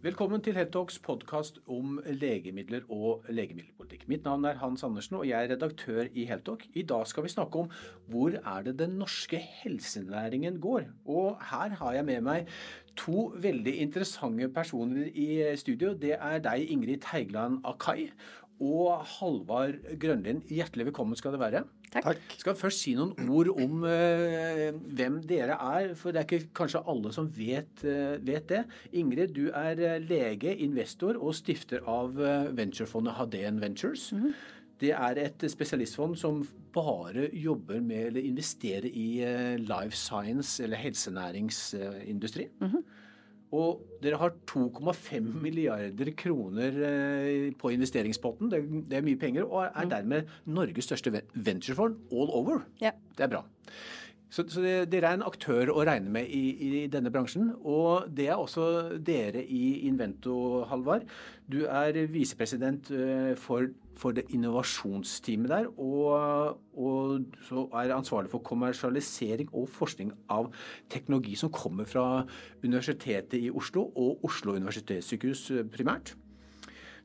Velkommen 0.00 0.40
til 0.40 0.54
Headtalks 0.56 0.94
podkast 1.04 1.58
om 1.68 1.98
legemidler 2.08 2.86
og 2.88 3.26
legemiddelpolitikk. 3.28 4.06
Mitt 4.08 4.24
navn 4.24 4.46
er 4.48 4.56
Hans 4.56 4.80
Andersen, 4.86 5.18
og 5.18 5.26
jeg 5.28 5.36
er 5.44 5.50
redaktør 5.52 6.06
i 6.16 6.24
Heltalk. 6.24 6.62
I 6.72 6.86
dag 6.88 7.04
skal 7.04 7.26
vi 7.26 7.32
snakke 7.34 7.60
om 7.60 7.68
hvor 8.08 8.32
er 8.32 8.64
det 8.64 8.78
den 8.78 8.94
norske 8.96 9.36
helsenæringen 9.36 10.56
går. 10.56 10.86
Og 11.04 11.36
her 11.50 11.76
har 11.82 11.98
jeg 11.98 12.06
med 12.08 12.24
meg 12.24 12.48
to 12.96 13.26
veldig 13.44 13.74
interessante 13.84 14.48
personer 14.48 15.12
i 15.12 15.28
studio. 15.60 15.92
Det 15.92 16.16
er 16.16 16.40
deg, 16.48 16.64
Ingrid 16.72 17.04
Teigland 17.04 17.60
Akai, 17.68 18.08
og 18.60 19.04
Halvard 19.16 19.80
Grønlind. 20.00 20.44
Hjertelig 20.52 20.90
velkommen 20.90 21.18
skal 21.18 21.34
det 21.34 21.40
være. 21.40 21.62
Takk. 21.90 22.06
Jeg 22.06 22.38
Skal 22.38 22.54
først 22.58 22.84
si 22.84 22.92
noen 22.94 23.30
ord 23.32 23.50
om 23.56 23.82
uh, 23.82 24.66
hvem 24.94 25.18
dere 25.26 25.56
er, 25.56 25.94
for 25.98 26.14
det 26.14 26.20
er 26.20 26.28
ikke 26.28 26.52
kanskje 26.60 26.84
alle 26.92 27.10
som 27.14 27.26
vet, 27.34 27.82
uh, 27.82 28.14
vet 28.22 28.46
det. 28.52 28.62
Ingrid, 28.92 29.34
du 29.34 29.48
er 29.48 29.80
uh, 29.80 29.96
lege, 30.04 30.54
investor 30.62 31.18
og 31.18 31.34
stifter 31.34 31.82
av 31.90 32.14
venturefondet 32.56 33.16
Haden 33.18 33.60
Ventures. 33.60 34.12
Mm 34.12 34.22
-hmm. 34.22 34.32
Det 34.80 34.92
er 34.92 35.18
et 35.18 35.50
spesialistfond 35.50 36.16
som 36.16 36.48
bare 36.72 37.28
jobber 37.32 37.80
med 37.80 38.06
eller 38.06 38.20
investerer 38.20 38.86
i 38.86 39.24
life 39.58 39.96
science 39.96 40.62
eller 40.62 40.76
helsenæringsindustri. 40.76 42.46
Mm 42.60 42.68
-hmm. 42.68 42.82
Og 43.56 43.80
dere 44.02 44.18
har 44.20 44.34
2,5 44.46 45.24
milliarder 45.42 46.12
kroner 46.18 46.76
eh, 46.86 47.48
på 47.58 47.72
investeringspotten. 47.74 48.50
Det, 48.52 48.60
er 48.94 49.06
mye 49.06 49.18
penger. 49.18 49.48
Og 49.48 49.64
er 49.66 49.88
mm. 49.88 49.90
dermed 49.90 50.36
Norges 50.46 50.86
største 50.86 51.12
venturefond 51.34 51.98
all 52.12 52.30
over. 52.30 52.62
Ja. 52.82 52.94
Det 53.16 53.26
er 53.26 53.32
bra. 53.34 53.42
Så, 54.30 54.44
så 54.46 54.62
det, 54.62 54.74
dere 54.92 55.10
er 55.10 55.18
en 55.18 55.26
aktør 55.26 55.72
å 55.74 55.82
regne 55.86 56.12
med 56.14 56.30
i, 56.30 56.44
i, 56.62 56.86
denne 56.90 57.10
bransjen. 57.10 57.50
Og 57.66 58.06
det 58.14 58.28
er 58.30 58.38
også 58.38 58.98
dere 59.02 59.42
i 59.42 59.88
Invento, 59.88 60.62
Halvard. 60.70 61.08
Du 61.50 61.64
er 61.66 61.98
visepresident 62.12 62.92
eh, 62.94 63.32
for, 63.34 63.66
for, 63.98 64.14
det 64.14 64.28
innovasjonsteamet 64.30 65.50
der. 65.50 65.66
Og, 65.82 66.62
og 66.78 67.42
så 67.48 67.66
er 67.82 67.96
ansvarlig 67.96 68.30
for 68.30 68.46
kommersialisering 68.46 69.50
og 69.50 69.66
forskning 69.74 70.14
av 70.30 70.52
teknologi 70.94 71.34
som 71.34 71.50
kommer 71.50 71.90
fra 71.90 72.22
Universitetet 72.62 73.40
i 73.42 73.50
Oslo 73.50 73.88
og 73.98 74.22
Oslo 74.30 74.54
universitetssykehus 74.54 75.48
eh, 75.58 75.66
primært. 75.74 76.14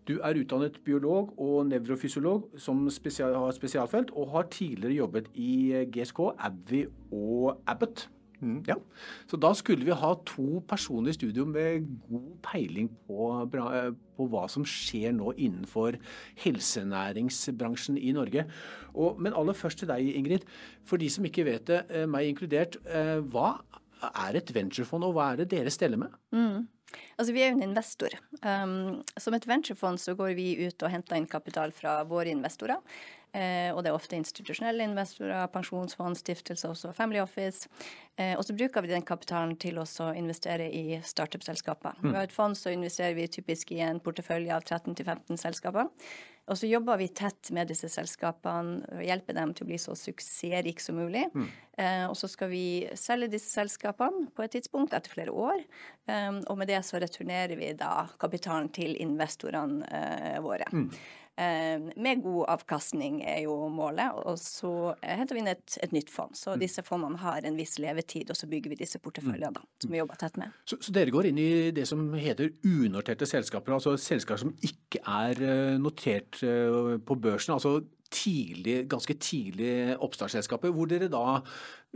Du 0.07 0.19
er 0.21 0.37
utdannet 0.37 0.77
biolog 0.85 1.33
og 1.41 1.65
nevrofysiolog 1.69 2.59
som 2.61 2.83
spesial, 2.93 3.33
har 3.33 3.55
spesialfelt, 3.55 4.11
og 4.13 4.29
har 4.35 4.49
tidligere 4.53 4.99
jobbet 4.99 5.31
i 5.33 5.85
GSK, 5.93 6.19
Abbey 6.37 6.85
og 7.11 7.61
Abbott. 7.67 8.09
Mm. 8.39 8.63
Ja. 8.67 8.75
Så 9.27 9.37
da 9.37 9.53
skulle 9.53 9.85
vi 9.85 9.95
ha 9.95 10.11
to 10.27 10.61
personer 10.67 11.09
i 11.09 11.15
studio 11.15 11.45
med 11.45 11.87
god 12.09 12.27
peiling 12.43 12.89
på, 13.07 13.29
på 14.17 14.27
hva 14.31 14.43
som 14.51 14.65
skjer 14.67 15.15
nå 15.15 15.31
innenfor 15.37 15.97
helsenæringsbransjen 16.43 17.97
i 17.97 18.13
Norge. 18.15 18.45
Og, 18.93 19.21
men 19.21 19.33
aller 19.33 19.57
først 19.57 19.81
til 19.81 19.89
deg, 19.91 20.11
Ingrid. 20.19 20.45
For 20.85 21.01
de 21.01 21.09
som 21.09 21.25
ikke 21.25 21.47
vet 21.47 21.67
det, 21.71 21.81
eh, 21.89 22.05
meg 22.09 22.29
inkludert. 22.29 22.77
Eh, 22.85 23.17
hva 23.31 23.55
er 24.11 24.37
et 24.37 24.53
venturefond, 24.55 25.07
og 25.07 25.15
hva 25.15 25.31
er 25.31 25.43
det 25.43 25.51
dere 25.55 25.73
steller 25.73 25.97
med? 26.05 26.13
Mm. 26.35 26.65
Altså, 27.15 27.31
vi 27.33 27.43
er 27.43 27.51
jo 27.51 27.57
en 27.57 27.67
investor. 27.69 28.15
Um, 28.41 29.01
som 29.19 29.35
et 29.35 29.47
venturefond 29.49 30.01
så 30.01 30.15
går 30.17 30.35
vi 30.37 30.49
ut 30.67 30.85
og 30.85 30.91
henter 30.93 31.19
inn 31.19 31.29
kapital 31.29 31.73
fra 31.75 31.99
våre 32.07 32.33
investorer. 32.33 32.81
Eh, 33.35 33.69
og 33.73 33.81
det 33.83 33.91
er 33.91 33.97
ofte 33.97 34.15
institusjonelle 34.15 34.85
investorer, 34.87 35.49
pensjonsfond, 35.51 36.15
stiftelser, 36.19 36.71
også 36.71 36.93
Family 36.95 37.19
Office. 37.19 37.67
Eh, 38.15 38.33
og 38.37 38.45
så 38.47 38.55
bruker 38.55 38.85
vi 38.85 38.93
den 38.93 39.03
kapitalen 39.03 39.57
til 39.59 39.81
å 39.81 39.87
investere 40.15 40.69
i 40.71 41.01
startup-selskaper. 41.03 41.99
Mm. 41.99 42.11
Vi 42.11 42.15
har 42.15 42.29
et 42.29 42.35
fond, 42.35 42.55
så 42.55 42.71
investerer 42.71 43.17
vi 43.17 43.27
typisk 43.27 43.75
i 43.75 43.81
en 43.83 43.99
portefølje 44.03 44.55
av 44.55 44.63
13-15 44.63 45.41
selskaper. 45.41 45.91
Og 46.45 46.59
så 46.59 46.69
jobber 46.69 46.99
vi 47.01 47.07
tett 47.09 47.49
med 47.57 47.71
disse 47.71 47.89
selskapene 47.89 48.85
og 48.93 49.01
hjelper 49.01 49.33
dem 49.33 49.53
til 49.57 49.65
å 49.65 49.69
bli 49.71 49.79
så 49.81 49.95
suksessrike 49.97 50.83
som 50.83 50.99
mulig. 50.99 51.25
Mm. 51.33 51.47
Eh, 51.81 52.03
og 52.05 52.13
så 52.19 52.29
skal 52.29 52.51
vi 52.51 52.65
selge 52.99 53.31
disse 53.33 53.49
selskapene 53.49 54.29
på 54.35 54.45
et 54.45 54.53
tidspunkt 54.53 54.93
etter 54.93 55.11
flere 55.11 55.33
år. 55.33 55.63
Eh, 56.05 56.37
og 56.45 56.59
med 56.61 56.69
det 56.69 56.83
så 56.85 57.01
returnerer 57.01 57.57
vi 57.57 57.73
da 57.77 58.05
kapitalen 58.21 58.69
til 58.77 58.93
investorene 59.01 59.89
eh, 59.89 60.37
våre. 60.45 60.69
Mm. 60.69 60.91
Eh, 61.35 61.81
med 61.99 62.21
god 62.23 62.45
avkastning 62.53 63.17
er 63.27 63.41
jo 63.43 63.55
målet. 63.73 64.15
Og 64.23 64.39
så 64.39 64.71
henter 65.03 65.35
vi 65.35 65.43
inn 65.43 65.51
et, 65.51 65.77
et, 65.83 65.91
nytt 65.95 66.11
fond. 66.11 66.35
Så 66.37 66.53
mm. 66.53 66.61
disse 66.63 66.83
fondene 66.85 67.19
har 67.19 67.47
en 67.47 67.59
viss 67.59 67.75
levetid, 67.81 68.31
og 68.31 68.39
så 68.39 68.47
bygger 68.51 68.71
vi 68.71 68.79
disse 68.79 69.01
porteføljene 69.03 69.51
da, 69.57 69.65
som 69.83 69.91
vi 69.91 69.99
jobber 69.99 70.21
tett 70.21 70.39
med. 70.39 70.55
Så, 70.63 70.79
så, 70.79 70.95
dere 70.95 71.13
går 71.13 71.31
inn 71.31 71.41
i 71.41 71.49
det 71.75 71.87
som 71.89 72.07
heter 72.15 72.53
unoterte 72.63 73.27
selskaper, 73.27 73.75
altså 73.75 73.97
selskaper 73.99 74.45
som 74.45 74.55
ikke 74.63 75.03
er 75.03 75.43
eh, 75.43 75.75
notert 75.81 76.39
eh, 76.45 76.95
på 77.03 77.19
børsen. 77.19 77.57
altså 77.57 77.81
tidlig, 78.13 78.85
ganske 78.91 79.15
tidlig 79.21 79.95
oppstartsselskaper, 80.03 80.73
hvor 80.73 80.89
dere 80.89 81.07
da 81.11 81.41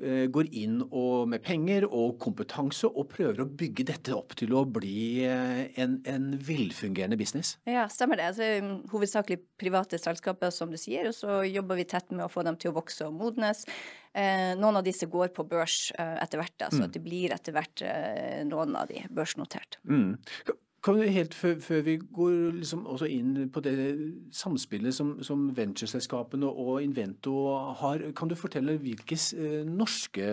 eh, 0.02 0.26
går 0.32 0.50
inn 0.58 0.80
og, 0.88 1.30
med 1.32 1.44
penger 1.46 1.86
og 1.88 2.18
kompetanse 2.22 2.90
og 2.90 3.10
prøver 3.12 3.44
å 3.44 3.50
bygge 3.62 3.86
dette 3.92 4.16
opp 4.16 4.36
til 4.40 4.56
å 4.58 4.64
bli 4.66 5.26
eh, 5.28 5.64
en, 5.82 6.00
en 6.10 6.30
velfungerende 6.46 7.20
business? 7.20 7.56
Ja, 7.70 7.88
stemmer 7.92 8.20
det. 8.20 8.30
Altså, 8.32 8.50
um, 8.64 8.72
hovedsakelig 8.94 9.42
private 9.62 10.00
selskaper, 10.02 10.54
som 10.56 10.74
du 10.74 10.80
sier, 10.82 11.12
og 11.12 11.18
så 11.18 11.42
jobber 11.48 11.80
vi 11.80 11.90
tett 11.90 12.10
med 12.14 12.26
å 12.26 12.32
få 12.32 12.46
dem 12.48 12.58
til 12.60 12.74
å 12.74 12.80
vokse 12.80 13.08
og 13.08 13.18
modnes. 13.20 13.66
Eh, 14.18 14.56
noen 14.58 14.80
av 14.82 14.88
disse 14.88 15.10
går 15.10 15.30
på 15.36 15.46
børs 15.50 15.92
eh, 16.00 16.16
etter 16.24 16.42
hvert, 16.42 16.58
så 16.66 16.82
mm. 16.82 16.88
at 16.88 16.96
det 16.98 17.04
blir 17.06 17.36
etter 17.36 17.56
hvert 17.56 17.86
eh, 17.86 18.42
noen 18.50 18.74
av 18.80 18.90
de 18.90 19.06
børsnotert. 19.14 19.78
Mm. 19.86 20.18
Kan 20.84 20.96
du 20.96 21.04
helt 21.04 21.34
før, 21.36 21.58
før 21.60 21.82
vi 21.84 21.96
går 22.00 22.36
liksom 22.56 22.86
også 22.88 23.08
inn 23.12 23.50
på 23.52 23.62
det 23.66 23.74
samspillet 24.36 24.96
som, 24.96 25.12
som 25.26 25.50
ventureselskapene 25.56 26.48
og 26.48 26.80
Invento 26.84 27.34
har, 27.82 28.04
kan 28.16 28.32
du 28.32 28.36
fortelle 28.40 28.78
hvilke 28.80 29.18
eh, 29.36 29.68
norske 29.68 30.30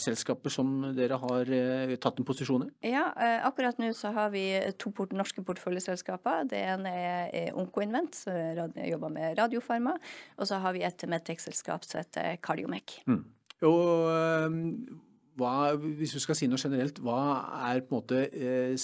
selskaper 0.00 0.52
som 0.52 0.74
dere 0.96 1.16
har 1.22 1.52
eh, 1.56 1.94
tatt 1.96 2.20
en 2.20 2.28
posisjon 2.28 2.66
i? 2.66 2.68
Ja, 2.92 3.06
eh, 3.16 3.38
akkurat 3.48 3.80
nå 3.80 3.94
så 3.96 4.12
har 4.16 4.34
vi 4.34 4.44
to 4.80 4.92
port 4.92 5.16
norske 5.16 5.44
porteføljeselskaper. 5.46 6.44
Det 6.50 6.60
ene 6.60 6.92
er 7.24 7.56
Onkoinvent, 7.56 8.20
som 8.26 8.76
jobber 8.84 9.16
med 9.16 9.40
radiofarma. 9.40 9.96
Og 10.36 10.50
så 10.50 10.60
har 10.60 10.76
vi 10.76 10.84
et 10.84 11.08
Medtech-selskap 11.08 11.88
som 11.88 12.02
heter 12.02 12.36
Cardiomec. 12.44 13.00
Mm. 13.08 13.24
Og 13.64 14.12
hva, 15.38 15.74
hvis 15.74 16.14
du 16.14 16.20
skal 16.22 16.38
si 16.38 16.48
noe 16.50 16.60
generelt, 16.60 17.00
hva 17.02 17.18
er 17.70 17.82
på 17.82 17.94
en 17.94 17.98
måte 17.98 18.20
eh, 18.30 18.74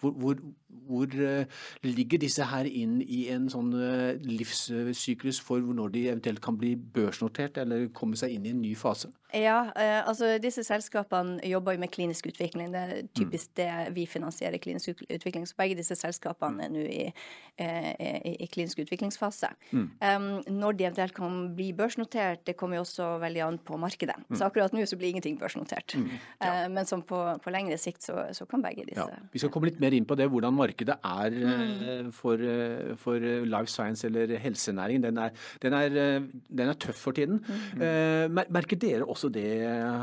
hvor, 0.00 0.10
hvor, 0.10 0.36
hvor, 0.68 1.06
eh, 1.06 1.44
ligger 1.82 2.18
disse 2.18 2.44
her 2.44 2.64
inn 2.64 3.00
i 3.02 3.28
en 3.32 3.48
sånn 3.52 3.72
eh, 3.76 4.18
livssyklus 4.24 5.40
for 5.40 5.60
når 5.60 5.92
de 5.94 6.02
eventuelt 6.08 6.42
kan 6.44 6.58
bli 6.60 6.74
børsnotert 6.76 7.60
eller 7.62 7.88
komme 7.96 8.16
seg 8.20 8.36
inn 8.36 8.46
i 8.46 8.52
en 8.52 8.62
ny 8.62 8.74
fase? 8.76 9.10
Ja, 9.34 9.70
eh, 9.76 10.00
altså 10.08 10.38
disse 10.40 10.64
selskapene 10.64 11.40
jobber 11.44 11.76
jo 11.76 11.82
med 11.82 11.92
klinisk 11.92 12.30
utvikling. 12.30 12.72
Det 12.72 12.80
er 12.80 13.08
typisk 13.16 13.50
mm. 13.50 13.56
det 13.60 13.96
vi 13.96 14.06
finansierer, 14.08 14.60
klinisk 14.60 15.02
utvikling. 15.04 15.44
Så 15.48 15.56
begge 15.58 15.76
disse 15.76 15.96
selskapene 16.00 16.64
er 16.64 16.72
nå 16.72 16.84
i, 16.88 17.02
i, 17.60 18.32
i 18.44 18.48
klinisk 18.48 18.80
utviklingsfase. 18.84 19.50
Mm. 19.72 19.88
Um, 20.00 20.28
når 20.48 20.78
de 20.78 20.86
eventuelt 20.88 21.16
kan 21.16 21.36
bli 21.56 21.74
børsnotert, 21.76 22.46
det 22.48 22.56
kommer 22.56 22.80
jo 22.80 22.86
også 22.86 23.10
veldig 23.20 23.44
an 23.44 23.60
på 23.60 23.76
markedet. 23.80 24.16
Mm. 24.28 24.38
Så 24.40 24.48
akkurat 24.48 24.72
nå 24.72 24.86
så 24.88 24.96
blir 24.96 25.12
ingenting 25.12 25.36
børsnotert. 25.40 25.96
Mm. 25.96 26.08
Ja. 26.40 26.64
Uh, 26.64 26.72
men 26.72 26.88
som 26.88 27.04
på, 27.04 27.20
på 27.44 27.52
lengre 27.52 27.76
sikt 27.80 28.08
så, 28.08 28.30
så, 28.32 28.48
kan 28.48 28.64
begge 28.64 28.86
disse 28.88 29.04
ja. 29.04 29.20
Vi 29.32 29.42
skal 29.42 29.52
komme 29.52 29.68
litt 29.68 29.80
mer 29.82 29.92
inn 29.92 30.08
på 30.08 30.16
det, 30.16 30.30
hvordan 30.32 30.56
markedet 30.58 30.96
er 30.96 31.34
mm. 31.34 31.66
Eh, 31.88 32.08
for, 32.14 32.42
eh, 32.42 32.94
for, 33.00 33.18
life 33.18 33.70
science 33.70 34.06
eller 34.06 34.34
helsenæring. 34.42 35.02
Den 35.02 35.18
er, 35.18 35.30
den 35.62 35.76
er, 35.76 35.98
eh, 36.02 36.26
den 36.48 36.72
er 36.72 36.78
tøff 36.80 37.04
for 37.08 37.16
tiden. 37.16 37.40
Mm. 37.78 38.38
Merker 38.54 38.78
dere 38.80 39.06
også 39.06 39.30
det, 39.32 39.46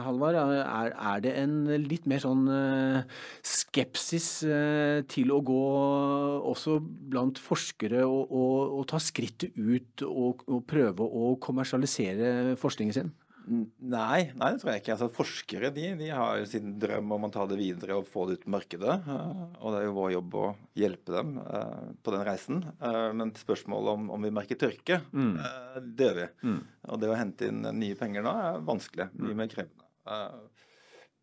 Halvard? 0.05 0.35
Er, 0.35 0.93
er, 0.93 1.19
det 1.23 1.35
en 1.41 1.57
litt 1.85 2.07
mer 2.09 2.21
sånn 2.23 2.45
skepsis 3.45 4.29
til 5.11 5.33
å 5.33 5.41
gå 5.45 5.61
også 6.51 6.79
blant 6.81 7.39
forskere 7.41 8.05
og, 8.05 8.31
og, 8.31 8.79
og 8.79 8.87
ta 8.91 9.01
skrittet 9.01 9.55
ut 9.57 10.05
og, 10.07 10.45
og 10.49 10.65
prøve 10.69 11.05
å 11.05 11.35
kommersialisere 11.43 12.55
forskningen 12.61 12.99
sin? 12.99 13.13
Nei, 13.45 14.31
nei, 14.33 14.49
det 14.53 14.61
tror 14.61 14.71
jeg 14.71 14.81
ikke. 14.81 14.93
Altså, 14.95 15.09
forskere 15.13 15.69
de, 15.75 15.85
de 15.99 16.07
har 16.09 16.39
jo 16.39 16.47
sin 16.49 16.73
drøm 16.81 17.13
om 17.15 17.27
å 17.27 17.31
ta 17.33 17.45
det 17.49 17.57
videre 17.59 17.99
og 17.99 18.09
få 18.09 18.25
det 18.27 18.39
ut 18.39 18.45
på 18.45 18.53
markedet. 18.55 18.95
Eh, 18.95 19.43
og 19.59 19.73
det 19.73 19.81
er 19.81 19.85
jo 19.85 19.95
vår 19.99 20.11
jobb 20.15 20.37
å 20.41 20.47
hjelpe 20.81 21.15
dem 21.15 21.35
uh, 21.43 21.93
på 22.01 22.15
den 22.15 22.25
reisen. 22.25 22.63
Uh, 22.81 23.11
men 23.17 23.35
spørsmålet 23.37 23.99
om, 23.99 24.09
om 24.17 24.25
vi 24.25 24.33
merker 24.33 24.59
tørke, 24.61 25.01
mm. 25.13 25.31
uh, 25.37 25.77
det 25.85 26.09
gjør 26.09 26.19
vi. 26.21 26.27
Mm. 26.49 26.59
Og 26.89 27.01
det 27.03 27.11
å 27.11 27.19
hente 27.19 27.51
inn 27.51 27.61
nye 27.77 27.99
penger 27.99 28.25
nå 28.25 28.35
er 28.47 28.65
vanskelig. 28.65 29.09
Mye 29.13 29.35
mm. 29.35 29.41
mer 29.43 29.53
krevende. 29.53 29.89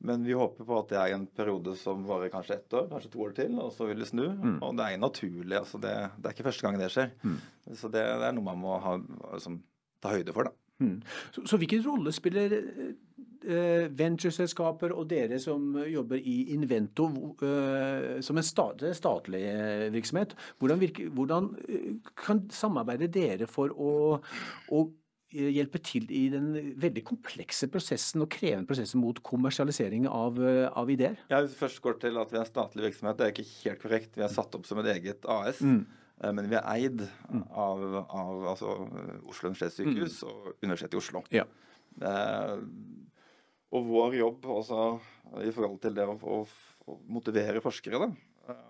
men 0.02 0.24
vi 0.26 0.34
håper 0.34 0.66
på 0.66 0.78
at 0.78 0.88
det 0.90 0.98
er 0.98 1.16
en 1.16 1.26
periode 1.26 1.74
som 1.78 2.06
varer 2.06 2.30
kanskje 2.30 2.56
ett 2.56 2.78
år, 2.78 2.88
kanskje 2.90 3.12
to 3.12 3.26
år 3.26 3.36
til, 3.36 3.58
og 3.62 3.74
så 3.74 3.90
vil 3.90 4.02
det 4.02 4.10
snu. 4.10 4.24
Mm. 4.30 4.56
Og 4.62 4.78
det 4.78 4.86
er 4.86 5.02
naturlig. 5.02 5.58
altså 5.58 5.82
det, 5.82 5.94
det, 6.18 6.26
er 6.26 6.36
ikke 6.36 6.50
første 6.52 6.68
gang 6.68 6.78
det 6.78 6.90
skjer. 6.94 7.14
Mm. 7.22 7.38
Så 7.74 7.90
det, 7.90 8.06
det, 8.06 8.26
er 8.30 8.34
noe 8.38 8.50
man 8.52 8.62
må 8.62 8.78
ha, 8.82 8.98
liksom, 9.34 9.62
ta 10.02 10.14
høyde 10.14 10.34
for. 10.34 10.50
da. 10.50 10.61
Mm. 10.82 10.94
Så, 11.34 11.46
så, 11.46 11.58
hvilken 11.60 11.84
rolle 11.86 12.12
spiller 12.14 12.54
eh, 12.54 13.84
ventureselskaper 13.98 14.94
og 14.94 15.08
dere 15.10 15.40
som 15.42 15.76
jobber 15.88 16.20
i 16.20 16.38
Invento 16.54 17.08
eh, 17.42 18.18
som 18.24 18.38
en 18.38 18.46
statlig, 18.46 18.94
statlig 18.98 19.44
virksomhet, 19.94 20.34
hvordan, 20.58 20.82
virker, 20.82 21.12
hvordan, 21.14 21.52
kan 22.18 22.44
samarbeide 22.52 23.10
dere 23.12 23.48
for 23.50 23.72
å, 23.74 24.18
å 24.72 24.82
hjelpe 25.32 25.80
til 25.80 26.04
i 26.12 26.26
den 26.32 26.52
veldig 26.80 27.02
komplekse 27.08 27.68
prosessen 27.72 28.24
og 28.24 28.30
krevende 28.32 28.68
prosessen 28.68 29.00
mot 29.00 29.16
kommersialisering 29.24 30.04
av, 30.10 30.36
av 30.76 30.92
ideer? 30.92 31.16
Ja, 31.32 31.40
Hvis 31.40 31.54
vi 31.54 31.62
først 31.62 31.82
går 31.84 31.98
til 32.04 32.20
at 32.20 32.32
vi 32.32 32.38
er 32.38 32.44
en 32.44 32.50
statlig 32.50 32.86
virksomhet, 32.90 33.18
det 33.18 33.26
er 33.26 33.34
ikke 33.34 33.48
helt 33.62 33.82
korrekt. 33.86 34.16
Vi 34.18 34.26
er 34.26 34.32
satt 34.32 34.58
opp 34.58 34.68
som 34.68 34.82
et 34.82 34.92
eget 34.92 35.24
AS. 35.24 35.62
Mm. 35.64 35.86
Eh, 36.22 36.32
men 36.32 36.48
vi 36.50 36.58
er 36.58 36.68
eid 36.74 37.04
mm. 37.04 37.44
av, 37.50 37.84
av 38.06 38.48
altså, 38.54 38.74
Oslo 39.28 39.52
universitetssykehus 39.52 40.22
mm. 40.22 40.30
og 40.30 40.64
Universitetet 40.64 40.96
i 40.96 41.02
Oslo. 41.02 41.24
Ja. 41.34 41.46
Eh, 42.00 42.56
og 43.72 43.88
vår 43.88 44.18
jobb 44.20 44.50
også 44.52 44.82
i 45.42 45.52
forhold 45.54 45.78
til 45.82 45.96
det 45.96 46.08
å, 46.08 46.16
å, 46.16 46.42
å 46.88 46.98
motivere 47.12 47.62
forskere, 47.64 48.02
da, 48.02 48.10
eh, 48.52 48.64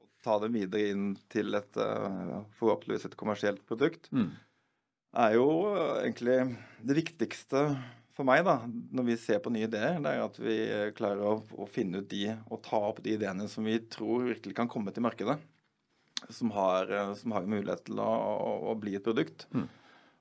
og 0.00 0.24
ta 0.24 0.38
dem 0.42 0.56
videre 0.56 0.94
inn 0.94 1.10
til 1.32 1.56
et 1.58 1.80
eh, 1.80 2.38
forhåpentligvis 2.60 3.10
et 3.10 3.18
kommersielt 3.20 3.64
produkt, 3.68 4.08
mm 4.12 4.30
er 5.18 5.36
jo 5.36 5.46
egentlig 6.00 6.38
det 6.86 6.96
viktigste 7.00 7.64
for 8.14 8.26
meg 8.28 8.42
da, 8.46 8.58
når 8.66 9.06
vi 9.06 9.16
ser 9.20 9.40
på 9.42 9.52
nye 9.54 9.66
ideer, 9.68 9.98
det 10.02 10.12
er 10.12 10.22
at 10.24 10.36
vi 10.42 10.56
klarer 10.96 11.22
å, 11.24 11.34
å, 11.56 11.66
finne 11.70 12.02
ut 12.02 12.10
de 12.10 12.26
og 12.50 12.60
ta 12.66 12.80
opp 12.90 13.00
de 13.04 13.14
ideene 13.16 13.46
som 13.50 13.64
vi 13.66 13.78
tror 13.90 14.28
virkelig 14.28 14.56
kan 14.58 14.70
komme 14.70 14.92
til 14.94 15.06
markedet. 15.06 15.38
Som 16.28 16.52
har, 16.54 16.90
som 17.16 17.32
har 17.36 17.48
mulighet 17.48 17.86
til 17.88 18.00
å, 18.02 18.08
å, 18.08 18.54
å, 18.70 18.74
bli 18.78 18.96
et 18.98 19.04
produkt. 19.04 19.46
Mm. 19.56 19.68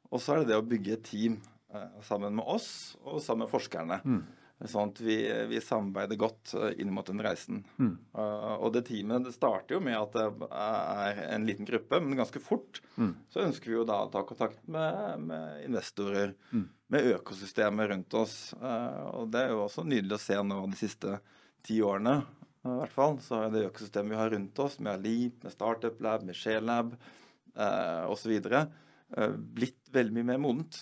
Og 0.09 0.21
så 0.23 0.33
er 0.33 0.41
det 0.41 0.53
det 0.53 0.59
å 0.59 0.65
bygge 0.65 0.95
et 0.95 1.05
team 1.05 1.39
eh, 1.73 2.01
sammen 2.07 2.37
med 2.39 2.47
oss 2.49 2.69
og 3.03 3.19
sammen 3.21 3.45
med 3.45 3.53
forskerne. 3.53 3.99
Mm. 4.05 4.21
Sånn 4.67 4.89
at 4.91 4.97
vi, 4.99 5.15
vi, 5.47 5.59
samarbeider 5.63 6.19
godt 6.19 6.51
eh, 6.57 6.81
inn 6.83 6.91
mot 6.91 7.07
den 7.07 7.21
reisen. 7.23 7.61
Mm. 7.79 7.93
Uh, 8.11 8.57
og 8.57 8.73
det 8.75 8.83
teamet 8.89 9.23
det 9.29 9.31
starter 9.31 9.77
jo 9.77 9.83
med 9.85 9.95
at 9.95 10.17
det 10.17 10.49
er 10.49 11.21
en 11.29 11.45
liten 11.47 11.67
gruppe, 11.67 12.01
men 12.03 12.19
ganske 12.19 12.41
fort 12.43 12.81
mm. 12.97 13.13
så 13.31 13.45
ønsker 13.45 13.71
vi 13.71 13.77
jo 13.77 13.85
da 13.87 14.01
å 14.03 14.09
ta 14.11 14.25
kontakt 14.27 14.59
med, 14.67 15.23
med 15.29 15.63
investorer, 15.63 16.33
mm. 16.51 16.65
med 16.91 17.07
økosystemet 17.13 17.91
rundt 17.93 18.17
oss. 18.19 18.35
Uh, 18.59 19.21
og 19.21 19.31
det 19.31 19.45
er 19.45 19.55
jo 19.55 19.63
også 19.69 19.87
nydelig 19.87 20.17
å 20.17 20.23
se 20.25 20.41
nå 20.43 20.59
de 20.73 20.81
siste 20.81 21.15
ti 21.63 21.79
årene, 21.85 22.19
i 22.67 22.75
hvert 22.81 22.93
fall, 22.93 23.17
så 23.23 23.45
det 23.53 23.67
økosystemet 23.69 24.11
vi 24.11 24.19
har 24.19 24.31
rundt 24.33 24.59
oss, 24.59 24.79
med 24.83 24.97
Alip, 24.97 25.43
med 25.43 25.53
Startup 25.53 26.01
Lab, 26.03 26.25
med 26.27 26.35
Shelab 26.35 26.93
eh, 27.55 28.05
osv., 28.11 28.33
eh, 28.35 29.35
blitt 29.39 29.91
veldig 29.95 30.17
mye 30.17 30.29
mer 30.33 30.41
modent. 30.43 30.81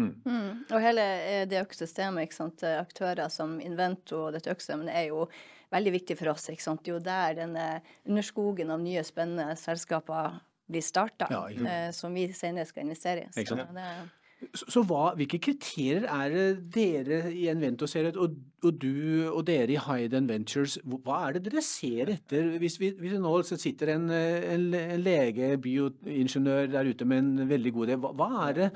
Mm. 0.00 0.14
Mm. 0.24 0.62
Og 0.72 0.78
hele 0.82 1.04
eh, 1.22 1.42
det 1.48 1.60
økosystemet, 1.62 2.26
ikke 2.26 2.40
sant? 2.40 2.64
aktører 2.66 3.30
som 3.30 3.58
Invento 3.62 4.24
og 4.26 4.36
dette 4.36 4.50
økosystemet 4.50 4.90
er 4.90 5.10
jo 5.12 5.26
veldig 5.72 5.92
viktig 5.94 6.16
for 6.18 6.32
oss. 6.34 6.48
ikke 6.52 6.64
sant? 6.64 6.88
Jo 6.88 6.98
der 7.02 7.38
denne 7.38 7.66
underskogen 8.08 8.72
av 8.74 8.82
nye, 8.82 9.04
spennende 9.06 9.54
selskaper 9.60 10.40
blir 10.72 10.84
starta, 10.84 11.28
ja, 11.30 11.44
eh, 11.50 11.90
som 11.94 12.14
vi 12.14 12.26
senere 12.34 12.66
skal 12.68 12.86
investere 12.86 13.28
i. 13.28 13.44
Så 13.46 13.56
det 13.58 13.68
er 13.68 14.10
så, 14.50 14.66
så 14.76 14.82
hva, 14.86 15.12
hvilke 15.18 15.38
kriterier 15.42 16.06
er 16.10 16.32
det 16.32 16.46
dere 16.74 17.20
i 17.32 17.46
Envento 17.50 17.86
ser 17.90 18.08
etter, 18.08 18.22
og, 18.22 18.36
og, 18.62 18.78
du 18.80 19.28
og 19.30 19.42
dere 19.48 19.74
i 19.74 19.80
Hyden 19.80 20.28
Ventures, 20.30 20.78
hva 20.84 21.20
er 21.28 21.36
det 21.36 21.44
dere 21.48 21.64
ser 21.66 22.12
etter? 22.14 22.50
Hvis, 22.62 22.78
vi, 22.80 22.92
hvis 22.98 23.18
nå 23.22 23.34
sitter 23.50 23.94
en, 23.94 24.08
en, 24.12 24.66
en, 24.78 25.02
lege, 25.02 25.52
bioingeniør 25.62 26.72
der 26.74 26.90
ute 26.92 27.08
med 27.08 27.22
en 27.22 27.50
veldig 27.50 27.74
god 27.76 27.90
idé, 27.90 27.98
hva, 28.04 28.14
hva, 28.18 28.30
er 28.48 28.58
det 28.58 28.70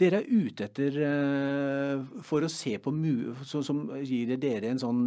dere 0.00 0.22
er 0.22 0.30
ute 0.30 0.68
etter 0.68 1.00
uh, 1.04 2.22
for 2.26 2.46
å 2.46 2.52
se 2.52 2.76
på 2.82 2.94
som, 3.48 3.64
som 3.66 3.84
gir 4.04 4.36
dere 4.40 4.72
en 4.72 4.82
sånn 4.82 5.06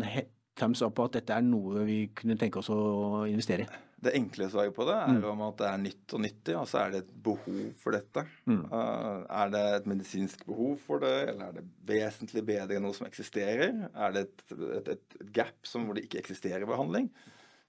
thumbs 0.60 0.84
up 0.86 0.96
på 0.98 1.08
at 1.10 1.18
dette 1.20 1.36
er 1.36 1.46
noe 1.46 1.88
vi 1.88 2.04
kunne 2.16 2.38
tenke 2.40 2.62
oss 2.62 2.72
å 2.74 3.26
investere 3.30 3.66
i? 3.66 3.93
Det 4.04 4.14
enkle 4.18 4.48
svaret 4.52 4.76
på 4.76 4.86
det 4.88 4.96
er 4.96 5.12
jo 5.16 5.22
mm. 5.22 5.30
om 5.32 5.44
at 5.48 5.60
det 5.62 5.68
er 5.70 5.84
nytt 5.84 6.16
og 6.16 6.24
nyttig, 6.24 6.56
og 6.60 6.66
så 6.70 6.80
er 6.82 6.94
det 6.94 7.02
et 7.04 7.14
behov 7.26 7.62
for 7.80 7.96
dette. 7.96 8.26
Mm. 8.50 8.64
Uh, 8.72 9.24
er 9.42 9.54
det 9.54 9.64
et 9.78 9.90
medisinsk 9.90 10.46
behov 10.48 10.76
for 10.84 11.04
det, 11.04 11.14
eller 11.32 11.46
er 11.48 11.60
det 11.60 11.66
vesentlig 11.90 12.46
bedre 12.48 12.78
enn 12.78 12.86
noe 12.88 12.98
som 12.98 13.08
eksisterer? 13.08 13.86
Er 13.94 14.16
det 14.16 14.26
et, 14.28 14.44
et, 14.80 14.92
et, 14.98 15.20
gap 15.36 15.70
som, 15.70 15.88
hvor 15.88 15.98
det 15.98 16.08
ikke 16.08 16.22
eksisterer 16.24 16.68
behandling? 16.70 17.12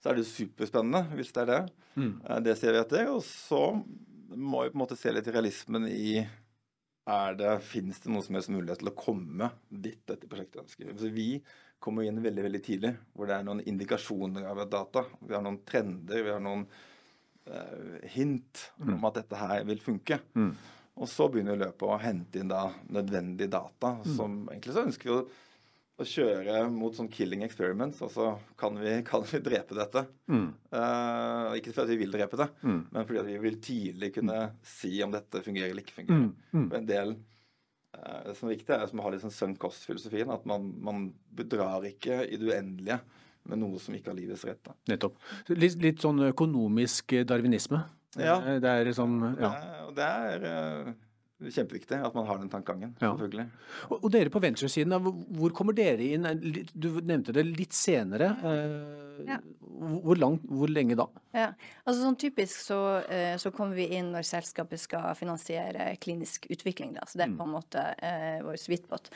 Så 0.03 0.11
er 0.11 0.19
det 0.21 0.29
superspennende 0.29 1.17
hvis 1.17 1.33
det 1.35 1.45
er 1.45 1.53
det. 1.53 1.61
Mm. 1.95 2.15
Uh, 2.25 2.39
det 2.45 2.57
ser 2.61 2.75
vi 2.75 2.83
etter. 2.83 3.13
Og 3.15 3.23
så 3.27 3.63
må 4.35 4.65
vi 4.65 4.73
på 4.73 4.79
en 4.79 4.85
måte 4.85 4.99
se 4.99 5.13
litt 5.15 5.31
realismen 5.31 5.87
i 5.91 6.25
er 7.05 7.37
det, 7.37 7.53
Fins 7.65 8.01
det 8.01 8.13
noe 8.13 8.25
som 8.25 8.39
helst 8.39 8.53
mulighet 8.53 8.81
til 8.81 8.91
å 8.91 8.97
komme 8.97 9.51
dit 9.69 10.01
dette 10.09 10.29
prosjektet 10.29 10.63
ønsker? 10.63 10.93
Altså 10.95 11.11
vi 11.13 11.29
kommer 11.85 12.07
inn 12.09 12.23
veldig 12.25 12.47
veldig 12.47 12.63
tidlig, 12.65 12.95
hvor 13.13 13.29
det 13.29 13.37
er 13.37 13.47
noen 13.47 13.63
indikasjoner 13.69 14.49
av 14.49 14.63
data. 14.73 15.05
Vi 15.21 15.37
har 15.37 15.45
noen 15.45 15.61
trender, 15.69 16.23
vi 16.25 16.33
har 16.33 16.43
noen 16.43 16.65
uh, 17.51 17.97
hint 18.15 18.69
mm. 18.79 18.95
om 18.97 19.09
at 19.11 19.21
dette 19.21 19.41
her 19.41 19.67
vil 19.69 19.83
funke. 19.85 20.21
Mm. 20.33 20.53
Og 20.95 21.11
så 21.11 21.27
begynner 21.29 21.59
løpet 21.59 21.89
å 21.89 21.99
hente 22.01 22.41
inn 22.41 22.53
da 22.53 22.69
nødvendig 22.95 23.51
data. 23.53 23.99
Mm. 24.01 24.15
som 24.17 24.39
Egentlig 24.47 24.77
så 24.77 24.87
ønsker 24.87 25.11
vi 25.11 25.17
å, 25.17 25.21
å, 25.99 26.07
kjøre 26.09 26.63
mot 26.73 26.97
sånn 26.97 27.11
killing 27.13 27.45
experiments. 27.45 28.01
Altså 28.07 28.31
kan 28.61 28.81
vi, 28.81 28.97
kan 29.11 29.29
vi 29.29 29.43
drepe 29.45 29.77
dette? 29.77 30.07
Uh, 30.31 31.53
ikke 31.59 31.75
fordi 31.77 31.99
vi 31.99 32.07
vil 32.07 32.17
drepe 32.17 32.41
det, 32.41 32.49
mm. 32.63 32.81
men 32.95 33.11
fordi 33.11 33.29
vi 33.29 33.37
vil 33.45 33.61
tidlig 33.69 34.15
kunne 34.17 34.41
si 34.65 34.97
om 35.05 35.13
dette 35.13 35.45
fungerer 35.45 35.75
eller 35.75 35.85
ikke 35.85 36.01
fungerer. 36.01 36.33
Mm. 36.55 36.69
En 36.81 36.91
del 36.95 37.17
det 38.27 38.35
som 38.39 38.49
er 38.49 38.57
viktig, 38.57 38.75
er 38.75 38.87
å 38.89 39.05
ha 39.05 39.13
litt 39.13 39.25
sånn 39.25 39.35
sunk 39.35 39.61
cost-filosofien. 39.63 40.33
At 40.35 40.47
man, 40.49 40.71
man, 40.85 41.07
bedrar 41.35 41.87
ikke 41.89 42.23
i 42.27 42.39
det 42.41 42.51
uendelige 42.51 43.01
med 43.51 43.61
noe 43.61 43.81
som 43.83 43.97
ikke 43.97 44.13
har 44.13 44.19
livets 44.19 44.45
rett. 44.49 44.73
Nettopp. 44.89 45.19
Litt, 45.53 45.77
litt, 45.83 46.01
sånn 46.03 46.23
økonomisk 46.31 47.17
darwinisme? 47.29 47.83
Ja. 48.17 48.39
Det 48.63 48.71
er 48.71 48.93
sånn, 48.97 49.19
ja. 49.41 49.51
Det 49.95 50.07
er, 50.07 50.45
det 50.45 50.55
er 50.55 50.95
kjempeviktig 51.43 51.99
at 51.99 52.15
man 52.15 52.27
har 52.29 52.39
den 52.39 52.51
tankegangen. 52.51 52.95
Ja. 53.01 53.11
selvfølgelig. 53.11 53.47
Og, 53.89 53.97
og, 53.99 54.09
dere 54.15 54.33
på 54.33 54.43
venturesiden, 54.43 54.95
hvor 55.39 55.55
kommer 55.57 55.77
dere 55.77 56.07
inn? 56.15 56.29
Du 56.73 57.01
nevnte 57.01 57.35
det 57.35 57.45
litt 57.49 57.75
senere. 57.77 58.31
Eh, 58.45 59.25
ja. 59.29 59.39
Hvor, 59.61 60.19
langt, 60.19 60.45
hvor, 60.49 60.71
lenge 60.71 60.97
da? 60.99 61.09
Ja, 61.35 61.49
altså 61.85 62.05
sånn 62.05 62.19
Typisk 62.21 62.61
så, 62.63 62.81
eh, 63.11 63.35
så, 63.43 63.51
kommer 63.55 63.77
vi 63.79 63.89
inn 63.99 64.13
når 64.15 64.27
selskapet 64.29 64.81
skal 64.81 65.15
finansiere 65.19 65.93
klinisk 66.03 66.47
utvikling. 66.51 66.95
Da. 66.99 67.07
Så 67.09 67.19
det 67.19 67.27
er 67.27 67.35
mm. 67.35 67.41
på 67.41 67.49
en 67.49 67.57
måte 67.57 67.89
eh, 67.99 68.39
vår 68.45 68.61
sweetpot. 68.61 69.11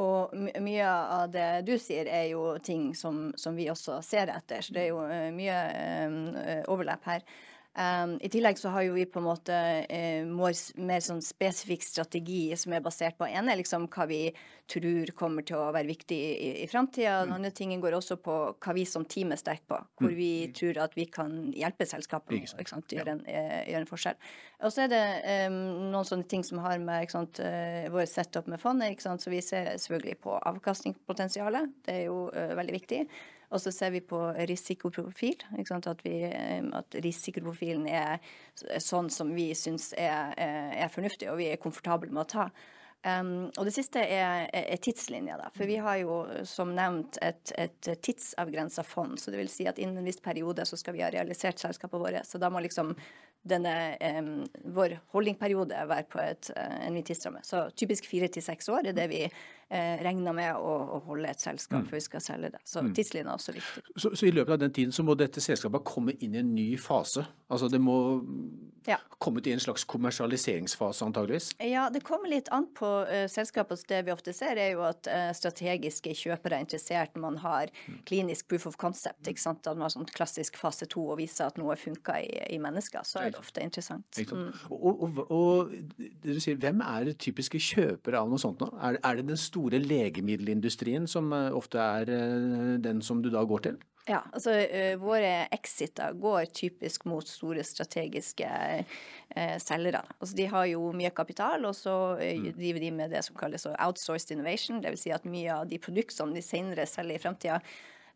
Og 0.00 0.34
mye 0.62 0.86
av 0.86 1.32
det 1.34 1.48
du 1.66 1.74
sier, 1.82 2.06
er 2.06 2.28
jo 2.30 2.54
ting 2.62 2.92
som, 2.94 3.32
som 3.36 3.56
vi 3.58 3.66
også 3.72 3.98
ser 4.06 4.30
etter. 4.30 4.62
Så 4.62 4.76
det 4.76 4.84
er 4.84 4.92
jo 4.92 5.00
uh, 5.02 5.32
mye 5.34 6.60
overlapp 6.70 7.08
her. 7.10 7.24
Um, 7.70 8.16
I 8.18 8.26
tillegg 8.26 8.58
så 8.58 8.72
har 8.74 8.82
jo 8.82 8.96
vi 8.96 9.04
på 9.06 9.20
en 9.20 9.28
måte 9.28 9.54
uh, 9.86 10.24
more, 10.26 10.56
mer 10.82 11.02
sånn 11.06 11.20
spesifikk 11.22 11.84
strategi 11.86 12.48
som 12.58 12.74
er 12.74 12.82
basert 12.82 13.14
på 13.14 13.28
ene 13.30 13.54
liksom 13.60 13.86
hva 13.94 14.08
vi 14.10 14.24
tror 14.70 15.12
kommer 15.14 15.46
til 15.46 15.60
å 15.60 15.68
være 15.70 15.86
viktig 15.86 16.18
i, 16.18 16.50
i, 16.64 16.66
framtida. 16.70 17.20
Den 17.22 17.30
mm. 17.30 17.36
andre 17.38 17.52
tingen 17.54 17.82
går 17.82 17.94
også 18.00 18.18
på 18.22 18.36
hva 18.58 18.74
vi 18.74 18.84
som 18.90 19.06
team 19.06 19.30
er 19.30 19.38
sterke 19.38 19.70
på. 19.70 19.78
Hvor 20.02 20.10
mm. 20.10 20.18
vi 20.18 20.32
tror 20.56 20.82
at 20.82 20.98
vi 20.98 21.06
kan 21.14 21.38
hjelpe 21.54 21.86
selskapene 21.86 22.42
å 22.42 22.82
gjøre, 22.90 23.14
en, 23.14 23.24
uh, 23.30 23.58
gjøre 23.62 23.84
en 23.84 23.90
forskjell. 23.94 24.20
Og 24.66 24.74
så 24.74 24.88
er 24.88 24.92
det 24.96 25.04
um, 25.46 25.62
noen 25.94 26.10
sånne 26.10 26.26
ting 26.30 26.42
som 26.46 26.58
har 26.66 26.82
med 26.82 27.06
ikke 27.06 27.20
sant, 27.20 27.38
uh, 27.38 27.86
vår 27.94 28.10
setup 28.10 28.50
med 28.50 28.62
fondet. 28.62 28.96
Ikke 28.96 29.12
sant? 29.12 29.22
Så 29.22 29.30
vi 29.30 29.44
ser 29.46 29.76
selvfølgelig 29.78 30.18
på 30.26 30.40
avkastningspotensialet. 30.42 31.70
Det 31.86 32.00
er 32.00 32.08
jo 32.10 32.24
veldig 32.34 32.80
viktig. 32.82 33.04
Og 33.50 33.60
så 33.62 33.72
ser 33.74 33.90
vi 33.94 34.00
på 34.00 34.18
risikoprofil. 34.48 35.42
At, 35.58 36.04
vi, 36.06 36.16
eh, 36.26 36.60
at, 36.78 36.98
risikoprofilen 37.02 37.86
er 37.90 38.20
sånn 38.78 39.10
som 39.10 39.32
vi 39.34 39.50
syns 39.58 39.90
er, 39.98 40.34
er, 40.38 40.92
fornuftig 40.92 41.30
og 41.30 41.40
vi 41.40 41.50
er 41.50 41.62
komfortable 41.62 42.12
med 42.14 42.24
å 42.24 42.30
ta. 42.30 42.50
Um, 43.00 43.48
og 43.56 43.64
det 43.64 43.72
siste 43.72 44.02
er, 44.04 44.44
er 44.52 44.80
tidslinja. 44.84 45.38
Da. 45.40 45.48
For 45.54 45.68
vi 45.68 45.78
har 45.80 46.02
jo 46.02 46.20
som 46.48 46.74
nevnt 46.76 47.16
et, 47.24 47.52
et 47.56 47.90
tidsavgrensa 48.04 48.84
fond. 48.84 49.16
Så 49.18 49.32
det 49.32 49.40
vil 49.40 49.52
si 49.52 49.66
at 49.70 49.80
innen 49.80 50.02
en 50.02 50.08
viss 50.08 50.20
periode 50.20 50.66
så 50.68 50.76
skal 50.76 50.98
vi 50.98 51.04
ha 51.06 51.08
realisert 51.12 51.62
selskapet 51.62 52.00
vårt. 52.00 52.28
Så 52.28 52.38
da 52.42 52.52
må 52.52 52.60
liksom 52.60 52.92
denne 53.48 53.72
um, 54.20 54.34
vår 54.76 54.98
holdingperiode 55.14 55.86
være 55.88 56.08
på 56.12 56.20
et, 56.20 56.52
uh, 56.52 56.76
en 56.84 56.94
ny 56.94 57.02
tidsramme. 57.06 57.40
Så 57.46 57.70
typisk 57.72 58.10
fire 58.10 58.28
til 58.28 58.44
seks 58.44 58.68
år 58.68 58.92
er 58.92 58.98
det 58.98 59.08
vi 59.12 59.24
eh, 59.70 60.02
regner 60.04 60.34
med 60.36 60.56
å, 60.58 60.72
å, 60.96 61.00
holde 61.06 61.30
et 61.30 61.42
selskap 61.42 61.80
mm. 61.80 61.88
før 61.90 61.98
vi 61.98 62.04
skal 62.04 62.24
selge 62.24 62.52
det. 62.56 62.62
Så 62.66 62.82
mm. 62.82 62.92
tidslinja 62.96 63.30
er 63.30 63.36
også 63.36 63.54
viktig. 63.56 63.84
Så, 63.94 64.12
så, 64.12 64.26
i 64.26 64.34
løpet 64.34 64.56
av 64.56 64.62
den 64.64 64.74
tiden 64.76 64.94
så 64.94 65.06
må 65.06 65.16
dette 65.18 65.42
selskapet 65.44 65.86
komme 65.86 66.16
inn 66.18 66.36
i 66.36 66.42
en 66.42 66.52
ny 66.54 66.68
fase? 66.80 67.24
Altså 67.50 67.70
det 67.70 67.80
må 67.82 67.96
ja. 68.86 68.98
komme 69.22 69.42
til 69.42 69.56
en 69.56 69.62
slags 69.62 69.84
kommersialiseringsfase 69.90 71.06
antageligvis? 71.06 71.50
Ja, 71.66 71.88
det 71.92 72.02
kommer 72.06 72.30
litt 72.30 72.50
an 72.54 72.68
på 72.76 72.88
uh, 73.08 73.24
selskapet. 73.30 73.82
Det 73.90 74.02
vi 74.06 74.14
ofte 74.14 74.34
ser 74.36 74.60
er 74.60 74.72
jo 74.74 74.84
at 74.86 75.08
uh, 75.10 75.30
strategiske 75.36 76.14
kjøpere 76.14 76.58
er 76.58 76.66
interessert 76.66 77.16
når 77.16 77.24
man 77.24 77.40
har 77.42 77.72
mm. 77.72 78.00
klinisk 78.08 78.50
proof 78.50 78.68
of 78.70 78.78
concept. 78.80 79.26
ikke 79.26 79.42
sant? 79.42 79.66
At 79.66 79.78
man 79.78 79.88
har 79.88 79.94
sånn 79.94 80.08
klassisk 80.10 80.58
fase 80.60 80.88
to 80.90 81.04
og 81.10 81.18
viser 81.20 81.50
at 81.50 81.58
noe 81.60 81.76
funker 81.80 82.22
i, 82.22 82.30
i, 82.54 82.60
mennesker. 82.62 83.06
Så 83.06 83.22
er 83.22 83.34
det 83.34 83.42
ofte 83.42 83.64
interessant. 83.64 84.22
Mm. 84.30 84.50
Og, 84.70 85.04
og, 85.06 85.20
og, 85.26 85.74
det 85.98 86.38
du 86.38 86.42
sier, 86.42 86.58
hvem 86.60 86.82
er 86.86 87.10
det 87.10 87.18
typiske 87.22 87.60
kjøpere 87.70 88.22
av 88.22 88.30
noe 88.30 88.40
sånt 88.40 88.62
nå? 88.62 88.70
Er, 88.78 89.00
er 89.04 89.20
det 89.20 89.28
den 89.32 89.40
store 89.40 89.59
store 89.60 89.84
legemiddelindustrien 89.84 91.06
som 91.08 91.30
ofte 91.32 91.78
er 91.78 92.10
den 92.82 93.04
som 93.04 93.20
du 93.22 93.30
da 93.30 93.44
går 93.44 93.68
til? 93.68 93.80
Ja, 94.08 94.22
altså 94.32 94.54
uh, 94.56 94.94
våre 95.00 95.44
exiter 95.52 96.14
går 96.18 96.48
typisk 96.56 97.04
mot 97.06 97.26
store 97.28 97.62
strategiske 97.66 98.48
uh, 98.48 99.56
selgere. 99.60 100.00
Altså 100.16 100.36
de 100.38 100.46
har 100.50 100.66
jo 100.72 100.88
mye 100.96 101.12
kapital, 101.14 101.66
og 101.68 101.76
så 101.76 101.96
uh, 102.16 102.48
driver 102.56 102.80
de 102.80 102.90
med 102.96 103.12
det 103.14 103.22
som 103.26 103.36
kalles 103.38 103.68
outsourced 103.70 104.32
innovation. 104.34 104.80
Dvs. 104.82 105.04
Si 105.04 105.12
at 105.14 105.28
mye 105.28 105.60
av 105.60 105.68
de 105.70 105.78
produktene 105.82 106.34
de 106.34 106.44
senere 106.44 106.88
selger 106.88 107.20
i 107.20 107.22
fremtida, 107.22 107.60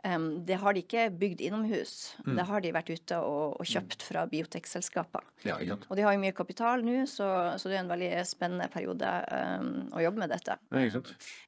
Um, 0.04 0.44
det 0.44 0.58
har 0.60 0.74
de 0.76 0.82
ikke 0.84 1.06
bygd 1.16 1.40
innomhus. 1.40 2.14
Mm. 2.26 2.34
Det 2.36 2.44
har 2.50 2.60
de 2.60 2.72
vært 2.76 2.90
ute 2.92 3.18
og, 3.24 3.54
og 3.56 3.68
kjøpt 3.68 4.04
fra 4.04 4.26
biotekselskaper. 4.28 5.24
Ja, 5.48 5.56
og 5.56 5.96
de 5.96 6.04
har 6.04 6.12
jo 6.12 6.20
mye 6.20 6.34
kapital 6.36 6.84
nå, 6.84 7.06
så, 7.08 7.28
så, 7.56 7.70
det 7.70 7.78
er 7.78 7.82
en 7.82 7.92
veldig 7.92 8.10
spennende 8.28 8.68
periode 8.72 9.08
um, 9.32 9.70
å 9.96 10.04
jobbe 10.04 10.24
med 10.24 10.34
dette. 10.34 10.58
Ja, 10.76 11.02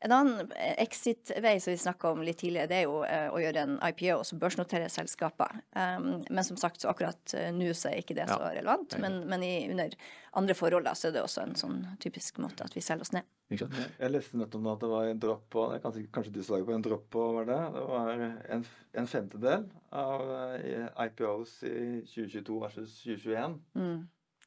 en 0.06 0.16
annen 0.16 0.54
exit-vei 0.76 1.56
som 1.60 1.74
vi 1.74 1.78
snakka 1.84 2.14
om 2.14 2.24
litt 2.24 2.40
tidligere, 2.40 2.70
det 2.72 2.80
er 2.80 2.86
jo 2.88 3.02
uh, 3.04 3.28
å 3.36 3.42
gjøre 3.44 3.66
en 3.66 3.76
IPO, 3.90 4.22
altså 4.22 4.40
børsnotere 4.40 4.88
selskaper. 4.92 5.60
Um, 5.76 6.24
men 6.24 6.44
som 6.48 6.60
sagt, 6.60 6.80
så 6.80 6.92
akkurat 6.92 7.36
uh, 7.36 7.50
nå 7.56 7.72
så 7.76 7.92
er 7.92 8.00
ikke 8.00 8.16
det 8.16 8.30
så 8.32 8.40
relevant. 8.40 8.96
Men, 9.02 9.22
men 9.28 9.44
i, 9.44 9.54
under 9.68 9.92
andre 10.36 10.56
forhold 10.56 10.86
da, 10.86 10.94
så 10.96 11.08
er 11.08 11.16
det 11.16 11.22
også 11.24 11.44
en 11.46 11.54
sånn 11.58 11.78
typisk 12.02 12.40
måte 12.42 12.66
at 12.66 12.74
vi 12.76 12.82
selger 12.84 13.06
oss 13.06 13.14
ned. 13.14 13.26
Jeg 13.48 14.10
leste 14.10 14.38
nettopp 14.40 14.62
nå 14.64 14.72
at 14.74 14.82
det 14.82 14.90
var 14.90 15.08
en 15.08 15.22
dropp 15.22 15.44
på 15.54 15.64
kanskje, 15.84 16.02
kanskje 16.12 16.34
du 16.34 16.42
på 16.42 16.74
en 16.74 16.84
dropp 16.84 17.06
på 17.14 17.24
var 17.36 17.48
det? 17.48 17.60
Det 17.76 17.84
var 17.92 18.10
en, 18.56 18.66
en 19.00 19.08
femtedel 19.10 19.66
av 19.94 20.34
eh, 20.58 20.88
IPOs 21.06 21.56
i 21.68 21.78
2022 22.10 22.60
versus 22.64 22.96
2021. 23.04 23.56
Mm, 23.78 24.00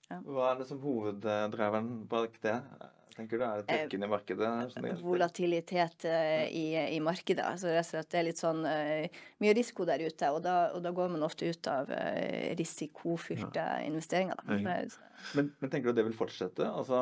ja. 0.09 0.21
Hva 0.27 0.51
er 0.51 0.61
det 0.61 0.69
som 0.69 0.81
hoveddriveren 0.83 1.93
bak 2.11 2.37
det? 2.43 2.57
Tenker 3.19 3.41
du? 3.41 3.45
Er 3.45 3.85
det 3.91 3.97
i 3.97 4.09
markedet? 4.09 4.49
Sånn 4.73 4.87
volatilitet 5.03 6.07
uh, 6.07 6.45
i, 6.47 6.65
i, 6.95 6.99
markedet. 7.03 7.45
Altså 7.45 7.71
det 7.99 8.19
er 8.19 8.25
litt 8.27 8.41
sånn 8.41 8.63
uh, 8.65 9.21
mye 9.43 9.53
risiko 9.57 9.85
der 9.89 10.01
ute, 10.05 10.31
og 10.33 10.41
da, 10.45 10.55
og 10.75 10.83
da, 10.85 10.93
går 10.95 11.13
man 11.13 11.27
ofte 11.27 11.51
ut 11.51 11.69
av 11.71 11.91
risikofylte 12.59 13.61
ja. 13.61 13.85
investeringer. 13.85 14.41
Men, 15.35 15.51
men, 15.59 15.69
tenker 15.69 15.91
du 15.91 15.99
det 15.99 16.07
vil 16.07 16.15
fortsette? 16.17 16.65
Altså, 16.65 16.99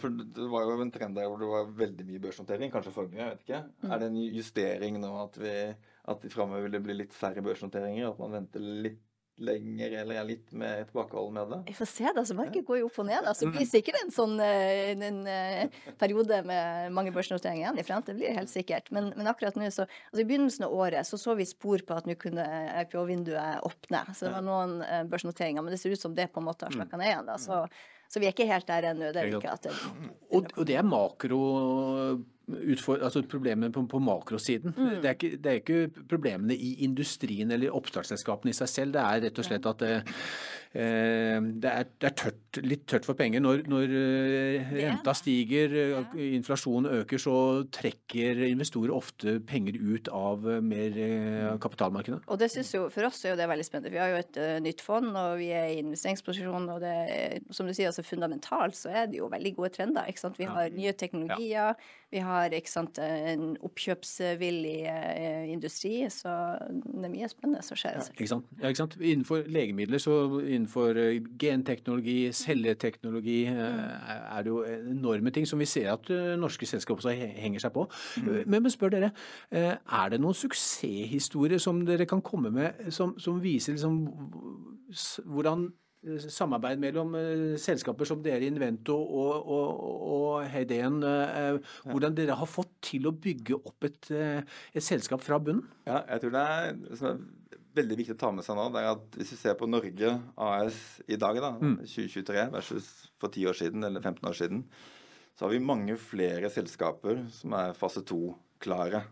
for 0.00 0.12
det 0.12 0.48
var 0.52 0.68
jo 0.68 0.80
en 0.84 0.92
trend 0.94 1.16
der 1.16 1.28
hvor 1.30 1.40
det 1.40 1.50
var 1.50 1.70
veldig 1.82 2.08
mye 2.08 2.24
børsnotering, 2.28 2.72
kanskje 2.72 2.94
for 2.94 3.10
mye, 3.10 3.22
jeg 3.24 3.34
vet 3.34 3.46
ikke. 3.46 3.62
Mm. 3.82 3.92
Er 3.92 4.02
det 4.02 4.10
en 4.10 4.18
justering 4.22 5.00
nå 5.02 5.12
at 5.24 5.40
vi 5.40 5.54
at 6.08 6.24
framover 6.32 6.64
vil 6.64 6.72
det 6.76 6.80
bli 6.84 6.96
litt 7.02 7.14
færre 7.16 7.42
børsnoteringer? 7.44 8.08
At 8.10 8.20
man 8.22 8.34
venter 8.38 8.64
litt 8.64 9.02
lenger, 9.44 9.94
eller 10.02 10.18
er 10.20 10.26
litt 10.28 10.52
mer 10.56 10.84
tilbakeholden 10.88 11.36
med 11.36 11.52
det? 11.52 11.58
Jeg 11.70 11.78
får 11.78 11.90
se, 11.90 12.06
da. 12.16 12.24
så 12.26 12.36
Markedet 12.38 12.66
går 12.68 12.80
jo 12.80 12.88
opp 12.88 13.00
og 13.02 13.08
ned. 13.08 13.20
Altså, 13.22 13.46
det 13.46 13.58
blir 13.58 13.68
sikkert 13.70 13.98
en 14.00 14.14
sånn 14.14 14.36
eh, 14.44 14.92
en, 14.92 15.04
en, 15.08 15.18
eh, 15.32 15.82
periode 16.00 16.40
med 16.48 16.94
mange 16.96 17.12
børsnoteringer 17.14 17.64
igjen 17.64 17.80
i 17.80 17.86
fremtiden. 17.86 18.18
Det 18.18 18.22
blir 18.22 18.38
helt 18.38 18.52
sikkert. 18.52 18.90
Men, 18.94 19.12
men 19.18 19.30
akkurat 19.30 19.58
nå, 19.58 19.68
så 19.74 19.86
altså 19.86 20.24
I 20.24 20.28
begynnelsen 20.28 20.66
av 20.68 20.74
året 20.74 21.08
så 21.08 21.20
så 21.20 21.36
vi 21.38 21.46
spor 21.48 21.84
på 21.86 21.98
at 21.98 22.08
nå 22.08 22.16
kunne 22.20 22.46
IPO-vinduet 22.84 23.62
åpne. 23.68 24.02
Så 24.14 24.28
det 24.28 24.34
var 24.38 24.46
noen 24.46 24.80
eh, 24.86 25.04
børsnoteringer. 25.10 25.64
Men 25.64 25.74
det 25.74 25.82
ser 25.82 25.94
ut 25.94 26.02
som 26.02 26.16
det 26.16 26.30
på 26.32 26.42
en 26.42 26.48
måte 26.50 26.68
har 26.68 26.74
slakka 26.74 27.00
ned 27.00 27.12
igjen. 27.12 27.30
da, 27.30 27.38
så 27.42 27.66
så 28.08 28.22
vi 28.22 28.24
er 28.24 28.32
ikke 28.32 28.48
helt 28.48 28.64
der 28.64 28.86
ennå. 28.88 29.10
Det 29.12 29.20
er 29.20 29.34
ikke 29.36 29.52
at 29.52 29.66
det, 29.68 29.74
og, 30.32 30.46
og 30.56 30.64
det 30.64 30.78
er 30.80 30.86
makro 30.86 31.40
utfor, 32.48 33.02
altså 33.04 33.22
problemene 33.28 33.72
på, 33.72 33.82
på 33.90 34.00
makrosiden. 34.02 34.74
Mm. 34.76 35.00
Det, 35.02 35.08
er 35.08 35.16
ikke, 35.16 35.30
det, 35.36 35.50
er 35.50 35.60
ikke, 35.62 36.04
problemene 36.08 36.56
i 36.56 36.74
industrien 36.86 37.50
eller 37.54 37.74
oppstartsselskapene 37.76 38.54
i 38.54 38.56
seg 38.56 38.70
selv. 38.72 38.96
Det 38.96 39.02
er 39.04 39.26
rett 39.26 39.40
og 39.42 39.46
slett 39.46 39.68
at 39.68 39.82
det, 39.82 39.92
eh, 40.72 41.36
det, 41.38 41.72
er, 41.72 41.90
det 42.00 42.10
er, 42.10 42.14
tørt, 42.22 42.60
litt 42.64 42.86
tørt 42.90 43.08
for 43.08 43.18
penger. 43.18 43.42
Når, 43.44 43.64
når 43.70 43.94
eh, 44.00 44.72
renta 44.78 45.14
stiger, 45.16 45.76
ja. 45.92 46.02
inflasjonen 46.38 47.02
øker, 47.02 47.22
så 47.22 47.36
trekker 47.74 48.44
investorer 48.48 48.94
ofte 48.96 49.38
penger 49.48 49.78
ut 49.78 50.10
av 50.14 50.48
eh, 50.48 50.62
mer 50.64 50.98
eh, 51.04 51.52
kapitalmarkedet. 51.62 52.22
Og 52.28 52.40
det 52.40 52.50
synes 52.54 52.72
jo, 52.74 52.86
For 52.92 53.08
oss 53.08 53.22
er 53.24 53.34
jo 53.34 53.40
det 53.40 53.50
veldig 53.50 53.66
spennende. 53.66 53.94
Vi 53.94 54.00
har 54.00 54.12
jo 54.12 54.20
et 54.22 54.40
uh, 54.40 54.56
nytt 54.64 54.82
fond, 54.84 55.10
og 55.12 55.38
vi 55.40 55.50
er 55.56 55.68
i 55.72 55.80
investeringsposisjon. 55.82 56.68
og 56.72 56.82
det, 56.82 56.96
som 57.54 57.68
du 57.68 57.74
sier, 57.74 57.90
altså 57.90 58.06
Fundamentalt 58.06 58.76
så 58.78 58.92
er 58.92 59.08
det 59.10 59.20
jo 59.20 59.30
veldig 59.32 59.54
gode 59.58 59.72
trender. 59.76 60.08
ikke 60.08 60.24
sant? 60.24 60.38
Vi 60.40 60.48
har 60.48 60.72
nye 60.74 60.94
teknologier. 60.96 61.76
Vi 62.08 62.22
har 62.24 62.37
sant, 62.70 62.98
en 63.02 63.56
oppkjøpsvillig 63.64 64.76
eh, 64.90 65.48
industri, 65.52 65.92
så 66.12 66.34
det 66.60 67.08
er 67.08 67.12
mye 67.12 67.28
spennende 67.30 67.62
som 67.66 67.78
skjer. 67.78 67.98
Ja, 67.98 68.04
ikke 68.12 68.28
sant? 68.30 68.46
Ja, 68.60 68.68
ikke 68.68 68.82
sant? 68.82 68.96
Innenfor 69.00 69.42
legemidler, 69.46 70.02
så 70.02 70.18
innenfor 70.40 70.98
eh, 70.98 71.18
genteknologi, 71.40 72.32
celleteknologi, 72.32 73.38
eh, 73.46 73.56
mm. 73.56 73.82
er 74.36 74.46
det 74.46 74.52
jo 74.52 74.62
enorme 74.92 75.32
ting 75.34 75.48
som 75.48 75.58
vi 75.62 75.68
ser 75.68 75.92
at 75.94 76.12
norske 76.38 76.66
selskap 76.68 77.00
også 77.00 77.14
henger 77.16 77.64
seg 77.64 77.74
på. 77.74 77.88
Mm. 78.22 78.30
Men, 78.46 78.62
men 78.62 78.70
spør 78.74 78.94
dere, 78.94 79.12
er 79.50 80.12
det 80.12 80.20
noen 80.22 80.36
suksesshistorier 80.36 81.60
som 81.62 81.84
dere 81.86 82.06
kan 82.08 82.22
komme 82.24 82.50
med 82.54 82.88
som, 82.94 83.14
som 83.20 83.42
viser 83.42 83.76
liksom 83.76 84.00
hvordan 85.28 85.68
samarbeid 86.30 86.80
mellom 86.82 87.14
uh, 87.16 87.56
selskaper 87.60 88.08
som 88.08 88.20
dere, 88.22 88.46
Invento 88.46 88.96
og, 88.96 89.48
og, 89.50 89.82
og 90.14 90.46
Heideen, 90.52 91.00
uh, 91.02 91.74
hvordan 91.88 92.16
dere 92.16 92.36
har 92.38 92.50
fått 92.50 92.76
til 92.90 93.08
å 93.08 93.14
bygge 93.14 93.58
opp 93.58 93.88
et, 93.88 94.10
et 94.12 94.84
selskap 94.84 95.24
fra 95.24 95.40
bunnen? 95.42 95.66
Ja, 95.88 96.04
jeg 96.14 96.24
tror 96.24 96.36
det 96.36 96.44
er, 96.44 96.78
er, 96.98 97.18
veldig 97.78 97.98
viktig 98.00 98.16
å 98.16 98.20
ta 98.20 98.30
med 98.34 98.46
seg 98.46 98.58
nå, 98.58 98.68
det 98.74 98.82
er 98.82 98.92
at 98.94 99.18
hvis 99.18 99.34
vi 99.34 99.40
ser 99.40 99.58
på 99.58 99.68
Norge 99.70 100.14
AS 100.42 100.78
i 101.06 101.18
dag, 101.20 101.38
da, 101.42 101.52
mm. 101.58 101.76
2023 101.84 102.46
versus 102.54 102.88
for 103.20 103.30
10 103.30 103.50
år 103.50 103.58
siden 103.58 103.86
eller 103.86 104.02
15 104.02 104.30
år 104.30 104.38
siden, 104.38 104.64
så 105.38 105.46
har 105.46 105.54
vi 105.54 105.62
mange 105.62 105.94
flere 106.02 106.50
selskaper 106.50 107.20
som 107.30 107.54
er 107.54 107.76
fase 107.78 108.02
2-klare. 108.02 109.04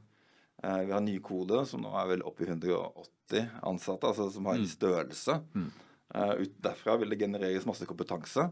Vi 0.58 0.90
har 0.90 1.02
Nykode, 1.04 1.60
som 1.70 1.84
nå 1.84 1.92
er 2.00 2.08
vel 2.10 2.24
oppe 2.26 2.42
i 2.42 2.48
180 2.48 3.60
ansatte, 3.70 4.10
altså 4.10 4.26
som 4.34 4.48
har 4.50 4.58
en 4.58 4.64
mm. 4.66 4.72
størrelse. 4.72 5.36
Mm. 5.54 5.68
Uh, 6.16 6.34
ut 6.40 6.58
derfra 6.64 6.96
vil 7.00 7.12
det 7.12 7.20
genereres 7.20 7.68
masse 7.68 7.86
kompetanse. 7.88 8.48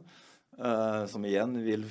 Uh, 0.54 1.02
som 1.10 1.24
igjen 1.26 1.56
vil, 1.64 1.82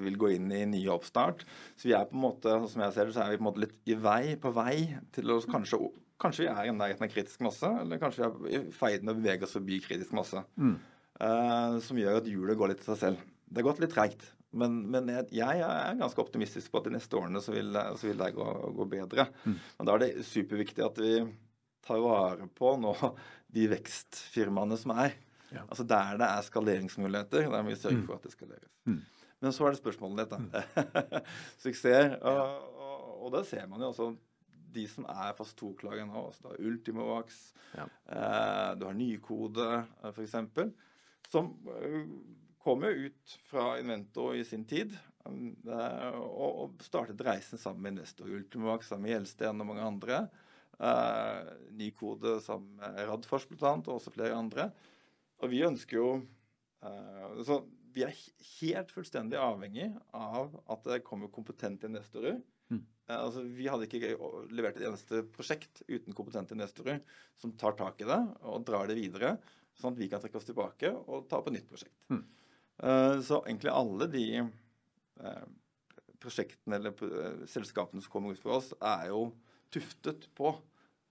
vil, 0.00 0.16
gå 0.16 0.30
inn 0.36 0.52
i 0.54 0.62
ny 0.70 0.80
oppstart. 0.94 1.42
Så 1.76 1.90
vi 1.90 1.96
er 1.96 2.06
på 2.08 2.16
en 2.16 2.24
måte, 2.24 2.54
som 2.70 2.84
jeg 2.84 2.94
ser 2.94 3.08
det, 3.08 3.16
så 3.16 3.24
er 3.24 3.34
vi 3.34 3.40
på 3.40 3.44
en 3.44 3.48
måte 3.50 3.64
litt 3.66 3.90
i 3.90 3.98
vei, 3.98 4.22
på 4.40 4.52
vei 4.56 4.76
til 5.14 5.34
å 5.34 5.42
kanskje 5.46 5.82
Kanskje 6.18 6.48
vi 6.48 6.50
er 6.50 6.66
i 6.66 6.70
nærheten 6.74 7.04
av 7.06 7.10
kritisk 7.12 7.42
masse, 7.46 7.68
eller 7.78 8.00
kanskje 8.02 8.26
vi 8.40 8.56
er 8.56 8.64
i 8.66 8.72
ferd 8.74 9.04
med 9.06 9.12
å 9.12 9.18
bevege 9.20 9.46
oss 9.46 9.52
forbi 9.54 9.76
kritisk 9.84 10.16
masse. 10.18 10.40
Mm. 10.58 10.72
Uh, 11.14 11.76
som 11.86 12.00
gjør 12.00 12.18
at 12.18 12.26
hjulet 12.26 12.58
går 12.58 12.72
litt 12.72 12.80
til 12.82 12.90
seg 12.90 12.98
selv. 13.04 13.28
Det 13.46 13.62
har 13.62 13.68
gått 13.68 13.82
litt 13.84 13.94
treigt. 13.94 14.24
Men, 14.58 14.80
men 14.90 15.12
jeg, 15.12 15.28
jeg, 15.36 15.60
er 15.62 16.00
ganske 16.00 16.22
optimistisk 16.24 16.72
på 16.72 16.80
at 16.80 16.88
de 16.88 16.94
neste 16.96 17.18
årene 17.20 17.42
så 17.44 17.52
vil, 17.54 17.70
så 17.70 18.08
vil 18.08 18.18
det 18.18 18.32
gå, 18.34 18.46
gå 18.80 18.88
bedre. 18.96 19.28
Mm. 19.44 19.56
Men 19.78 19.88
da 19.88 19.94
er 19.94 20.04
det 20.04 20.26
superviktig 20.26 20.86
at 20.88 20.98
vi 21.04 21.12
tar 21.88 22.02
vare 22.04 22.48
på 22.58 22.74
nå 22.80 22.94
de 23.56 23.66
vekstfirmaene 23.72 24.76
som 24.80 24.94
er. 24.96 25.16
Ja. 25.48 25.64
Altså 25.64 25.86
Der 25.88 26.18
det 26.20 26.28
er 26.28 26.44
skaleringsmuligheter, 26.44 27.48
der 27.48 27.62
må 27.62 27.72
vi 27.72 27.80
sørge 27.80 28.02
mm. 28.02 28.06
for 28.06 28.18
at 28.18 28.26
det 28.28 28.34
skaleres. 28.34 28.72
Mm. 28.84 29.02
Men 29.40 29.54
så 29.54 29.66
er 29.66 29.74
det 29.74 29.80
spørsmålet 29.80 30.24
ditt, 30.24 30.34
da. 30.34 30.38
Mm. 30.38 31.20
Suksess. 31.62 32.16
Og, 32.20 32.40
og, 32.76 33.04
og 33.24 33.36
da 33.36 33.44
ser 33.46 33.68
man 33.70 33.84
jo 33.84 33.92
også 33.92 34.10
de 34.74 34.84
som 34.90 35.06
er 35.08 35.36
fast 35.38 35.56
to-klage 35.58 36.04
nå. 36.06 36.24
Altså 36.28 36.48
da 36.48 36.58
Ultimovax, 36.68 37.38
ja. 37.76 37.86
eh, 37.86 38.72
du 38.78 38.84
har 38.88 38.98
Nykode 38.98 39.68
eh, 39.78 40.10
f.eks. 40.12 40.36
Som 41.32 41.54
kom 41.64 42.18
kommer 42.58 42.88
ut 42.88 43.38
fra 43.48 43.78
Invento 43.80 44.34
i 44.34 44.42
sin 44.44 44.66
tid. 44.68 44.92
Um, 45.24 45.54
og, 45.68 46.50
og 46.64 46.82
startet 46.84 47.20
reisen 47.24 47.60
sammen 47.60 47.82
med 47.84 47.96
Investor 47.96 48.28
Ultimovax, 48.28 48.90
sammen 48.90 49.06
med 49.06 49.14
Gjelsten 49.14 49.62
og 49.62 49.68
mange 49.70 49.86
andre. 49.86 50.18
Uh, 50.78 51.42
ny 51.74 51.88
kode 51.90 52.36
sammen 52.44 52.76
med 52.78 53.00
Radfors 53.08 53.48
bl.a., 53.50 53.72
og 53.80 53.96
også 53.96 54.12
flere 54.14 54.36
andre. 54.38 54.68
Og 55.42 55.50
vi 55.50 55.64
ønsker 55.66 55.98
jo 55.98 56.10
uh, 56.86 57.40
så 57.46 57.64
Vi 57.94 58.04
er 58.06 58.14
helt 58.60 58.92
fullstendig 58.94 59.40
avhengig 59.42 59.88
av 60.14 60.52
at 60.70 60.84
det 60.86 61.00
kommer 61.06 61.32
kompetente 61.34 61.88
investorer. 61.90 62.38
Mm. 62.70 62.84
Uh, 63.10 63.16
altså, 63.16 63.42
vi 63.42 63.66
hadde 63.66 63.88
ikke 63.88 64.12
levert 64.54 64.78
et 64.78 64.86
eneste 64.86 65.24
prosjekt 65.34 65.82
uten 65.88 66.14
kompetente 66.14 66.54
investorer 66.54 67.02
som 67.42 67.56
tar 67.58 67.74
tak 67.78 68.04
i 68.04 68.06
det 68.06 68.20
og 68.46 68.62
drar 68.68 68.86
det 68.86 69.00
videre, 69.00 69.34
sånn 69.80 69.96
at 69.96 69.98
vi 69.98 70.10
kan 70.12 70.22
trekke 70.22 70.38
oss 70.38 70.46
tilbake 70.46 70.92
og 70.94 71.26
ta 71.26 71.40
opp 71.40 71.50
et 71.50 71.58
nytt 71.58 71.70
prosjekt. 71.70 71.98
Mm. 72.12 72.22
så 73.26 73.40
egentlig 73.40 73.70
alle 73.74 74.06
de 74.10 74.26
prosjektene 76.22 76.78
eller 76.78 77.46
selskapene 77.50 78.02
som 78.02 78.12
kommer 78.12 78.34
ut 78.34 78.42
for 78.42 78.58
oss, 78.58 78.70
er 78.78 79.08
jo 79.10 79.24
tuftet 79.74 80.28
på 80.38 80.54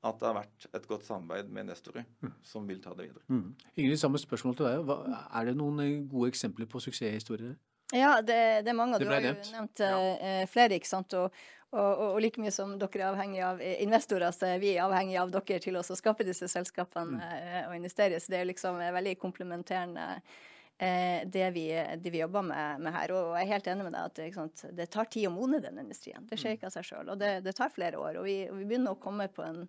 at 0.05 0.19
det 0.21 0.27
har 0.27 0.35
vært 0.37 0.67
et 0.77 0.87
godt 0.87 1.05
samarbeid 1.07 1.49
med 1.49 1.65
investorer 1.65 2.05
mm. 2.21 2.33
som 2.45 2.67
vil 2.69 2.79
ta 2.83 2.93
det 2.95 3.09
videre. 3.09 3.23
Mm. 3.27 3.55
Ingrid, 3.75 3.99
samme 3.99 4.21
spørsmål 4.21 4.57
til 4.57 4.67
deg. 4.69 4.83
Hva, 4.87 4.97
er 5.39 5.49
det 5.49 5.55
noen 5.57 5.81
eh, 5.83 5.95
gode 6.09 6.31
eksempler 6.33 6.69
på 6.69 6.81
suksesshistorier? 6.83 7.55
Ja, 7.95 8.17
det, 8.21 8.37
det, 8.65 8.71
er 8.71 8.75
mange. 8.75 8.99
Du 8.99 9.07
har 9.07 9.23
jo 9.23 9.31
nevnt 9.31 9.81
ja. 9.81 9.93
uh, 9.95 10.41
flere. 10.51 10.75
ikke 10.75 10.89
sant? 10.89 11.13
Og, 11.15 11.31
og, 11.71 11.79
og, 11.79 12.03
og, 12.09 12.19
like 12.23 12.41
mye 12.43 12.51
som 12.51 12.75
dere 12.79 12.99
er 12.99 13.07
avhengig 13.13 13.41
av 13.47 13.61
investorer, 13.63 14.35
så 14.35 14.51
er 14.51 14.61
vi 14.63 14.75
avhengig 14.81 15.17
av 15.21 15.31
dere 15.31 15.61
til 15.63 15.79
å 15.79 15.85
skape 15.87 16.27
disse 16.27 16.49
selskapene 16.51 17.15
mm. 17.15 17.55
og 17.69 17.77
investere. 17.79 18.19
Så 18.19 18.33
det 18.33 18.41
er 18.41 18.51
liksom 18.51 18.79
veldig 18.81 19.15
komplementerende 19.23 20.09
eh, 20.17 20.37
det, 20.77 21.45
vi, 21.55 21.63
det, 21.97 22.11
vi, 22.13 22.19
jobber 22.21 22.43
med, 22.45 22.81
med, 22.85 22.93
her. 22.93 23.13
Og 23.17 23.31
jeg 23.33 23.47
er 23.47 23.53
helt 23.55 23.69
enig 23.71 23.85
med 23.87 23.95
deg 23.95 24.11
at 24.11 24.35
sant, 24.35 24.65
det 24.77 24.85
tar 24.93 25.07
tid 25.09 25.25
å 25.29 25.33
modne 25.33 25.61
den 25.63 25.79
industrien. 25.81 26.27
Det 26.29 26.37
skjer 26.37 26.53
mm. 26.53 26.57
ikke 26.59 26.69
av 26.69 26.75
seg 26.75 26.85
sjøl. 26.85 27.09
Og 27.13 27.17
det, 27.21 27.31
det, 27.47 27.55
tar 27.57 27.73
flere 27.73 27.97
år. 27.97 28.19
Og 28.21 28.27
vi, 28.27 28.35
og 28.51 28.59
vi, 28.59 28.67
begynner 28.69 28.93
å 28.93 29.01
komme 29.01 29.25
på 29.33 29.41
en, 29.41 29.63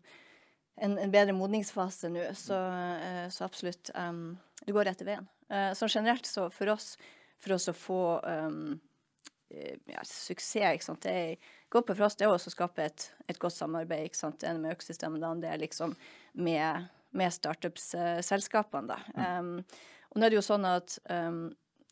en, 0.76 0.98
en 1.00 1.14
bedre 1.14 1.36
modningsfase 1.36 2.10
nå. 2.12 2.26
Så, 2.36 2.58
uh, 2.58 3.24
så 3.32 3.46
absolutt. 3.48 3.88
Um, 3.96 4.36
det 4.66 4.76
går 4.76 4.90
rette 4.90 5.08
veien. 5.08 5.24
Uh, 5.48 5.72
så 5.78 5.88
generelt 5.88 6.28
så 6.28 6.50
for 6.52 6.74
oss, 6.74 6.92
for 7.40 7.56
oss 7.56 7.70
å 7.72 7.76
få 7.76 8.02
um, 8.28 8.76
ja, 9.48 10.04
suksess 10.04 10.76
ikke 10.76 10.84
sant? 10.84 11.04
Det 11.04 11.12
er 11.12 11.52
godt 11.72 11.92
for 11.94 12.06
oss 12.06 12.16
det 12.18 12.26
er 12.26 12.32
også 12.32 12.52
å 12.52 12.56
skape 12.56 12.84
et, 12.84 13.10
et 13.28 13.40
godt 13.40 13.56
samarbeid. 13.56 14.08
ikke 14.08 14.20
sant? 14.20 14.40
Det 14.40 14.54
med 14.60 14.76
økosystemet, 14.76 15.22
det 15.22 15.30
andre 15.30 15.56
liksom 15.64 15.94
med, 16.44 16.88
med 17.16 17.34
startups-selskapene. 17.34 18.96
da. 18.96 19.38
Um, 19.38 19.62
og 20.10 20.18
nå 20.18 20.26
er 20.26 20.32
det 20.32 20.38
jo 20.40 20.44
sånn 20.46 20.66
at 20.68 20.98
um, 21.12 21.48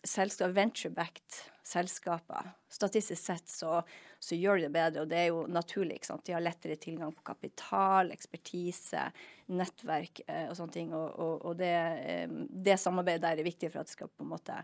selskap, 0.07 0.55
venture-backed 0.57 1.43
selskaper, 1.67 2.51
statistisk 2.71 3.23
sett 3.23 3.49
så, 3.49 3.83
så, 4.19 4.37
gjør 4.39 4.61
de 4.61 4.67
det 4.67 4.73
bedre, 4.75 5.03
og 5.03 5.11
det 5.11 5.19
er 5.19 5.29
jo 5.33 5.45
naturlig. 5.51 5.99
ikke 5.99 6.11
sant? 6.13 6.25
De 6.27 6.35
har 6.37 6.45
lettere 6.45 6.79
tilgang 6.79 7.15
på 7.15 7.25
kapital, 7.27 8.13
ekspertise, 8.15 9.09
nettverk 9.51 10.23
eh, 10.29 10.45
og 10.51 10.55
sånne 10.59 10.77
ting. 10.77 10.93
Og, 10.95 11.09
og, 11.11 11.47
og 11.51 11.57
det, 11.59 11.73
eh, 12.07 12.37
det, 12.69 12.79
samarbeidet 12.79 13.25
der 13.25 13.43
er 13.43 13.49
viktig 13.49 13.73
for 13.73 13.83
at 13.83 13.91
det 13.91 13.97
skal 13.97 14.13
på 14.13 14.23
en 14.23 14.31
måte 14.31 14.61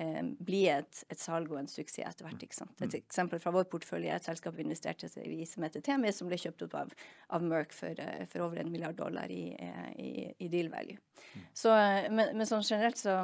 eh, 0.00 0.22
bli 0.48 0.62
et, 0.72 1.04
et, 1.10 1.20
salg 1.20 1.52
og 1.52 1.60
en 1.60 1.68
suksess 1.68 2.06
etter 2.08 2.24
hvert. 2.24 2.48
ikke 2.48 2.60
sant? 2.62 2.72
Et 2.80 2.88
mm. 2.88 2.98
eksempel 3.02 3.42
fra 3.42 3.52
vår 3.58 3.68
portefølje 3.72 4.14
er 4.14 4.20
et 4.20 4.28
selskap 4.32 4.56
vi 4.56 4.64
investerte 4.64 5.12
i 5.26 5.44
som 5.48 5.66
heter 5.66 5.84
Temi, 5.84 6.12
som 6.16 6.30
ble 6.30 6.40
kjøpt 6.40 6.64
opp 6.70 6.78
av, 6.86 6.94
av 7.36 7.44
Merck 7.44 7.76
for, 7.76 8.00
eh, 8.00 8.24
for, 8.30 8.46
over 8.48 8.64
en 8.64 8.72
milliard 8.72 8.96
dollar 8.96 9.28
i, 9.28 9.50
eh, 9.60 9.90
i, 10.00 10.12
i 10.40 10.48
deal 10.52 10.72
value. 10.72 10.96
Mm. 11.34 11.50
Så, 11.52 11.76
eh, 11.76 12.06
men, 12.08 12.32
men 12.32 12.48
sånn 12.48 12.64
generelt 12.64 13.04
så 13.04 13.20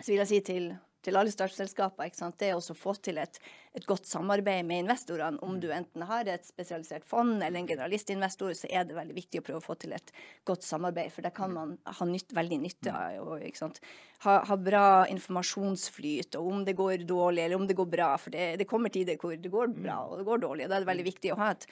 så 0.00 0.12
vil 0.12 0.20
jeg 0.20 0.30
si 0.30 0.40
til, 0.44 0.66
til 1.06 1.16
alle 1.16 1.32
startselskaper, 1.32 2.10
det 2.36 2.48
er 2.48 2.56
også 2.56 2.74
å 2.74 2.78
få 2.78 2.94
til 3.04 3.20
et, 3.22 3.38
et, 3.72 3.84
godt 3.86 4.08
samarbeid 4.08 4.66
med 4.66 4.84
investorene. 4.84 5.40
Om 5.44 5.60
du 5.62 5.68
enten 5.72 6.04
har 6.08 6.28
et 6.28 6.44
spesialisert 6.46 7.06
fond 7.06 7.36
eller 7.38 7.60
en 7.60 7.68
generalistinvestor, 7.70 8.52
så 8.58 8.70
er 8.70 8.88
det 8.88 8.98
veldig 8.98 9.16
viktig 9.16 9.40
å 9.40 9.46
prøve 9.46 9.62
å 9.62 9.66
få 9.66 9.78
til 9.80 9.94
et 9.96 10.12
godt 10.48 10.66
samarbeid. 10.66 11.12
For 11.14 11.26
det 11.26 11.32
kan 11.36 11.54
man 11.54 11.76
ha 11.86 12.08
nytt, 12.08 12.34
veldig 12.36 12.60
nytte 12.64 12.94
av. 12.94 13.82
Ha, 14.26 14.38
ha, 14.48 14.56
bra 14.56 14.86
informasjonsflyt, 15.12 16.38
og 16.40 16.52
om 16.52 16.64
det 16.66 16.76
går 16.78 17.06
dårlig 17.08 17.44
eller 17.44 17.60
om 17.60 17.68
det 17.68 17.78
går 17.78 17.92
bra. 17.92 18.12
For 18.20 18.34
det, 18.34 18.54
det 18.60 18.68
kommer 18.68 18.92
tider 18.92 19.20
hvor 19.20 19.36
det 19.36 19.52
går 19.52 19.72
bra 19.76 20.02
og 20.08 20.18
det 20.20 20.28
går 20.28 20.42
dårlig. 20.48 20.66
og 20.66 20.72
Da 20.72 20.80
er 20.80 20.86
det 20.86 20.92
veldig 20.92 21.10
viktig 21.12 21.34
å 21.34 21.40
ha 21.44 21.52
et 21.54 21.68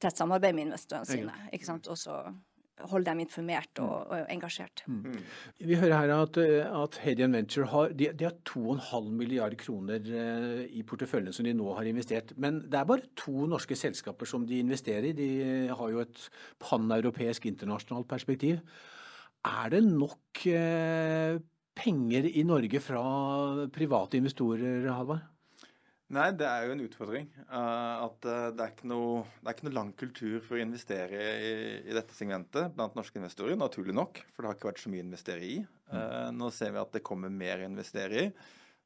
tett 0.00 0.16
samarbeid 0.16 0.56
med 0.56 0.70
investorene 0.70 1.08
sine. 1.08 1.34
ikke 1.52 1.68
sant? 1.68 1.90
Også 1.92 2.16
holde 2.90 3.10
dem 3.10 3.22
informert 3.24 3.80
og, 3.82 3.92
mm. 4.06 4.12
og 4.14 4.32
engasjert. 4.34 4.84
Mm. 4.86 5.00
mm. 5.04 5.24
Vi 5.68 5.78
hører 5.80 5.96
her 5.98 6.14
at, 6.16 6.38
at 6.40 6.98
Hadian 7.04 7.36
Venture 7.36 7.68
har, 7.72 7.94
de, 7.96 8.10
de 8.16 8.28
har 8.28 8.36
2,5 8.48 9.10
milliard 9.18 9.56
kroner 9.60 10.00
eh, 10.22 10.64
i 10.78 10.84
porteføljen 10.86 11.36
som 11.36 11.48
de 11.48 11.54
nå 11.56 11.74
har 11.76 11.90
investert. 11.90 12.34
Men 12.40 12.62
det 12.70 12.80
er 12.80 12.88
bare 12.88 13.10
to 13.18 13.46
norske 13.50 13.78
selskaper 13.78 14.28
som 14.28 14.46
de 14.48 14.62
investerer 14.64 15.10
i. 15.10 15.16
De 15.16 15.30
har 15.74 15.92
jo 15.92 16.02
et 16.04 16.24
paneuropeisk 16.62 17.50
internasjonalt 17.50 18.08
perspektiv. 18.10 18.60
Er 19.46 19.72
det 19.72 19.84
nok 19.86 20.46
eh, 20.52 21.40
penger 21.76 22.26
i 22.28 22.44
Norge 22.44 22.80
fra 22.84 23.02
private 23.72 24.20
investorer, 24.20 24.88
Halvard? 24.92 25.28
Nei, 26.10 26.30
det 26.34 26.46
er 26.46 26.64
jo 26.66 26.72
en 26.74 26.82
utfordring. 26.82 27.26
Uh, 27.46 28.06
at 28.08 28.26
uh, 28.26 28.48
det, 28.50 28.64
er 28.64 28.88
noe, 28.90 29.22
det, 29.38 29.44
er 29.46 29.54
ikke 29.54 29.66
noe, 29.68 29.76
lang 29.76 29.90
kultur 29.98 30.40
for 30.42 30.58
å 30.58 30.62
investere 30.62 31.20
i, 31.38 31.52
i, 31.84 31.94
dette 31.94 32.16
segmentet 32.16 32.72
blant 32.74 32.96
norske 32.98 33.20
investorer. 33.20 33.54
Naturlig 33.58 33.94
nok, 33.94 34.18
for 34.34 34.42
det 34.42 34.50
har 34.50 34.58
ikke 34.58 34.70
vært 34.72 34.82
så 34.82 34.90
mye 34.90 35.04
å 35.04 35.06
investere 35.06 35.46
i. 35.46 35.60
Uh, 35.92 36.32
nå 36.34 36.50
ser 36.54 36.74
vi 36.74 36.82
at 36.82 36.96
det 36.96 37.04
kommer 37.06 37.30
mer 37.30 37.62
å 37.62 37.68
investere 37.70 38.24
i. 38.24 38.26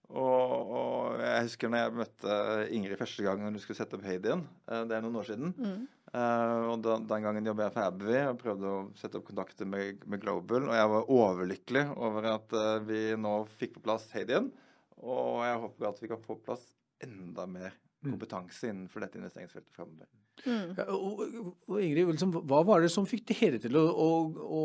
Og, 0.04 0.52
og, 0.52 1.22
jeg 1.24 1.46
husker 1.46 1.72
når 1.72 1.80
jeg 1.80 1.96
møtte 2.02 2.38
Ingrid 2.76 3.00
første 3.00 3.24
gang 3.24 3.40
når 3.40 3.54
hun 3.54 3.62
skulle 3.64 3.78
sette 3.78 3.96
opp 3.96 4.04
Hadien. 4.04 4.44
det 4.68 4.92
er 4.92 5.00
noen 5.06 5.16
år 5.16 5.30
siden. 5.30 5.54
Mm. 5.56 5.86
og 6.12 6.82
da, 6.84 6.98
Den 7.08 7.24
gangen 7.24 7.48
jobbet 7.48 7.64
jeg 7.64 7.74
for 7.78 7.86
Abbey 7.86 8.20
og 8.20 8.42
prøvde 8.42 8.68
å 8.68 8.84
sette 9.00 9.16
opp 9.16 9.24
kontakter 9.30 9.64
med, 9.64 10.04
med 10.04 10.20
Global. 10.20 10.68
Og 10.68 10.76
jeg 10.76 10.92
var 10.92 11.10
overlykkelig 11.16 11.86
over 11.96 12.30
at 12.34 12.56
vi 12.84 13.02
nå 13.16 13.38
fikk 13.56 13.78
på 13.78 13.86
plass 13.88 14.10
Hadien. 14.12 14.52
Og 15.00 15.40
jeg 15.48 15.62
håper 15.64 15.88
at 15.88 16.04
vi 16.04 16.12
kan 16.12 16.20
få 16.20 16.36
på 16.36 16.50
plass 16.52 16.68
enda 17.04 17.46
mer 17.50 17.72
mm. 17.72 18.10
kompetanse 18.10 18.70
innenfor 18.70 19.04
dette 19.04 19.20
investeringsfeltet 19.20 19.72
framover. 19.76 20.10
Mm. 20.44 20.74
Ja, 20.76 20.84
og, 20.90 21.20
og, 21.68 21.76
Ingrid, 21.78 22.08
liksom, 22.10 22.32
Hva 22.50 22.64
var 22.66 22.82
det 22.82 22.90
som 22.92 23.06
fikk 23.08 23.22
dere 23.30 23.60
til 23.62 23.76
å, 23.78 23.84
å, 23.86 24.08
å, 24.42 24.62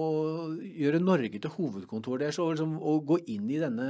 gjøre 0.66 1.02
Norge 1.04 1.38
til 1.38 1.54
hovedkontor 1.54 2.24
deres, 2.24 2.40
og 2.42 2.56
liksom, 2.56 2.74
å 2.82 2.98
gå 3.06 3.20
inn 3.36 3.46
i 3.54 3.62
denne 3.62 3.90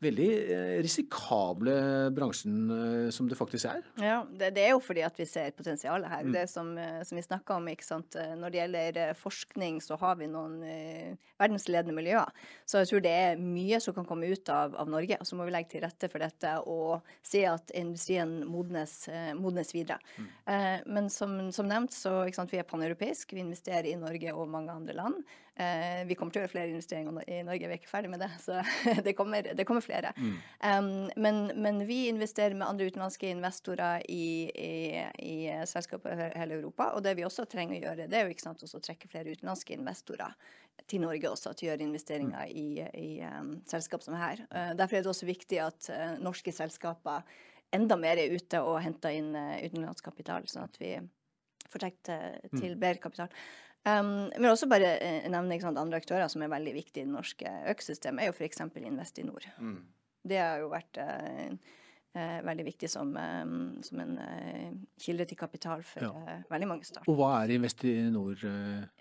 veldig 0.00 0.28
eh, 0.54 0.76
risikable 0.84 1.74
bransjen 2.16 2.70
eh, 2.72 3.08
som 3.12 3.28
det 3.28 3.36
faktisk 3.38 3.68
er? 3.68 3.82
Ja, 4.00 4.20
det, 4.24 4.52
det 4.56 4.64
er 4.64 4.72
jo 4.72 4.82
fordi 4.82 5.04
at 5.04 5.18
vi 5.20 5.26
ser 5.28 5.52
potensialet 5.56 6.08
her. 6.08 6.24
Mm. 6.24 6.32
Det 6.36 6.44
som, 6.50 6.70
eh, 6.80 7.00
som 7.06 7.18
vi 7.20 7.24
snakka 7.26 7.58
om, 7.58 7.68
ikke 7.68 7.86
sant? 7.86 8.16
når 8.40 8.52
det 8.52 8.60
gjelder 8.60 8.98
forskning, 9.18 9.80
så 9.84 9.98
har 10.00 10.16
vi 10.18 10.28
noen 10.30 10.60
verdensledende 11.40 11.94
miljøer. 11.94 12.30
Så 12.68 12.80
jeg 12.80 12.90
tror 12.90 13.02
det 13.04 13.12
er 13.12 13.40
mye 13.40 13.80
som 13.82 13.94
kan 13.96 14.06
komme 14.08 14.30
ut 14.30 14.50
av, 14.52 14.74
av 14.80 14.90
Norge. 14.90 15.18
Og 15.20 15.28
så 15.28 15.36
må 15.38 15.46
vi 15.46 15.54
legge 15.54 15.74
til 15.74 15.84
rette 15.84 16.08
for 16.10 16.22
dette 16.22 16.54
og 16.70 17.06
se 17.26 17.44
at 17.48 17.72
industrien 17.76 18.40
modnes, 18.48 18.94
modnes 19.38 19.72
videre. 19.74 20.00
Mm. 20.16 20.30
Men 20.96 21.10
som, 21.12 21.36
som, 21.54 21.68
nevnt, 21.70 21.94
så 21.96 22.22
ikke 22.26 22.40
sant, 22.40 22.54
vi 22.54 22.60
er 22.62 22.68
paneuropeisk. 22.68 23.34
Vi 23.36 23.44
investerer 23.44 23.90
i 23.90 23.98
Norge 24.00 24.34
og 24.34 24.50
mange 24.52 24.74
andre 24.74 24.96
land. 24.96 25.22
Eh, 25.60 26.04
vi 26.08 26.16
kommer 26.16 26.32
til 26.32 26.40
å 26.40 26.44
gjøre 26.44 26.52
flere 26.54 26.72
investeringer 26.72 27.26
i 27.28 27.40
Norge, 27.44 27.68
vi 27.68 27.74
er 27.74 27.80
ikke 27.80 27.90
ferdig 27.90 28.10
med 28.12 28.22
det. 28.22 28.30
Så 28.40 28.56
det 29.06 29.12
kommer, 29.18 29.50
det 29.56 29.66
kommer 29.68 29.84
flere. 29.84 30.12
Mm. 30.16 30.38
Um, 30.64 30.88
men, 31.20 31.40
men, 31.60 31.82
vi 31.88 32.06
investerer 32.08 32.56
med 32.56 32.68
andre 32.68 32.88
utenlandske 32.88 33.28
investorer 33.28 34.06
i, 34.08 34.48
i, 34.48 35.04
i 35.26 35.36
selskaper 35.68 36.16
i 36.16 36.30
hele 36.38 36.60
Europa. 36.60 36.92
Og 36.96 37.04
det 37.04 37.16
vi 37.18 37.26
også 37.28 37.44
trenger 37.50 37.76
å 37.76 37.82
gjøre, 37.82 38.08
det 38.08 38.20
er 38.20 38.26
jo 38.26 38.34
ikke 38.36 38.46
sant, 38.46 38.64
også 38.64 38.80
å 38.80 38.86
trekke 38.88 39.10
flere 39.12 39.36
utenlandske 39.36 39.76
investorer 39.76 40.36
til 40.88 41.04
Norge 41.04 41.28
også, 41.28 41.52
til 41.52 41.68
å 41.68 41.72
gjøre 41.72 41.88
investeringer 41.90 42.48
mm. 42.48 42.56
i, 42.56 42.66
i 43.02 43.10
um, 43.28 43.54
selskap 43.68 44.04
som 44.06 44.16
her. 44.16 44.46
Uh, 44.48 44.72
derfor 44.78 44.98
er 44.98 45.04
det 45.04 45.12
også 45.12 45.28
viktig 45.28 45.60
at 45.62 45.92
uh, 45.92 46.12
norske 46.24 46.54
selskaper 46.56 47.26
enda 47.74 47.98
mer 48.00 48.18
er 48.18 48.32
ute 48.32 48.62
og 48.64 48.80
henter 48.82 49.12
inn 49.14 49.34
uh, 49.36 49.58
utenlandsk 49.60 50.08
kapital, 50.08 50.48
sånn 50.48 50.70
at 50.70 50.80
vi 50.80 50.96
får 51.70 51.84
trukket 51.84 52.14
mm. 52.48 52.54
til 52.56 52.78
bedre 52.80 53.02
kapital. 53.02 53.42
Um, 53.88 54.28
vil 54.36 54.52
også 54.52 54.68
bare 54.68 54.96
uh, 55.00 55.28
nevne 55.32 55.56
sant, 55.62 55.78
andre 55.80 56.00
aktører 56.02 56.28
som 56.28 56.42
er 56.44 56.52
veldig 56.52 56.72
viktige 56.76 57.04
i 57.04 57.08
det 57.08 57.14
norske 57.14 57.52
økosystemet, 57.72 58.26
er 58.26 58.28
jo 58.28 58.36
f.eks. 58.36 58.60
Investinor. 58.76 59.46
Mm. 59.56 59.78
Det 60.28 60.36
har 60.36 60.60
jo 60.60 60.68
vært 60.68 61.00
uh, 61.00 61.54
uh, 62.18 62.40
veldig 62.44 62.66
viktig 62.66 62.90
som, 62.92 63.14
um, 63.16 63.78
som 63.86 64.02
en 64.04 64.18
kilde 65.00 65.24
til 65.30 65.40
kapital 65.40 65.84
for 65.86 66.04
ja. 66.04 66.36
veldig 66.52 66.68
mange 66.68 66.90
start. 66.90 67.08
Og 67.08 67.16
hva 67.22 67.32
er 67.38 67.54
Investinor? 67.56 68.36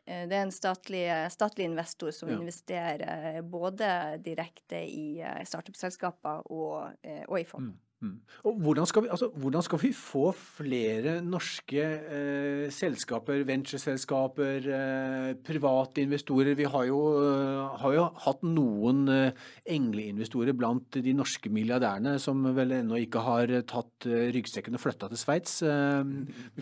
det 0.08 0.40
er 0.40 0.46
en 0.46 0.56
statlig, 0.56 1.04
statlig 1.36 1.68
investor 1.68 2.16
som 2.16 2.32
ja. 2.32 2.40
investerer 2.40 3.44
både 3.44 3.92
direkte 4.24 4.80
i 4.88 5.20
startup-selskaper 5.44 6.48
og, 6.48 6.96
og, 7.28 7.38
i 7.40 7.48
fond. 7.48 7.74
Mm. 7.74 7.78
Mm. 8.00 8.14
Og 8.48 8.60
hvordan 8.64 8.88
skal, 8.88 9.04
vi, 9.04 9.10
altså, 9.12 9.28
hvordan 9.36 9.64
skal, 9.66 9.80
vi, 9.82 9.90
få 9.92 10.30
flere 10.32 11.18
norske 11.26 11.82
eh, 11.84 12.70
selskaper, 12.72 13.42
ventureselskaper, 13.44 14.70
eh, 14.72 15.34
private 15.44 16.06
investorer? 16.06 16.54
Vi 16.56 16.64
har 16.64 16.86
jo, 16.88 17.00
uh, 17.20 17.76
har 17.82 17.98
jo 17.98 18.06
hatt 18.24 18.48
noen 18.48 19.04
uh, 19.12 19.52
engleinvestorer 19.68 20.56
blant 20.56 20.96
de 20.96 21.16
norske 21.18 21.52
milliardærene 21.52 22.16
som 22.24 22.48
vel 22.56 22.78
ennå 22.80 23.02
ikke 23.04 23.26
har 23.28 23.52
tatt 23.68 24.08
uh, 24.08 24.32
ryggsekken 24.32 24.80
og 24.80 24.86
flytta 24.86 25.12
til 25.12 25.20
Sveits. 25.20 25.60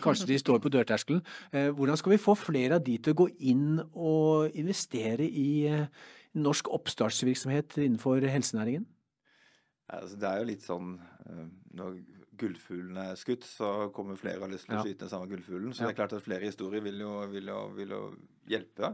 kanskje 0.02 0.32
de 0.32 0.42
står 0.42 0.60
på 0.64 0.74
dørterskelen. 0.74 1.22
hvordan 1.78 1.98
skal 1.98 2.12
vi 2.16 2.22
få 2.22 2.34
flere 2.34 2.82
av 2.82 2.86
de 2.86 2.98
til 2.98 3.14
å 3.14 3.22
gå 3.22 3.30
inn 3.40 3.80
og 3.94 4.58
investere 4.58 5.28
i 5.28 5.70
norsk 6.34 6.70
oppstartsvirksomhet 6.74 7.78
innenfor 7.78 8.26
helsenæringen? 8.26 8.88
Altså, 9.88 10.20
det 10.20 10.30
er 10.30 10.42
jo 10.42 10.48
litt 10.50 10.66
sånn 10.66 10.96
eh, 11.00 11.44
Når 11.80 12.00
gullfuglen 12.38 12.98
er 13.02 13.20
skutt, 13.20 13.46
så 13.48 13.90
kommer 13.96 14.20
flere 14.20 14.42
og 14.42 14.48
har 14.48 14.52
lyst 14.54 14.68
til 14.68 14.78
å 14.78 14.84
skyte 14.86 15.06
den 15.06 15.12
samme 15.14 15.30
gullfuglen. 15.32 15.74
Så 15.74 15.86
det 15.86 15.94
er 15.94 16.00
klart 16.02 16.14
at 16.14 16.26
flere 16.26 16.46
historier 16.46 16.84
vil 16.86 17.00
jo, 17.02 17.14
vil 17.32 17.50
jo, 17.50 17.62
vil 17.78 17.96
jo 17.96 18.02
hjelpe. 18.52 18.92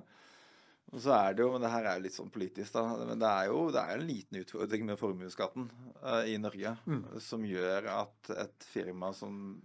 Og 0.94 1.02
så 1.02 1.14
er 1.16 1.36
det 1.36 1.44
jo, 1.44 1.50
men 1.54 1.64
det 1.64 1.72
her 1.74 1.88
er 1.90 1.98
jo 1.98 2.06
litt 2.06 2.16
sånn 2.16 2.32
politisk, 2.34 2.76
da. 2.76 2.84
Men 3.10 3.20
det 3.22 3.30
er 3.30 3.50
jo 3.50 3.66
det 3.74 3.82
er 3.82 3.98
en 3.98 4.08
liten 4.08 4.40
utfordring 4.44 4.88
med 4.88 5.00
formuesskatten 5.02 5.68
uh, 6.04 6.24
i 6.30 6.38
Norge 6.42 6.76
mm. 6.86 7.04
som 7.24 7.46
gjør 7.48 7.90
at 7.96 8.34
et 8.46 8.68
firma 8.70 9.10
som 9.18 9.58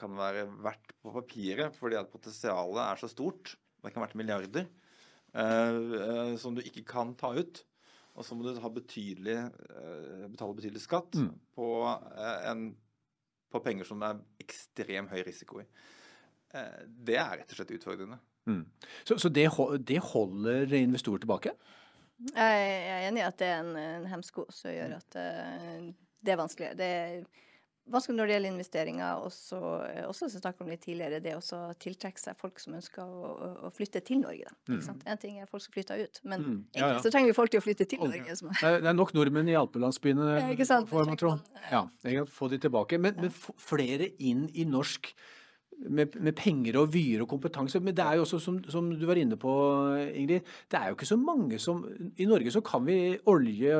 kan 0.00 0.16
være 0.16 0.46
verdt 0.64 0.94
på 1.04 1.12
papiret 1.14 1.76
fordi 1.76 1.98
at 2.00 2.10
potensialet 2.10 2.80
er 2.84 3.02
så 3.02 3.10
stort, 3.12 3.54
det 3.82 3.92
kan 3.94 4.02
være 4.02 4.18
milliarder, 4.18 4.66
uh, 5.36 5.78
uh, 5.94 6.32
som 6.40 6.56
du 6.56 6.64
ikke 6.64 6.84
kan 6.88 7.14
ta 7.18 7.30
ut, 7.36 7.62
og 8.12 8.26
så 8.26 8.36
må 8.36 8.44
du 8.44 8.60
betydelig, 8.74 9.38
eh, 9.38 10.24
betale 10.28 10.56
betydelig 10.56 10.82
skatt 10.84 11.16
mm. 11.16 11.30
på, 11.56 11.68
eh, 12.12 12.50
en, 12.50 12.66
på, 13.50 13.62
penger 13.64 13.88
som 13.88 14.02
det 14.02 14.10
er 14.12 14.44
ekstrem 14.44 15.08
høy 15.08 15.22
risiko 15.24 15.62
i. 15.62 15.66
Eh, 16.52 16.82
det 17.08 17.16
er 17.16 17.38
rett 17.40 17.54
og 17.54 17.60
slett 17.60 17.72
utfordrende. 17.78 18.18
Mm. 18.50 18.66
Så, 19.04 19.16
så 19.22 19.30
det, 19.32 19.46
det, 19.88 20.00
holder 20.12 20.74
investorer 20.74 21.22
tilbake? 21.24 21.54
Jeg 22.34 22.66
er 22.90 23.08
enig 23.08 23.22
i 23.22 23.26
at 23.26 23.38
det 23.40 23.48
er 23.48 23.62
en, 23.62 23.76
en 23.78 24.10
hemsko 24.10 24.44
som 24.54 24.70
gjør 24.70 24.96
at 24.98 25.16
uh, 25.18 25.88
det 26.22 26.34
er 26.34 26.38
vanskelig. 26.38 26.72
Det 26.78 26.86
er 26.86 27.24
vanskelig 27.90 28.16
når 28.16 28.28
det 28.28 28.34
gjelder 28.36 28.52
investeringer. 28.52 29.24
Også, 29.26 29.58
også 30.06 30.28
som 30.32 30.42
snakket 30.42 30.64
om 30.64 30.70
litt 30.72 30.84
tidligere, 30.84 31.20
det 31.24 31.34
å 31.38 31.60
tiltrekke 31.82 32.22
seg 32.22 32.38
folk 32.38 32.62
som 32.62 32.76
ønsker 32.78 33.02
å, 33.02 33.32
å 33.68 33.72
flytte 33.74 34.02
til 34.06 34.22
Norge. 34.22 34.52
Da, 34.68 34.78
mm. 34.78 35.02
En 35.14 35.20
ting 35.22 35.40
er 35.42 35.50
folk 35.50 35.64
som 35.64 35.74
flytter 35.74 36.04
ut, 36.06 36.22
men 36.24 36.46
mm. 36.46 36.56
ja, 36.78 36.94
ja. 36.94 37.02
så 37.02 37.12
trenger 37.12 37.32
vi 37.32 37.36
folk 37.36 37.52
til 37.54 37.62
å 37.62 37.66
flytte 37.66 37.88
til 37.90 38.02
Norge. 38.04 38.38
Det 38.62 38.90
er 38.92 38.96
nok 38.96 39.14
nordmenn 39.16 39.50
i 39.50 39.58
alpelandsbyene, 39.58 40.40
får 40.90 41.10
man 41.10 41.20
tro. 41.20 41.36
Ja, 41.70 41.86
få 42.30 42.50
de 42.52 42.60
tilbake. 42.62 43.00
Men, 43.02 43.18
men 43.20 43.34
flere 43.60 44.12
inn 44.22 44.46
i 44.52 44.66
norsk 44.68 45.12
med, 45.88 46.16
med, 46.20 46.34
penger 46.38 46.78
og 46.80 46.90
vyer 46.94 47.22
og 47.24 47.28
kompetanse. 47.30 47.80
Men 47.82 47.96
det 47.96 48.04
er 48.04 48.18
jo 48.18 48.26
også, 48.26 48.40
som, 48.42 48.58
som, 48.70 48.90
du 48.98 49.06
var 49.08 49.18
inne 49.20 49.38
på, 49.40 49.52
Ingrid, 50.14 50.48
det 50.70 50.78
er 50.78 50.90
jo 50.90 50.96
ikke 50.96 51.08
så 51.08 51.18
mange 51.20 51.58
som 51.62 51.82
I 52.16 52.26
Norge 52.28 52.52
så 52.54 52.62
kan 52.64 52.84
vi 52.86 52.96
olje, 53.30 53.76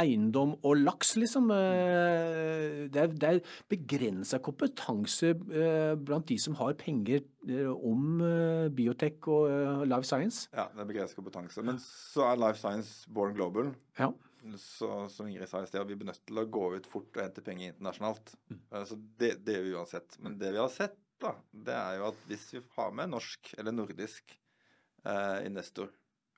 eiendom 0.00 0.56
og 0.66 0.80
laks, 0.80 1.14
liksom. 1.20 1.50
Eh, 1.54 2.86
det 2.92 3.04
er, 3.04 3.12
det 3.12 3.28
er 3.30 3.42
begrensa 3.70 4.40
kompetanse 4.44 5.34
eh, 5.34 5.94
blant 5.98 6.28
de 6.30 6.38
som 6.40 6.56
har 6.60 6.78
penger 6.80 7.22
eh, 7.48 7.68
om 7.70 8.24
biotek 8.76 9.28
og 9.30 9.86
life 9.88 10.08
science. 10.08 10.48
Ja, 10.54 10.68
det 10.74 10.84
er 10.84 10.90
begrenset 10.90 11.18
kompetanse. 11.18 11.64
Men 11.66 11.80
så 11.82 12.30
er 12.30 12.42
life 12.42 12.60
science 12.60 13.10
born 13.10 13.36
global. 13.36 13.72
Ja. 13.98 14.12
Så, 14.56 14.88
som 15.12 15.28
Ingrid 15.28 15.48
sa 15.50 15.60
i 15.62 15.68
sted, 15.68 15.84
vi 15.84 15.98
blir 15.98 16.08
nødt 16.08 16.22
til 16.24 16.40
å 16.40 16.46
gå 16.48 16.70
ut 16.76 16.88
fort 16.88 17.12
og 17.12 17.24
hente 17.24 17.44
penger 17.44 17.74
internasjonalt. 17.74 18.32
Mm. 18.48 18.60
Så 18.88 18.98
det, 19.20 19.34
det 19.44 19.56
gjør 19.56 19.66
vi 19.66 19.74
uansett. 19.76 20.16
Men 20.24 20.38
det 20.40 20.54
vi 20.54 20.62
har 20.62 20.70
sett, 20.72 20.96
da, 21.22 21.34
det 21.52 21.76
er 21.76 21.98
jo 22.00 22.08
at 22.10 22.20
hvis 22.28 22.46
vi 22.56 22.62
har 22.76 22.92
med 22.96 23.12
norsk 23.12 23.52
eller 23.58 23.74
nordisk 23.74 24.34
eh, 25.04 25.38
investor, 25.46 25.90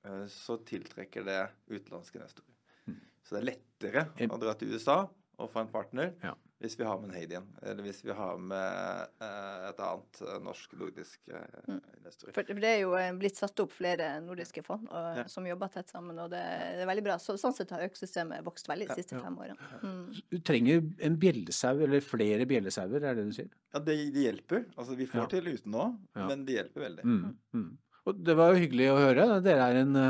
eh, 0.05 0.25
så 0.31 0.59
tiltrekker 0.67 1.25
det 1.27 1.41
utenlandske 1.71 2.19
investorer. 2.19 2.55
Mm. 2.87 2.99
Så 3.23 3.35
det 3.35 3.41
er 3.41 3.49
lettere 3.51 4.05
å 4.29 4.39
dra 4.41 4.55
til 4.59 4.75
USA 4.75 4.97
og 5.41 5.49
få 5.53 5.63
en 5.63 5.71
partner 5.73 6.13
ja 6.23 6.35
hvis 6.63 6.79
vi 6.79 6.85
har 6.87 6.99
med 6.99 7.09
en 7.09 7.15
Hadian, 7.17 7.47
eller 7.61 7.83
hvis 7.83 7.99
vi 8.05 8.13
har 8.15 8.37
med 8.39 9.07
eh, 9.19 9.63
et 9.67 9.81
annet 9.83 10.21
eh, 10.23 10.37
norsk-nordisk 10.45 11.33
eh, 11.35 11.57
mm. 11.67 11.81
investor. 11.97 12.31
For 12.37 12.47
det 12.47 12.69
er 12.69 12.79
jo 12.85 12.93
blitt 13.19 13.39
satt 13.41 13.59
opp 13.59 13.75
flere 13.75 14.07
nordiske 14.23 14.63
fond 14.63 14.87
og, 14.87 15.09
ja. 15.19 15.25
som 15.31 15.47
jobber 15.49 15.73
tett 15.73 15.91
sammen, 15.91 16.21
og 16.23 16.31
det, 16.31 16.39
det 16.77 16.85
er 16.85 16.89
veldig 16.89 17.05
bra. 17.09 17.19
Så, 17.19 17.35
sånn 17.41 17.55
sett 17.57 17.75
har 17.75 17.83
økosystemet 17.83 18.47
vokst 18.47 18.71
veldig 18.71 18.87
de 18.93 18.99
siste 19.01 19.17
ja. 19.17 19.25
fem 19.25 19.37
årene. 19.43 19.69
Mm. 19.83 20.23
Du 20.31 20.39
trenger 20.47 20.87
en 21.09 21.19
bjellesau, 21.19 21.83
eller 21.83 22.07
flere 22.13 22.47
bjellesauer, 22.47 22.99
er 23.01 23.19
det 23.19 23.27
du 23.27 23.35
sier? 23.35 23.51
Ja, 23.75 23.83
det, 23.83 23.99
de 24.15 24.27
hjelper. 24.29 24.67
Altså 24.77 24.95
vi 24.99 25.11
får 25.11 25.33
til 25.35 25.51
uten 25.51 25.75
nå, 25.75 25.93
men 26.15 26.47
de 26.47 26.61
hjelper 26.61 26.87
veldig. 26.87 27.09
Mm. 27.09 27.39
Mm. 27.59 27.71
Og 28.07 28.23
det 28.23 28.39
var 28.39 28.53
jo 28.53 28.63
hyggelig 28.63 28.91
å 28.93 28.99
høre. 29.03 29.27
Dere, 29.43 29.71
en, 29.83 30.05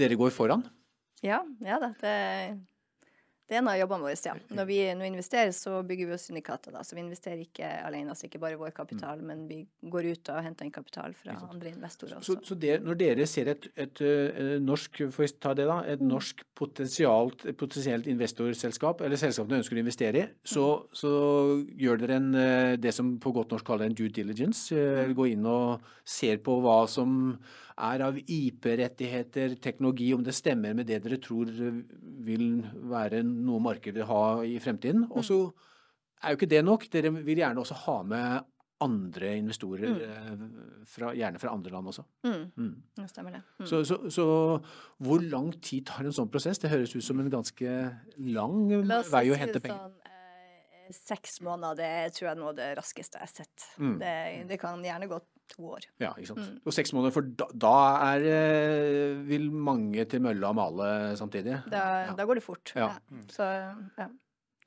dere 0.00 0.16
går 0.20 0.32
foran. 0.32 0.64
Ja, 1.24 1.44
ja 1.64 1.76
da. 1.80 1.92
Det 2.00 2.16
det 3.44 3.58
er 3.58 3.60
en 3.60 3.68
av 3.68 3.76
jobbene 3.76 4.06
våre, 4.06 4.16
ja. 4.24 4.34
Når 4.56 4.66
vi, 4.70 4.76
når 4.96 5.04
vi 5.04 5.08
investerer, 5.10 5.50
så 5.52 5.82
bygger 5.84 6.08
vi 6.08 6.14
oss 6.16 6.22
syndikater. 6.30 6.72
Da. 6.72 6.80
Så 6.80 6.96
vi 6.96 7.02
investerer 7.02 7.42
ikke 7.42 7.68
alene, 7.84 8.14
altså 8.14 8.24
ikke 8.24 8.40
bare 8.40 8.56
vår 8.56 8.72
kapital, 8.72 9.20
mm. 9.20 9.26
men 9.28 9.42
vi 9.50 9.58
går 9.92 10.08
ut 10.14 10.30
og 10.32 10.38
henter 10.46 10.64
inn 10.64 10.72
kapital 10.72 11.12
fra 11.18 11.34
andre 11.50 11.74
investorer 11.74 12.16
også. 12.22 12.38
Så, 12.38 12.48
så 12.48 12.56
det, 12.62 12.78
når 12.86 12.96
dere 13.02 13.26
ser 13.28 13.50
et, 13.52 13.66
et, 13.74 14.00
et, 14.00 14.40
et 14.40 14.64
norsk 14.64 15.02
får 15.12 15.34
ta 15.44 15.52
det 15.58 15.66
da, 15.68 15.82
et 15.92 16.00
mm. 16.00 16.08
norsk 16.14 16.40
potensielt, 16.56 17.44
potensielt 17.60 18.08
investorselskap, 18.08 19.04
eller 19.04 19.20
selskap 19.20 19.50
dere 19.50 19.60
ønsker 19.60 19.76
å 19.76 19.82
investere 19.84 20.22
i, 20.22 20.24
så, 20.54 20.64
mm. 20.80 20.96
så, 21.02 21.12
gjør 21.84 22.00
dere 22.00 22.16
en, 22.22 22.30
eh, 22.40 22.70
det 22.80 22.94
som 22.96 23.12
på 23.20 23.34
godt 23.36 23.52
norsk 23.52 23.68
kaller 23.68 23.90
en 23.90 23.98
due 23.98 24.08
diligence. 24.08 24.72
Eh, 24.72 25.04
mm. 25.04 25.12
Går 25.20 25.34
inn 25.34 25.52
og 25.52 25.84
ser 26.16 26.40
på 26.44 26.56
hva 26.64 26.80
som 26.88 27.36
er 27.74 28.02
av 28.06 28.18
IP-rettigheter, 28.18 29.56
teknologi, 29.62 30.12
om 30.14 30.22
det 30.22 30.34
stemmer 30.36 30.76
med 30.78 30.86
det 30.86 31.00
dere 31.02 31.18
tror 31.22 31.50
vil 32.24 32.48
være 32.90 33.24
noe 33.26 33.62
markedet 33.62 34.06
ha 34.06 34.24
i 34.46 34.58
fremtiden. 34.62 35.08
Og 35.10 35.26
så 35.26 35.38
er 36.22 36.32
jo 36.32 36.38
ikke 36.38 36.52
det 36.54 36.62
nok. 36.64 36.86
Dere 36.92 37.10
vil 37.16 37.42
gjerne 37.42 37.64
også 37.64 37.80
ha 37.86 37.96
med 38.06 38.50
andre 38.84 39.36
investorer, 39.38 39.88
mm. 39.88 40.00
Eh, 40.04 40.86
fra, 40.90 41.12
gjerne 41.16 41.40
fra 41.40 41.52
andre 41.54 41.72
land 41.72 41.90
også. 41.92 42.04
Mm. 42.26 42.40
Mm. 42.56 42.72
Det 42.96 43.10
stemmer 43.10 43.36
det. 43.36 43.42
Mm. 43.58 43.66
Så, 43.70 43.84
så, 43.84 43.98
så, 44.10 44.26
hvor 44.98 45.22
lang 45.22 45.52
tid 45.62 45.86
tar 45.88 46.04
en 46.04 46.14
sånn 46.14 46.30
prosess? 46.32 46.60
Det 46.60 46.72
høres 46.72 46.94
ut 46.96 47.04
som 47.04 47.20
en 47.22 47.30
ganske 47.32 47.76
lang 48.34 48.58
vei 49.12 49.24
å 49.30 49.38
hente 49.38 49.62
penger. 49.62 49.78
Sånn, 49.78 50.10
eh, 50.10 50.90
seks 50.98 51.40
måneder, 51.46 51.78
det 51.80 52.16
tror 52.16 52.28
jeg 52.28 52.34
er 52.34 52.42
noe 52.42 52.52
av 52.52 52.58
det 52.58 52.70
raskeste 52.80 53.20
jeg 53.20 53.28
har 53.28 53.34
sett. 53.34 53.68
Mm. 53.78 53.96
Det, 54.02 54.14
det, 54.50 54.60
kan 54.60 54.84
gjerne 54.84 55.10
gå 55.10 55.22
to 55.52 55.68
år. 55.76 55.86
Ja, 56.00 56.12
ikke 56.16 56.32
sant. 56.32 56.42
Mm. 56.46 56.58
Og 56.64 56.76
seks 56.76 56.92
måneder, 56.96 57.14
for 57.14 57.28
da, 57.42 57.48
da 57.66 57.76
er, 58.10 58.26
eh, 58.32 59.22
vil 59.28 59.50
mange 59.52 60.04
til 60.10 60.22
mølla 60.24 60.52
male 60.56 60.90
samtidig? 61.20 61.60
Da, 61.70 61.86
ja. 62.08 62.12
da 62.18 62.26
går 62.28 62.40
det 62.40 62.46
fort. 62.46 62.72
Ja. 62.76 62.94
ja. 62.96 63.24
Så 63.32 63.48
ja. 63.98 64.10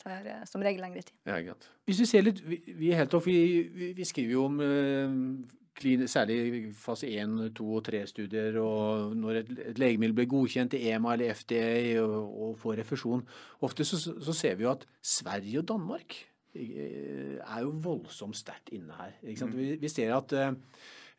Det 0.08 0.14
er 0.14 0.28
eh, 0.38 0.48
som 0.48 0.64
regel 0.64 0.84
lengre 0.84 1.04
tid. 1.04 1.16
Ja, 1.28 1.38
ikke 1.42 1.56
sant. 1.56 1.70
Hvis 1.90 2.02
vi 2.04 2.10
ser 2.10 2.26
litt, 2.26 2.42
vi, 2.46 2.62
vi 2.80 2.92
er 2.92 3.02
helt 3.02 3.16
off, 3.18 3.28
vi, 3.28 3.38
vi, 3.74 3.92
vi 3.98 4.08
skriver 4.08 4.36
jo 4.38 4.46
om 4.48 4.62
uh, 4.62 6.08
særlig 6.10 6.72
fase 6.78 7.10
1, 7.22 7.52
2 7.58 7.68
og 7.80 7.84
3-studier, 7.90 8.58
og 8.62 9.16
når 9.18 9.42
et, 9.42 9.52
et, 9.66 9.80
legemiddel 9.80 10.16
blir 10.16 10.30
godkjent 10.32 10.74
i 10.74 10.88
EMA 10.92 11.14
eller 11.14 11.34
FDA 11.34 12.02
og, 12.02 12.16
og 12.48 12.56
får 12.62 12.80
refusjon. 12.82 13.26
Ofte 13.62 13.86
så, 13.86 14.00
så, 14.00 14.34
ser 14.34 14.56
vi 14.56 14.66
jo 14.66 14.72
at 14.72 14.88
Sverige 15.02 15.60
og 15.60 15.68
Danmark 15.68 16.18
er 16.58 17.64
jo 17.64 17.74
voldsomt 17.84 18.38
sterkt 18.38 18.72
inne 18.76 18.96
her. 18.98 19.16
Mm. 19.24 19.58
Vi, 19.58 19.72
vi, 19.82 19.90
ser 19.92 20.16
at 20.16 20.34
eh, 20.34 20.54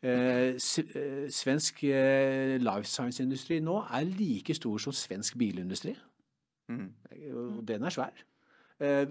eh 0.03 1.29
svensk 1.33 1.83
eh, 1.83 2.55
life 2.61 2.87
science-industri 2.87 3.59
nå 3.63 3.81
er 3.83 4.07
like 4.07 4.53
stor 4.53 4.77
som 4.77 4.95
svensk 4.95 5.37
bilindustri. 5.37 5.95
Mm. 6.69 6.89
Og 7.33 7.61
den 7.67 7.83
er 7.83 7.89
svær. 7.89 8.25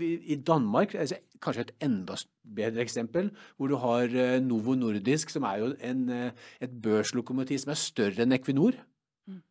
I 0.00 0.36
Danmark 0.46 0.94
altså, 0.94 1.18
kanskje 1.42 1.66
et 1.66 1.72
enda 1.84 2.14
bedre 2.56 2.80
eksempel, 2.80 3.30
hvor 3.56 3.66
du 3.68 3.76
har 3.76 4.40
Novo 4.40 4.74
Nordisk, 4.74 5.28
som 5.28 5.42
er 5.42 5.56
jo 5.56 5.74
en, 5.84 6.08
et 6.08 6.82
børslokomotiv 6.82 7.58
som 7.58 7.74
er 7.74 7.76
større 7.82 8.24
enn 8.24 8.32
Equinor. 8.32 8.78
Mm. 9.26 9.42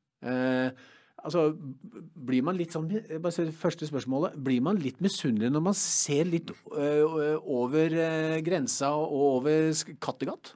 Eh, 1.17 1.25
Altså, 1.27 1.49
blir 2.27 2.43
man 2.45 2.57
litt 2.57 2.75
sånn, 2.75 2.87
bare 3.21 3.49
Første 3.55 3.89
spørsmålet. 3.89 4.37
Blir 4.43 4.61
man 4.61 4.79
litt 4.81 5.01
misunnelig 5.03 5.51
når 5.53 5.65
man 5.71 5.77
ser 5.77 6.29
litt 6.29 6.53
øh, 6.71 7.41
over 7.41 7.91
øh, 7.91 8.37
grensa 8.45 8.93
og 8.95 9.17
over 9.41 9.73
Kattegat? 10.01 10.53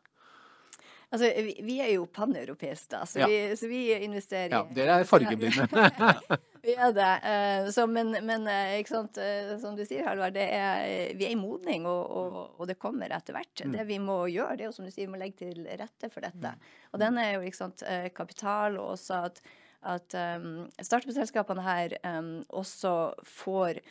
Altså, 1.11 1.27
vi, 1.43 1.57
vi 1.67 1.73
er 1.83 1.89
jo 1.97 2.05
paneuropeiske, 2.07 2.87
da, 2.93 3.01
så, 3.03 3.19
ja. 3.19 3.27
vi, 3.27 3.55
så, 3.59 3.67
vi, 3.67 3.81
investerer 4.05 4.53
Ja, 4.53 4.61
dere 4.71 5.01
er 5.01 5.09
fargeblinde. 5.09 5.65
vi 6.63 6.75
er 6.77 6.93
det. 6.95 7.09
Uh, 7.25 7.67
så, 7.75 7.83
men, 7.91 8.13
men 8.23 8.47
sant, 8.87 9.19
uh, 9.19 9.49
som 9.59 9.75
du 9.75 9.83
sier, 9.83 10.05
Halvard, 10.07 10.39
er, 10.39 11.11
vi 11.19 11.27
er 11.27 11.33
i 11.33 11.39
modning, 11.39 11.83
og, 11.83 12.05
og, 12.15 12.37
og, 12.53 12.63
det 12.69 12.77
kommer 12.79 13.11
etter 13.11 13.35
hvert. 13.35 13.51
Mm. 13.59 13.75
Det 13.75 13.83
vi 13.89 13.97
må 13.99 14.21
gjøre, 14.31 14.55
det 14.55 14.63
er 14.63 14.69
jo 14.69 14.77
som 14.77 14.87
du 14.87 14.93
sier, 14.93 15.09
vi 15.09 15.11
må 15.11 15.19
legge 15.19 15.49
til 15.49 15.67
rette 15.67 16.07
for 16.13 16.23
dette. 16.23 16.53
Mm. 16.55 16.71
Og 16.93 17.03
den 17.03 17.19
er 17.19 17.33
jo 17.33 17.43
ikke 17.43 17.59
sant, 17.59 17.83
kapital, 18.15 18.79
og 18.79 18.93
også 18.95 19.19
at 19.27 19.43
at 19.81 20.13
um, 20.13 20.67
startup-selskapene 20.81 21.65
her 21.65 21.97
um, 22.05 22.31
også 22.49 22.93
får 23.25 23.81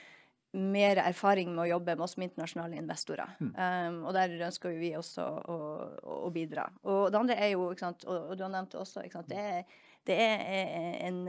mer 0.53 0.98
erfaring 1.03 1.53
med 1.55 1.62
å 1.62 1.70
jobbe 1.76 1.94
med 1.94 2.05
oss 2.05 2.16
som 2.16 2.24
internasjonale 2.26 2.79
investorer. 2.81 3.37
Mm. 3.38 3.50
Um, 3.55 4.00
og 4.09 4.16
der 4.16 4.35
ønsker 4.48 4.74
vi 4.79 4.92
også 4.98 5.22
å, 5.22 5.57
å, 6.03 6.16
å, 6.26 6.33
bidra. 6.35 6.66
Og 6.83 7.11
det 7.12 7.20
andre 7.20 7.38
er 7.38 7.53
jo, 7.55 7.68
sant, 7.79 8.07
og, 8.09 8.33
og, 8.33 8.35
du 8.38 8.44
har 8.46 8.53
nevnt 8.55 8.74
det 8.74 8.81
også, 8.83 9.05
sant, 9.12 9.31
det 9.31 9.44
er, 9.53 9.79
det 10.11 10.18
er 10.24 11.05
en, 11.07 11.22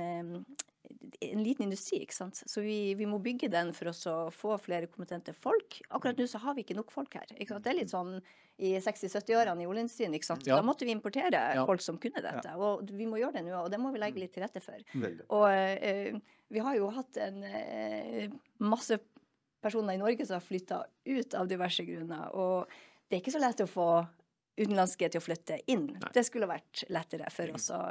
en, 1.22 1.44
liten 1.44 1.66
industri. 1.66 2.02
ikke 2.04 2.16
sant? 2.16 2.42
Så 2.46 2.62
vi, 2.66 2.94
vi, 2.98 3.08
må 3.10 3.20
bygge 3.24 3.50
den 3.52 3.72
for 3.76 3.92
å 3.92 4.16
få 4.34 4.58
flere 4.62 4.90
kompetente 4.92 5.34
folk. 5.38 5.80
Akkurat 5.90 6.20
nå 6.20 6.28
så 6.30 6.42
har 6.44 6.56
vi 6.58 6.66
ikke 6.66 6.78
nok 6.78 6.94
folk 6.94 7.16
her. 7.20 7.32
ikke 7.38 7.54
sant? 7.54 7.66
Det 7.66 7.74
er 7.74 7.80
litt 7.82 7.94
sånn 7.94 8.16
i 8.62 8.74
60-70-årene 8.78 9.66
i 9.66 9.70
oljeindustrien. 9.70 10.14
ikke 10.18 10.30
sant? 10.32 10.46
Ja. 10.48 10.60
Da 10.60 10.66
måtte 10.66 10.88
vi 10.88 10.96
importere 10.96 11.42
ja. 11.58 11.66
folk 11.68 11.84
som 11.86 12.00
kunne 12.02 12.24
dette. 12.24 12.56
Og 12.58 12.86
vi 12.90 13.10
må 13.10 13.22
gjøre 13.22 13.40
det 13.40 13.48
nå, 13.48 13.56
og 13.64 13.72
det 13.74 13.82
må 13.82 13.94
vi 13.94 14.04
legge 14.04 14.24
litt 14.24 14.34
til 14.36 14.46
rette 14.46 14.64
for. 14.64 14.82
Veldig. 14.94 15.28
Og 15.34 15.48
uh, 15.48 16.38
vi 16.52 16.66
har 16.68 16.78
jo 16.78 16.92
hatt 16.94 17.22
en 17.24 17.42
uh, 17.46 18.40
masse 18.66 19.00
personer 19.62 19.98
i 19.98 20.02
Norge 20.02 20.26
som 20.26 20.40
har 20.40 20.46
flytta 20.46 20.84
ut 21.06 21.38
av 21.38 21.50
diverse 21.50 21.86
grunner. 21.86 22.32
Og 22.34 22.72
det 23.08 23.18
er 23.18 23.24
ikke 23.24 23.36
så 23.36 23.44
lett 23.44 23.62
å 23.62 23.70
få 23.70 23.92
utenlandske 24.62 25.08
til 25.10 25.22
å 25.22 25.24
flytte 25.24 25.58
inn. 25.72 25.88
Nei. 25.96 26.14
Det 26.14 26.26
skulle 26.28 26.50
vært 26.50 26.84
lettere 26.92 27.30
for 27.34 27.54
oss 27.56 27.70
å 27.74 27.82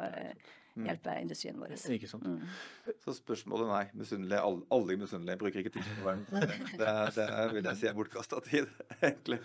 Mm. 0.70 0.70
Hjelpe 0.75 1.15
industrien 1.21 1.59
vår. 1.61 1.75
Ikke 1.97 2.11
sant. 2.11 2.27
Mm. 2.27 2.93
Så 3.05 3.15
spørsmålet 3.17 3.71
nei. 3.71 3.83
Misunnelige, 4.01 4.43
alle, 4.47 4.67
alle 4.75 4.97
misunnelige 5.01 5.41
bruker 5.41 5.63
ikke 5.63 5.73
tid 5.77 5.89
på 5.89 6.07
verden. 6.07 6.27
Det, 6.81 6.93
det 7.17 7.27
vil 7.55 7.67
jeg 7.67 7.79
si 7.81 7.89
er 7.91 7.97
bortkasta 7.97 8.41
tid, 8.47 8.71
egentlig. 9.01 9.41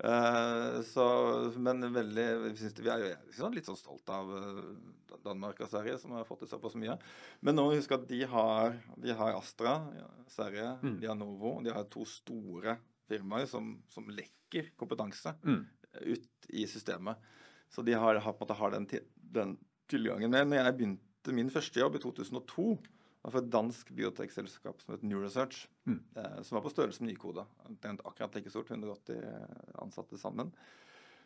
Uh, 0.00 0.82
så, 0.86 1.06
men 1.62 1.82
veldig 1.94 2.26
vi, 2.44 2.70
vi 2.82 2.92
er 2.92 3.02
jo 3.02 3.14
sånn, 3.38 3.56
litt 3.56 3.68
sånn 3.68 3.78
stolt 3.78 4.12
av 4.12 4.30
uh, 4.30 4.60
Danmark 5.26 5.60
og 5.64 5.70
Sverige, 5.70 5.96
som 6.02 6.14
har 6.16 6.26
fått 6.28 6.44
til 6.44 6.50
såpass 6.50 6.76
mye. 6.78 6.96
Men 7.44 7.58
nå 7.58 7.68
husk 7.72 7.96
at 7.96 8.06
de 8.10 8.22
har, 8.30 8.76
de 9.02 9.16
har 9.16 9.38
Astra, 9.38 9.78
ja, 9.96 10.10
Sverige, 10.32 10.74
mm. 10.82 10.98
de 11.02 11.10
har 11.10 11.18
Novo. 11.18 11.56
De 11.64 11.74
har 11.74 11.88
to 11.92 12.06
store 12.08 12.76
firmaer 13.06 13.48
som, 13.50 13.76
som 13.90 14.06
lekker 14.10 14.72
kompetanse 14.78 15.34
mm. 15.42 15.62
ut 16.12 16.50
i 16.54 16.66
systemet. 16.70 17.18
Så 17.72 17.82
de 17.82 17.96
har, 17.98 18.20
har, 18.22 18.54
har 18.60 18.70
den, 18.76 18.86
den 19.16 19.56
tilgangen. 19.90 20.32
Men 20.32 20.52
når 20.52 20.62
jeg 20.62 20.76
begynte 20.78 21.34
min 21.36 21.52
første 21.52 21.82
jobb 21.82 21.98
i 21.98 22.02
2002 22.04 22.68
var 23.26 23.34
for 23.34 23.42
et 23.42 23.50
dansk 23.50 23.90
biotekselskap 23.98 24.82
som 24.82 24.94
het 24.94 25.06
New 25.06 25.18
Research. 25.22 25.64
Mm. 25.84 25.98
Eh, 26.16 26.42
som 26.46 26.56
var 26.56 26.66
på 26.66 26.70
størrelse 26.70 27.02
med 27.02 27.12
Nykoda. 27.12 27.46
Akkurat 27.66 28.36
like 28.38 28.52
stort, 28.52 28.70
180 28.70 29.18
ansatte 29.82 30.18
sammen. 30.18 30.52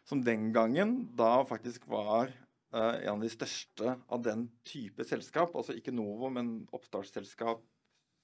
Som 0.08 0.24
den 0.24 0.48
gangen 0.52 1.10
da 1.16 1.44
faktisk 1.44 1.84
var 1.92 2.32
eh, 2.32 2.94
en 3.04 3.18
av 3.18 3.20
de 3.20 3.32
største 3.32 3.98
av 4.08 4.24
den 4.24 4.48
type 4.64 5.04
selskap. 5.04 5.52
Altså 5.52 5.76
ikke 5.76 5.92
Novo, 5.92 6.32
men 6.32 6.62
oppstartsselskap 6.72 7.60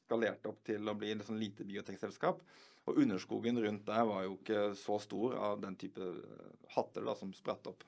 skalerte 0.06 0.48
opp 0.48 0.62
til 0.64 0.88
å 0.88 0.96
bli 0.96 1.12
et 1.12 1.26
sånn 1.26 1.40
lite 1.42 1.66
biotekselskap. 1.68 2.40
Og 2.86 3.00
underskogen 3.02 3.58
rundt 3.60 3.86
der 3.88 4.04
var 4.08 4.24
jo 4.24 4.38
ikke 4.38 4.70
så 4.78 4.96
stor 5.02 5.36
av 5.50 5.60
den 5.60 5.76
type 5.76 6.00
eh, 6.00 6.50
hatter 6.78 7.04
da, 7.04 7.16
som 7.18 7.34
spratt 7.36 7.68
opp. 7.68 7.84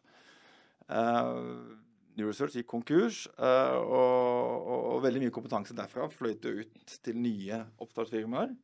Uh, 0.88 1.76
New 2.18 2.28
Research 2.28 2.56
gikk 2.58 2.68
konkurs, 2.70 3.24
uh, 3.38 3.78
og, 3.78 4.70
og, 4.74 4.96
veldig 5.04 5.22
mye 5.24 5.34
kompetanse 5.34 5.76
derfra 5.76 6.08
fløyt 6.10 6.46
ut 6.48 6.96
til 7.04 7.20
nye 7.20 7.62
oppstartsfirmaer. 7.78 8.56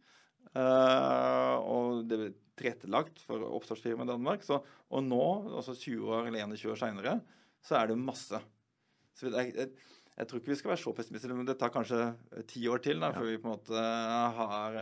Uh, 0.55 1.55
og 1.62 2.03
det 2.11 2.19
ble 2.19 2.33
tilrettelagt 2.59 3.23
for 3.27 3.43
oppstartsfirma 3.57 4.07
i 4.07 4.11
Danmark. 4.11 4.45
Så, 4.47 4.61
og 4.90 5.07
nå, 5.07 5.25
altså 5.61 5.77
20 5.79 6.11
år 6.19 6.31
eller 6.31 6.45
21 6.47 6.75
år 6.75 6.83
seinere, 6.83 7.17
så 7.64 7.79
er 7.81 7.90
det 7.90 7.99
masse. 8.03 8.43
Så 9.14 9.31
jeg, 9.31 9.55
jeg, 9.55 9.71
jeg, 10.19 10.29
tror 10.29 10.43
ikke 10.43 10.53
vi 10.53 10.59
skal 10.61 10.75
være 10.75 10.83
så 10.83 10.95
pessimistiske, 10.97 11.38
men 11.38 11.49
det 11.49 11.59
tar 11.61 11.73
kanskje 11.75 12.03
ti 12.51 12.67
år 12.71 12.83
til 12.85 13.03
da, 13.03 13.14
før 13.14 13.31
vi 13.31 13.40
på 13.40 13.51
en 13.51 13.57
måte 13.57 13.87
har 14.38 14.81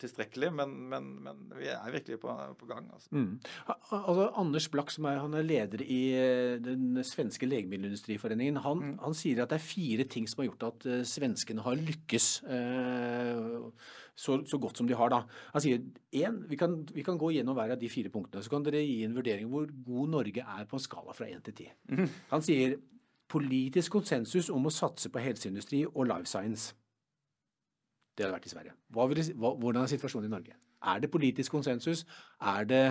tilstrekkelig, 0.00 0.50
men, 0.54 0.74
men, 0.90 1.08
men, 1.24 1.40
vi 1.56 1.68
er 1.72 1.94
virkelig 1.94 2.18
på, 2.22 2.32
på 2.58 2.68
gang. 2.68 2.86
Altså. 2.94 3.08
Mm. 3.12 3.38
Altså, 3.68 4.28
Anders 4.40 4.68
Blakk, 4.72 4.92
som 4.94 5.08
er, 5.10 5.20
han 5.22 5.34
er 5.38 5.46
leder 5.46 5.82
i 5.84 6.00
eh, 6.18 6.54
den 6.62 7.00
svenske 7.06 7.48
legemiddelindustriforeningen, 7.48 8.60
han, 8.64 8.84
mm. 8.84 8.94
han, 9.02 9.16
sier 9.16 9.42
at 9.44 9.52
det 9.52 9.58
er 9.60 9.66
fire 9.66 10.06
ting 10.10 10.28
som 10.30 10.42
har 10.42 10.50
gjort 10.50 10.68
at 10.70 10.86
uh, 10.90 11.00
svenskene 11.08 11.64
har 11.64 11.80
lykkes 11.80 12.28
uh, 12.48 13.68
så, 14.14 14.38
så, 14.48 14.60
godt 14.60 14.80
som 14.80 14.88
de 14.88 14.96
har. 14.98 15.12
da. 15.12 15.22
Han 15.56 15.64
sier 15.64 15.82
én, 16.12 16.38
vi, 16.48 16.58
vi, 16.94 17.04
kan 17.06 17.20
gå 17.20 17.32
gjennom 17.36 17.56
hver 17.58 17.74
av 17.74 17.80
de 17.80 17.90
fire 17.92 18.12
punktene. 18.12 18.44
Så 18.44 18.52
kan 18.52 18.64
dere 18.66 18.84
gi 18.84 19.02
en 19.06 19.16
vurdering 19.16 19.50
hvor 19.52 19.68
god 19.86 20.16
Norge 20.16 20.44
er 20.44 20.68
på 20.68 20.78
en 20.78 20.84
skala 20.84 21.16
fra 21.16 21.30
én 21.30 21.42
til 21.44 21.56
ti. 21.62 21.68
Mm. 21.90 22.08
Han 22.34 22.44
sier 22.44 22.78
politisk 23.32 23.94
konsensus 23.96 24.50
om 24.52 24.68
å 24.68 24.74
satse 24.74 25.08
på 25.12 25.22
helseindustri 25.22 25.84
og 25.88 26.06
life 26.10 26.28
science. 26.28 26.74
Det 28.12 28.26
hadde 28.26 28.36
vært 28.36 28.46
i 28.48 28.52
Sverige. 28.52 28.76
Det, 29.16 29.26
hva, 29.40 29.54
hvordan 29.56 29.82
er 29.84 29.90
situasjonen 29.92 30.28
i 30.28 30.32
Norge? 30.32 30.56
Er 30.92 31.02
det 31.02 31.10
politisk 31.12 31.54
konsensus? 31.54 32.04
Er, 32.40 32.66
det, 32.68 32.84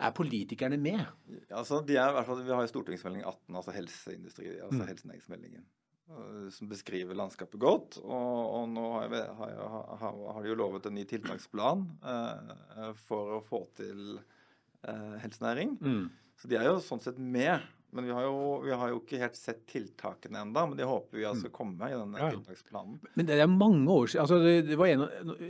er 0.00 0.14
politikerne 0.16 0.78
med? 0.80 1.02
Altså, 1.50 1.82
de 1.86 1.98
er, 2.00 2.14
vi 2.42 2.54
har 2.54 2.64
jo 2.64 2.70
stortingsmelding 2.72 3.24
18, 3.24 3.58
altså 3.60 3.74
helseindustri, 3.76 4.48
altså 4.56 4.80
mm. 4.80 4.86
helsenæringsmeldingen, 4.90 5.66
øh, 6.10 6.48
som 6.52 6.70
beskriver 6.72 7.14
landskapet 7.14 7.60
godt. 7.60 8.00
Og, 8.02 8.50
og 8.60 8.68
nå 8.72 8.86
har, 8.96 9.14
jeg, 9.14 9.28
har, 9.38 9.96
har, 10.02 10.42
de 10.42 10.52
jo 10.52 10.58
lovet 10.58 10.88
en 10.88 10.98
ny 10.98 11.06
tiltaksplan 11.08 11.86
eh, 12.14 12.92
for 13.06 13.38
å 13.38 13.42
få 13.44 13.62
til 13.78 14.18
eh, 14.18 15.18
helsenæring. 15.22 15.78
Mm. 15.80 16.08
Så 16.38 16.50
de 16.50 16.58
er 16.58 16.70
jo 16.70 16.78
sånn 16.82 17.02
sett 17.02 17.18
med. 17.18 17.62
Men 17.96 18.04
vi 18.04 18.12
har, 18.12 18.26
jo, 18.26 18.58
vi 18.66 18.74
har 18.76 18.90
jo 18.92 18.98
ikke 19.00 19.20
helt 19.22 19.36
sett 19.38 19.62
tiltakene 19.70 20.42
ennå, 20.42 20.64
men 20.68 20.76
de 20.76 20.84
håper 20.84 21.16
vi 21.16 21.24
altså 21.24 21.48
kommer 21.52 21.88
i 21.88 21.96
denne 21.96 22.20
ja. 22.20 22.28
tiltaksplanen. 22.34 22.98
Men 23.16 23.28
det 23.30 23.38
er 23.40 23.48
mange 23.48 23.88
år 23.94 24.10
siden 24.12 24.26
altså 24.26 24.40
det, 24.44 24.52
det 24.68 24.76
var 24.76 24.92
en, 24.92 25.06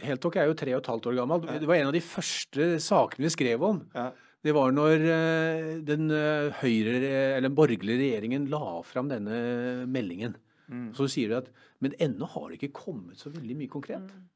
Heltok 0.06 0.38
er 0.38 0.46
jo 0.46 0.54
tre 0.60 0.76
og 0.76 0.84
et 0.84 0.90
halvt 0.92 1.08
år 1.10 1.18
gammel. 1.18 1.48
Det 1.58 1.70
var 1.70 1.80
en 1.80 1.90
av 1.90 1.96
de 1.96 2.04
første 2.04 2.68
sakene 2.84 3.26
vi 3.26 3.32
skrev 3.34 3.66
om. 3.66 3.82
Ja. 3.96 4.12
Det 4.46 4.54
var 4.54 4.70
når 4.70 5.02
uh, 5.02 5.72
den 5.82 6.14
uh, 6.14 6.54
høyre, 6.60 6.94
eller 7.02 7.48
den 7.48 7.58
borgerlige 7.58 8.04
regjeringen 8.04 8.46
la 8.52 8.78
fram 8.86 9.10
denne 9.10 9.42
meldingen. 9.90 10.38
Mm. 10.70 10.92
Så 10.94 11.08
sier 11.10 11.32
du 11.32 11.38
at 11.40 11.46
Men 11.80 11.94
ennå 12.02 12.26
har 12.28 12.50
det 12.50 12.58
ikke 12.58 12.74
kommet 12.76 13.18
så 13.18 13.30
veldig 13.34 13.54
mye 13.58 13.70
konkret. 13.72 14.06
Mm. 14.14 14.26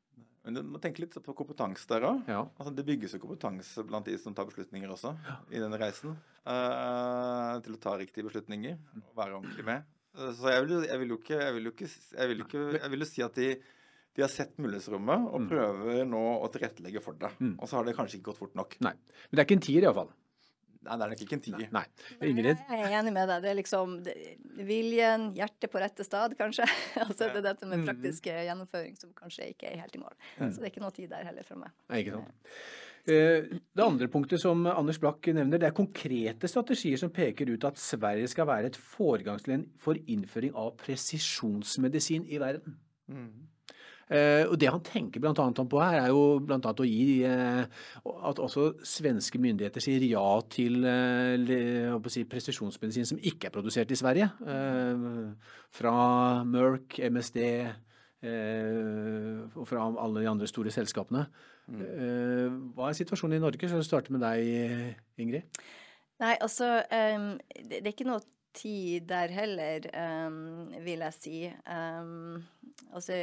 Men 0.43 0.59
du 0.59 0.62
må 0.67 0.81
tenke 0.83 1.05
litt 1.05 1.15
på 1.15 1.35
kompetanse 1.38 1.87
der 1.91 2.07
òg. 2.09 2.23
Ja. 2.27 2.43
Altså, 2.59 2.75
det 2.75 2.87
bygges 2.87 3.15
jo 3.15 3.23
kompetanse 3.23 3.85
blant 3.87 4.09
de 4.11 4.19
som 4.19 4.35
tar 4.35 4.49
beslutninger 4.49 4.91
også 4.91 5.15
ja. 5.23 5.38
i 5.55 5.62
denne 5.62 5.79
reisen. 5.79 6.17
Uh, 6.43 7.61
til 7.63 7.77
å 7.77 7.79
ta 7.79 7.93
riktige 8.01 8.27
beslutninger 8.27 8.75
og 8.99 9.13
være 9.15 9.37
ordentlig 9.37 9.67
med. 9.69 9.85
Så 10.13 10.51
jeg 10.51 10.65
vil, 10.65 10.73
jeg 10.89 11.01
vil, 11.01 11.13
jo 11.15 11.17
ikke 11.21 11.37
Jeg 11.39 11.53
vil 11.55 11.69
jo, 11.69 11.71
ikke, 11.73 11.87
jeg 12.19 12.29
vil 12.29 12.43
ikke, 12.45 12.63
jeg 12.75 12.91
vil 12.93 13.05
jo 13.05 13.07
si 13.09 13.23
at 13.25 13.39
de, 13.39 13.47
de 14.13 14.25
har 14.25 14.33
sett 14.33 14.59
mulighetsrommet 14.61 15.29
og 15.31 15.39
mm. 15.45 15.47
prøver 15.53 16.03
nå 16.09 16.25
å 16.43 16.51
tilrettelegge 16.53 17.05
for 17.05 17.17
det. 17.21 17.31
Mm. 17.39 17.55
Og 17.55 17.71
så 17.71 17.79
har 17.79 17.87
det 17.87 17.95
kanskje 17.97 18.19
ikke 18.19 18.33
gått 18.33 18.43
fort 18.43 18.59
nok. 18.59 18.77
Nei. 18.85 18.93
Men 18.99 19.39
det 19.39 19.45
er 19.45 19.49
ikke 19.49 19.59
en 19.61 19.65
tier 19.69 19.87
iallfall. 19.87 20.13
Nei, 20.83 20.97
det 20.99 21.07
er 21.07 21.11
nok 21.13 21.21
ikke 21.23 21.37
en 21.39 21.43
tier. 21.47 21.67
Nei. 21.73 21.85
Ingrid? 22.27 22.63
Jeg 22.67 22.85
er 22.89 22.95
enig 22.99 23.15
med 23.15 23.29
deg. 23.31 23.43
Det 23.45 23.51
er 23.53 23.59
liksom 23.61 23.93
det, 24.03 24.15
viljen, 24.67 25.29
hjertet 25.39 25.71
på 25.71 25.81
rette 25.83 26.07
stad, 26.07 26.35
kanskje. 26.39 26.67
altså 27.07 27.29
det 27.29 27.39
er 27.39 27.51
dette 27.53 27.69
med 27.69 27.85
mm. 27.85 27.87
praktisk 27.87 28.27
gjennomføring 28.33 28.99
som 28.99 29.13
kanskje 29.17 29.53
ikke 29.55 29.71
er 29.71 29.85
helt 29.85 29.95
i 29.95 30.03
mål. 30.03 30.17
Så 30.41 30.57
det 30.59 30.67
er 30.67 30.73
ikke 30.75 30.83
noe 30.83 30.97
tid 30.97 31.13
der 31.15 31.29
heller 31.31 31.47
fra 31.47 31.61
meg. 31.63 31.77
Nei, 31.87 32.03
ikke 32.03 32.19
sant. 32.19 32.57
Eh, 33.03 33.49
det 33.75 33.83
andre 33.83 34.07
punktet 34.07 34.38
som 34.38 34.62
Anders 34.71 35.01
Blakk 35.03 35.27
nevner, 35.35 35.59
det 35.59 35.67
er 35.71 35.75
konkrete 35.75 36.47
strategier 36.51 37.01
som 37.01 37.11
peker 37.11 37.51
ut 37.51 37.65
at 37.67 37.81
Sverige 37.81 38.29
skal 38.31 38.47
være 38.47 38.71
et 38.71 38.79
foregangsland 38.79 39.73
for 39.83 39.99
innføring 40.07 40.55
av 40.55 40.77
presisjonsmedisin 40.79 42.29
i 42.31 42.38
verden. 42.38 42.77
Mm. 43.11 43.49
Uh, 44.12 44.45
og 44.51 44.59
Det 44.61 44.69
han 44.69 44.83
tenker 44.85 45.23
blant 45.23 45.38
annet 45.41 45.61
på 45.73 45.79
her, 45.81 46.03
er 46.03 46.11
jo 46.12 46.37
bl.a. 46.45 46.59
å 46.61 46.85
gi 46.85 47.23
uh, 47.25 47.62
at 48.29 48.41
også 48.43 48.67
svenske 48.85 49.41
myndigheter 49.41 49.81
sier 49.81 50.05
ja 50.05 50.27
til 50.53 50.85
eh, 50.85 52.09
si, 52.12 52.27
presisjonsmedisin 52.29 53.09
som 53.09 53.23
ikke 53.23 53.49
er 53.49 53.55
produsert 53.55 53.95
i 53.95 53.97
Sverige. 53.97 54.29
Fra 55.73 55.95
Merck, 56.45 56.99
MSD 57.09 57.41
og 58.23 59.65
fra 59.67 59.87
alle 59.88 60.21
de 60.21 60.29
andre 60.31 60.51
store 60.51 60.71
selskapene. 60.75 61.25
Mm. 61.73 62.59
Hva 62.77 62.91
er 62.91 62.99
situasjonen 62.99 63.39
i 63.39 63.43
Norge? 63.43 63.69
Skal 63.69 63.81
vi 63.81 63.87
starte 63.89 64.13
med 64.13 64.21
deg, 64.25 64.97
Ingrid. 65.23 65.63
Nei, 66.23 66.35
altså 66.45 66.83
Det 66.87 67.81
er 67.81 67.91
ikke 67.91 68.07
noe 68.07 68.21
tid 68.55 69.09
der 69.09 69.33
heller, 69.33 69.89
vil 70.85 71.07
jeg 71.07 71.17
si. 71.17 71.39
Altså 72.93 73.17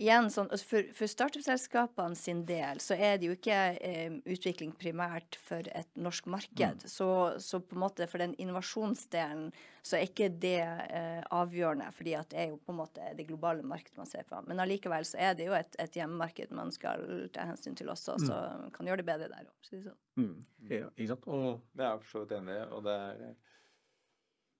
igjen 0.00 0.30
sånn, 0.32 0.48
altså 0.50 0.66
For, 0.68 0.88
for 0.96 1.10
startup-selskapene 1.10 2.18
sin 2.18 2.42
del 2.48 2.80
så 2.82 2.96
er 2.96 3.18
det 3.20 3.28
jo 3.28 3.36
ikke 3.36 3.58
eh, 3.78 4.16
utvikling 4.34 4.74
primært 4.78 5.38
for 5.40 5.66
et 5.70 5.90
norsk 5.94 6.26
marked. 6.32 6.82
Mm. 6.84 6.90
Så, 6.90 7.08
så, 7.42 7.60
på 7.62 7.76
en 7.76 7.84
måte 7.84 8.08
for 8.10 8.22
den 8.22 8.34
innovasjonsdelen 8.42 9.50
så 9.84 9.98
er 9.98 10.08
ikke 10.08 10.30
det 10.40 10.60
eh, 10.64 11.22
avgjørende, 11.34 11.90
fordi 11.94 12.16
at 12.18 12.30
det 12.32 12.40
er 12.42 12.52
jo 12.52 12.60
på 12.64 12.74
en 12.74 12.80
måte 12.80 13.14
det 13.16 13.28
globale 13.28 13.66
markedet 13.66 14.00
man 14.00 14.10
ser 14.10 14.26
på. 14.28 14.40
Men 14.48 14.62
allikevel 14.64 15.06
så 15.08 15.20
er 15.30 15.38
det 15.38 15.48
jo 15.50 15.56
et, 15.56 15.78
et 15.82 16.00
hjemmemarked 16.00 16.54
man 16.56 16.72
skal 16.74 17.04
ta 17.34 17.46
hensyn 17.50 17.76
til 17.78 17.92
også, 17.92 18.18
mm. 18.18 18.28
så 18.28 18.42
man 18.64 18.74
kan 18.74 18.90
gjøre 18.90 19.04
det 19.04 19.10
bedre 19.12 19.32
der 19.32 19.48
òg. 19.50 19.56
Sånn. 19.68 19.98
Mm. 20.20 20.36
Ja, 20.70 20.88
ikke 20.94 21.10
sant? 21.14 21.28
Og... 21.28 21.50
Det 21.74 21.84
er 21.84 21.92
jeg 21.92 22.04
for 22.04 22.14
så 22.14 22.24
vidt 22.24 22.38
enig 22.40 22.56
i. 22.56 22.62
og 22.70 22.86
det 22.86 22.94
er 22.94 23.26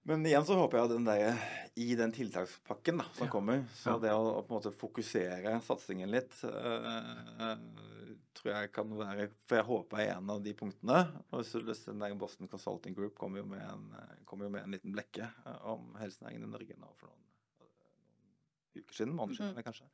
men 0.04 0.26
igjen 0.28 0.44
så 0.44 0.56
håper 0.58 0.78
jeg 0.78 0.88
at 0.88 0.92
den 0.92 1.06
der, 1.08 1.44
i 1.80 1.94
den 1.96 2.12
tiltakspakken 2.12 3.00
da, 3.00 3.06
som 3.16 3.24
ja. 3.24 3.32
kommer, 3.32 3.62
så 3.78 3.96
det 4.02 4.12
å, 4.12 4.42
på 4.44 4.52
en 4.52 4.58
måte 4.58 4.72
fokusere 4.76 5.56
satsingen 5.64 6.12
litt 6.12 6.36
uh, 6.44 7.54
tror 8.34 8.50
jeg 8.50 8.72
kan 8.74 8.92
være 8.98 9.28
For 9.46 9.58
jeg 9.58 9.66
håper 9.68 10.02
er 10.02 10.12
en 10.16 10.32
av 10.34 10.42
de 10.44 10.52
punktene. 10.58 11.00
Og 11.32 11.44
så 11.48 11.62
den 11.64 12.02
der 12.02 12.16
Boston 12.18 12.50
Consulting 12.50 12.96
Group 12.96 13.16
kommer 13.18 13.40
jo 13.40 13.48
med 13.48 13.62
en, 13.64 13.88
jo 14.28 14.50
med 14.50 14.60
en 14.60 14.76
liten 14.76 14.92
blekke 14.94 15.30
uh, 15.46 15.58
om 15.72 15.94
helsenæringen 16.00 16.44
i 16.48 16.52
Norge 16.52 16.76
nå 16.76 16.92
for 17.00 17.08
noen, 17.08 17.24
noen 17.62 18.82
uker 18.82 18.98
siden, 18.98 19.16
måneder 19.16 19.40
siden 19.40 19.56
mm. 19.56 19.66
kanskje. 19.70 19.88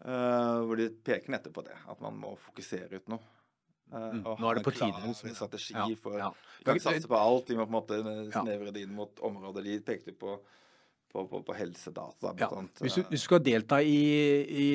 Uh, 0.00 0.60
hvor 0.66 0.80
de 0.80 0.88
peker 1.04 1.32
nettopp 1.32 1.58
på 1.60 1.66
det, 1.70 1.76
at 1.92 2.04
man 2.04 2.16
må 2.20 2.34
fokusere 2.48 3.00
ut 3.00 3.12
noe. 3.12 3.39
Mm. 3.90 4.22
Nå 4.22 4.50
er 4.50 4.58
det 4.58 4.64
på 4.66 4.72
tide. 4.76 5.02
En 5.02 5.34
strategi 5.34 5.74
ja, 5.74 5.86
for 5.98 6.16
ja. 6.18 6.30
Vi 6.58 6.66
kan 6.68 6.78
ikke 6.78 6.86
satse 6.86 7.10
på 7.10 7.18
alt. 7.18 7.50
De 7.50 7.58
må 7.58 7.66
på 7.66 7.74
en 7.74 7.78
måte 7.80 8.00
snevre 8.30 8.72
det 8.74 8.86
inn 8.86 8.94
mot 8.94 9.22
områder. 9.26 9.66
De 9.66 9.78
pekte 9.86 10.14
på 10.16 10.38
på, 11.10 11.24
på, 11.26 11.40
på 11.42 11.54
helsedata. 11.58 12.34
Ja. 12.38 12.48
Hvis, 12.80 12.94
du, 12.94 13.02
hvis, 13.08 13.20
du, 13.20 13.24
skal 13.24 13.40
delta 13.42 13.80
i, 13.82 13.96
i 14.46 14.66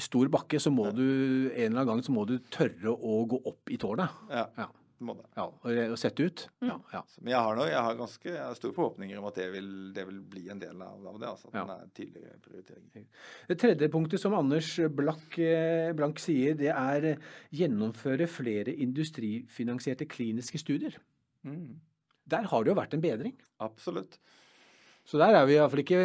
stor 0.00 0.30
bakke, 0.32 0.60
så 0.62 0.72
må 0.72 0.86
du 0.96 1.02
en 1.04 1.66
eller 1.66 1.82
annen 1.82 1.90
gang 1.90 2.04
så 2.06 2.14
må 2.16 2.24
du 2.28 2.38
tørre 2.52 2.94
å 2.94 3.18
gå 3.28 3.42
opp 3.50 3.72
i 3.72 3.76
tårnet. 3.80 4.22
Ja. 4.32 4.70
Ja 5.02 5.06
må 5.08 5.14
det. 5.18 5.28
Ja, 5.34 5.44
og, 5.50 5.98
sett 5.98 6.20
ut. 6.22 6.44
Mm. 6.62 6.68
Ja, 6.70 6.76
ja. 6.94 7.02
Men 7.20 7.34
jeg 7.34 7.46
har, 7.46 7.58
noe, 7.58 7.68
jeg 7.70 7.86
har 7.86 7.98
ganske 7.98 8.28
jeg 8.28 8.40
har 8.40 8.58
store 8.58 8.76
forhåpninger 8.76 9.18
om 9.18 9.28
at 9.28 9.38
det 9.40 9.48
vil, 9.54 9.70
det 9.96 10.04
vil 10.08 10.20
bli 10.34 10.44
en 10.52 10.62
del 10.62 10.84
av, 10.84 11.00
av 11.10 11.16
det. 11.18 11.30
altså 11.30 11.50
At 11.50 11.58
ja. 11.58 11.64
den 11.64 11.72
er 11.74 11.94
tidligere 11.98 12.38
prioritering. 12.44 13.08
Det 13.50 13.58
tredje 13.60 13.88
punktet 13.92 14.22
som 14.22 14.36
Anders 14.38 14.70
Blakk, 14.94 15.38
eh, 15.42 15.90
Blank 15.98 16.22
sier, 16.22 16.54
det 16.58 16.70
er 16.70 17.08
gjennomføre 17.54 18.30
flere 18.30 18.74
industrifinansierte 18.86 20.06
kliniske 20.10 20.62
studier. 20.62 20.98
Mm. 21.42 21.80
Der 22.30 22.46
har 22.48 22.62
det 22.62 22.72
jo 22.72 22.78
vært 22.78 22.94
en 22.96 23.04
bedring. 23.04 23.36
Absolutt. 23.62 24.20
Så 25.04 25.18
der 25.18 25.34
er 25.34 25.46
vi 25.48 25.56
iallfall 25.56 25.82
ikke 25.82 25.98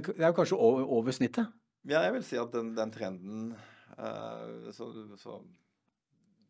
Det 0.00 0.24
er 0.24 0.32
kanskje 0.32 0.56
over, 0.56 0.86
over, 0.88 1.12
snittet? 1.12 1.50
Ja, 1.84 2.00
jeg 2.06 2.14
vil 2.16 2.24
si 2.24 2.38
at 2.40 2.52
den, 2.54 2.72
den 2.76 2.92
trenden 2.92 3.50
uh, 3.98 4.70
så, 4.72 4.88
så 5.20 5.42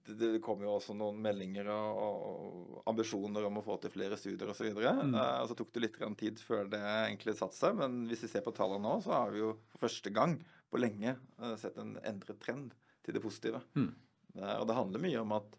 det 0.07 0.41
kommer 0.43 0.67
jo 0.67 0.75
også 0.77 0.95
noen 0.97 1.19
meldinger 1.23 1.69
og, 1.73 1.99
og 2.01 2.83
ambisjoner 2.91 3.45
om 3.47 3.61
å 3.61 3.65
få 3.65 3.77
til 3.83 3.93
flere 3.93 4.19
studier 4.19 4.51
osv. 4.51 4.71
Så, 4.73 4.95
mm. 5.01 5.15
uh, 5.15 5.43
så 5.49 5.57
tok 5.59 5.73
det 5.75 5.85
litt 5.85 5.99
tid 6.21 6.41
før 6.43 6.71
det 6.73 6.81
egentlig 6.81 7.37
satte 7.39 7.59
seg. 7.59 7.77
Men 7.79 8.03
hvis 8.11 8.25
vi 8.25 8.31
ser 8.33 8.45
på 8.47 8.55
tallene 8.57 8.87
nå, 8.87 8.97
så 9.05 9.15
har 9.17 9.35
vi 9.35 9.43
jo 9.43 9.53
for 9.73 9.87
første 9.87 10.13
gang 10.15 10.39
på 10.71 10.81
lenge 10.81 11.17
uh, 11.43 11.55
sett 11.61 11.79
en 11.83 11.97
endret 12.07 12.41
trend 12.43 12.75
til 13.05 13.17
det 13.17 13.25
positive. 13.25 13.63
Mm. 13.77 13.93
Og 14.41 14.65
det 14.69 14.77
handler 14.77 15.03
mye 15.03 15.23
om 15.25 15.33
at 15.35 15.57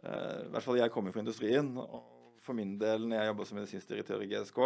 i 0.00 0.48
hvert 0.54 0.64
fall 0.64 0.78
jeg 0.78 0.92
kommer 0.94 1.12
fra 1.12 1.20
industrien. 1.20 1.72
og 1.76 2.36
For 2.40 2.56
min 2.56 2.76
del, 2.80 3.02
når 3.08 3.18
jeg 3.18 3.30
jobba 3.30 3.46
som 3.48 3.58
medisinsk 3.58 3.90
direktør 3.90 4.22
i 4.24 4.28
GSK, 4.30 4.60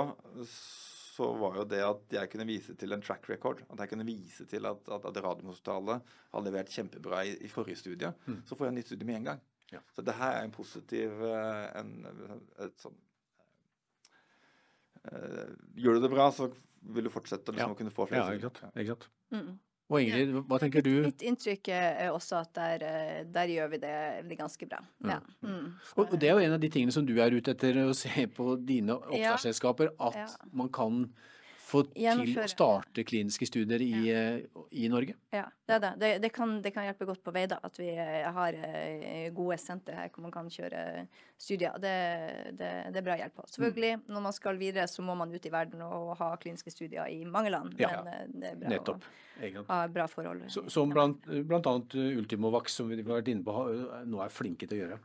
så 1.14 1.28
var 1.38 1.60
jo 1.60 1.64
det 1.70 1.80
at 1.86 2.14
jeg 2.16 2.30
kunne 2.32 2.46
vise 2.48 2.74
til 2.78 2.94
en 2.94 3.02
track 3.04 3.28
record. 3.30 3.60
At 3.70 3.84
jeg 3.84 3.92
kunne 3.92 4.06
vise 4.08 4.46
til 4.50 4.66
at, 4.66 4.88
at, 4.90 5.04
at 5.06 5.18
Radiumhospitalet 5.22 6.14
har 6.34 6.42
levert 6.42 6.72
kjempebra 6.74 7.22
i, 7.28 7.36
i 7.46 7.50
forrige 7.52 7.78
studie. 7.78 8.10
Mm. 8.26 8.40
Så 8.48 8.58
får 8.58 8.66
jeg 8.66 8.74
en 8.74 8.78
nytt 8.80 8.90
studie 8.90 9.08
med 9.10 9.20
en 9.20 9.28
gang. 9.30 9.42
Ja. 9.72 9.80
Så 9.94 10.02
det 10.06 10.16
her 10.18 10.40
er 10.40 10.48
en 10.48 10.54
positiv 10.54 11.22
eh, 11.24 11.66
en, 11.80 11.92
et 12.62 12.82
sånn 12.82 12.96
uh, 15.08 15.54
Gjør 15.80 15.96
du 15.98 16.04
det 16.04 16.10
bra, 16.12 16.28
så 16.34 16.50
vil 16.94 17.06
du 17.06 17.12
fortsette 17.14 17.54
liksom, 17.54 17.72
ja. 17.72 17.76
å 17.76 17.78
kunne 17.78 17.94
få 17.94 18.08
flere. 18.10 18.34
Ja, 18.34 18.38
ikke 18.38 18.50
sant. 18.50 18.74
Ikke 18.74 18.96
sant. 18.96 19.08
Mm. 19.34 19.54
Og 19.92 20.00
Ingrid, 20.00 20.32
hva 20.48 20.58
tenker 20.62 20.84
du? 20.84 20.92
Mitt 21.04 21.22
inntrykk 21.26 21.68
er 21.76 22.08
også 22.14 22.38
at 22.40 22.54
der, 22.56 22.84
eh, 22.88 23.18
der 23.28 23.50
gjør 23.52 23.68
vi 23.74 23.80
det, 23.82 24.36
ganske 24.38 24.66
bra. 24.66 24.80
Mm. 25.04 25.10
Ja. 25.12 25.18
Mm. 25.44 25.66
Og, 25.96 26.14
det 26.16 26.28
er 26.28 26.32
jo 26.38 26.44
en 26.46 26.56
av 26.56 26.62
de 26.62 26.70
tingene 26.72 26.94
som 26.94 27.04
du 27.06 27.12
er 27.20 27.36
ute 27.36 27.52
etter 27.52 27.82
å 27.84 27.92
se 27.96 28.24
på 28.32 28.54
dine 28.64 28.96
oppstartsselskaper, 28.96 29.92
at 30.08 30.16
ja. 30.22 30.26
man 30.56 30.72
kan 30.72 31.04
få 31.74 31.82
til 31.90 32.38
å 32.38 32.46
starte 32.50 33.04
kliniske 33.06 33.48
studier 33.48 33.82
i, 33.82 33.90
ja. 34.06 34.22
Eh, 34.38 34.62
i 34.84 34.88
Norge? 34.92 35.16
Ja, 35.34 35.46
det 35.66 35.76
er 35.76 35.82
det. 35.82 35.92
Det, 36.00 36.10
det, 36.24 36.30
kan, 36.34 36.56
det, 36.62 36.72
kan, 36.74 36.86
hjelpe 36.88 37.08
godt 37.08 37.22
på 37.24 37.34
vei 37.34 37.44
da, 37.50 37.58
at 37.64 37.78
vi 37.80 37.90
eh, 37.90 38.28
har 38.36 38.58
eh, 38.68 39.28
gode 39.34 39.58
sentre 39.60 39.96
her 39.98 40.12
hvor 40.14 40.26
man 40.26 40.34
kan 40.34 40.50
kjøre 40.52 41.06
studier. 41.40 41.76
Det, 41.82 41.94
det, 42.58 42.70
er 42.94 43.04
bra 43.04 43.18
hjelp 43.20 43.36
på. 43.40 43.48
Selvfølgelig, 43.56 43.98
mm. 44.00 44.06
når 44.14 44.26
man 44.28 44.36
skal 44.36 44.60
videre, 44.60 44.86
så 44.90 45.04
må 45.06 45.16
man 45.18 45.34
ut 45.34 45.46
i 45.46 45.52
verden 45.52 45.84
og 45.86 46.14
ha 46.20 46.32
kliniske 46.40 46.72
studier 46.72 47.10
i 47.10 47.24
mange 47.28 47.52
land. 47.54 47.74
Ja. 47.80 48.00
Men 48.04 48.34
det 48.40 48.52
er 48.52 48.58
bra 48.60 48.74
Nettopp. 48.74 49.08
å 49.50 49.64
ha 49.68 49.80
bra 49.90 50.06
forhold. 50.10 50.46
Så, 50.52 50.66
som 50.72 50.92
blant, 50.92 51.26
blant, 51.48 51.66
annet 51.70 51.98
Ultimovax, 52.20 52.78
som 52.78 52.90
vi 52.90 53.00
har 53.00 53.10
vært 53.10 53.32
inne 53.32 53.44
på, 53.46 53.66
nå 54.08 54.22
er 54.22 54.32
flinke 54.32 54.68
til 54.70 54.78
å 54.78 54.82
gjøre. 54.84 55.00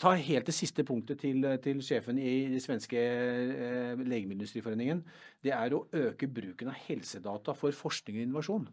Ta 0.00 0.14
helt 0.16 0.48
det 0.48 0.56
siste 0.56 0.84
punktet 0.86 1.20
til, 1.24 1.44
til 1.64 1.82
sjefen 1.84 2.20
i 2.20 2.34
den 2.52 2.62
svenske 2.62 3.00
eh, 3.00 3.94
legemiddelindustriforeningen. 3.98 5.02
Det 5.44 5.52
er 5.56 5.74
å 5.74 5.79
øke 5.96 6.28
bruken 6.30 6.70
av 6.72 6.78
helsedata 6.86 7.54
for 7.58 7.74
forskning 7.76 8.20
og 8.20 8.26
innovasjon. 8.26 8.68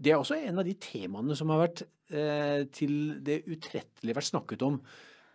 Det 0.00 0.12
er 0.12 0.20
også 0.20 0.38
en 0.40 0.62
av 0.62 0.66
de 0.66 0.74
temaene 0.80 1.36
som 1.36 1.52
har 1.52 1.66
vært 1.66 1.84
eh, 1.84 2.66
til 2.72 3.22
det 3.24 3.42
utrettelige 3.50 4.16
vært 4.16 4.30
snakket 4.30 4.64
om. 4.64 4.80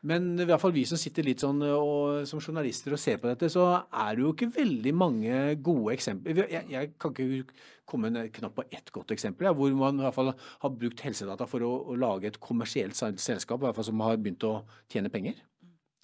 Men 0.06 0.36
i 0.38 0.46
hvert 0.46 0.62
fall 0.62 0.74
vi 0.76 0.84
som 0.86 1.00
sitter 1.02 1.26
litt 1.26 1.42
sånn 1.42 1.64
og, 1.66 2.26
som 2.30 2.42
journalister 2.42 2.94
og 2.94 3.02
ser 3.02 3.18
på 3.22 3.30
dette, 3.32 3.50
så 3.50 3.66
er 3.90 4.18
det 4.18 4.22
jo 4.22 4.34
ikke 4.36 4.52
veldig 4.54 4.94
mange 4.98 5.40
gode 5.66 5.96
eksempler. 5.96 6.44
Jeg, 6.46 6.68
jeg 6.70 6.92
kan 7.02 7.14
ikke 7.14 7.58
komme 7.90 8.12
knapt 8.36 8.58
på 8.58 8.68
ett 8.70 8.94
godt 8.94 9.16
eksempel 9.16 9.50
ja, 9.50 9.56
hvor 9.58 9.74
man 9.78 9.98
i 9.98 10.06
hvert 10.06 10.18
fall 10.18 10.32
har 10.36 10.76
brukt 10.78 11.02
helsedata 11.06 11.50
for 11.50 11.66
å, 11.66 11.72
å 11.90 11.98
lage 11.98 12.30
et 12.30 12.42
kommersielt 12.42 12.98
selskap 12.98 13.62
i 13.62 13.68
hvert 13.68 13.78
fall 13.78 13.90
som 13.90 14.06
har 14.06 14.22
begynt 14.22 14.46
å 14.46 14.60
tjene 14.94 15.14
penger. 15.14 15.42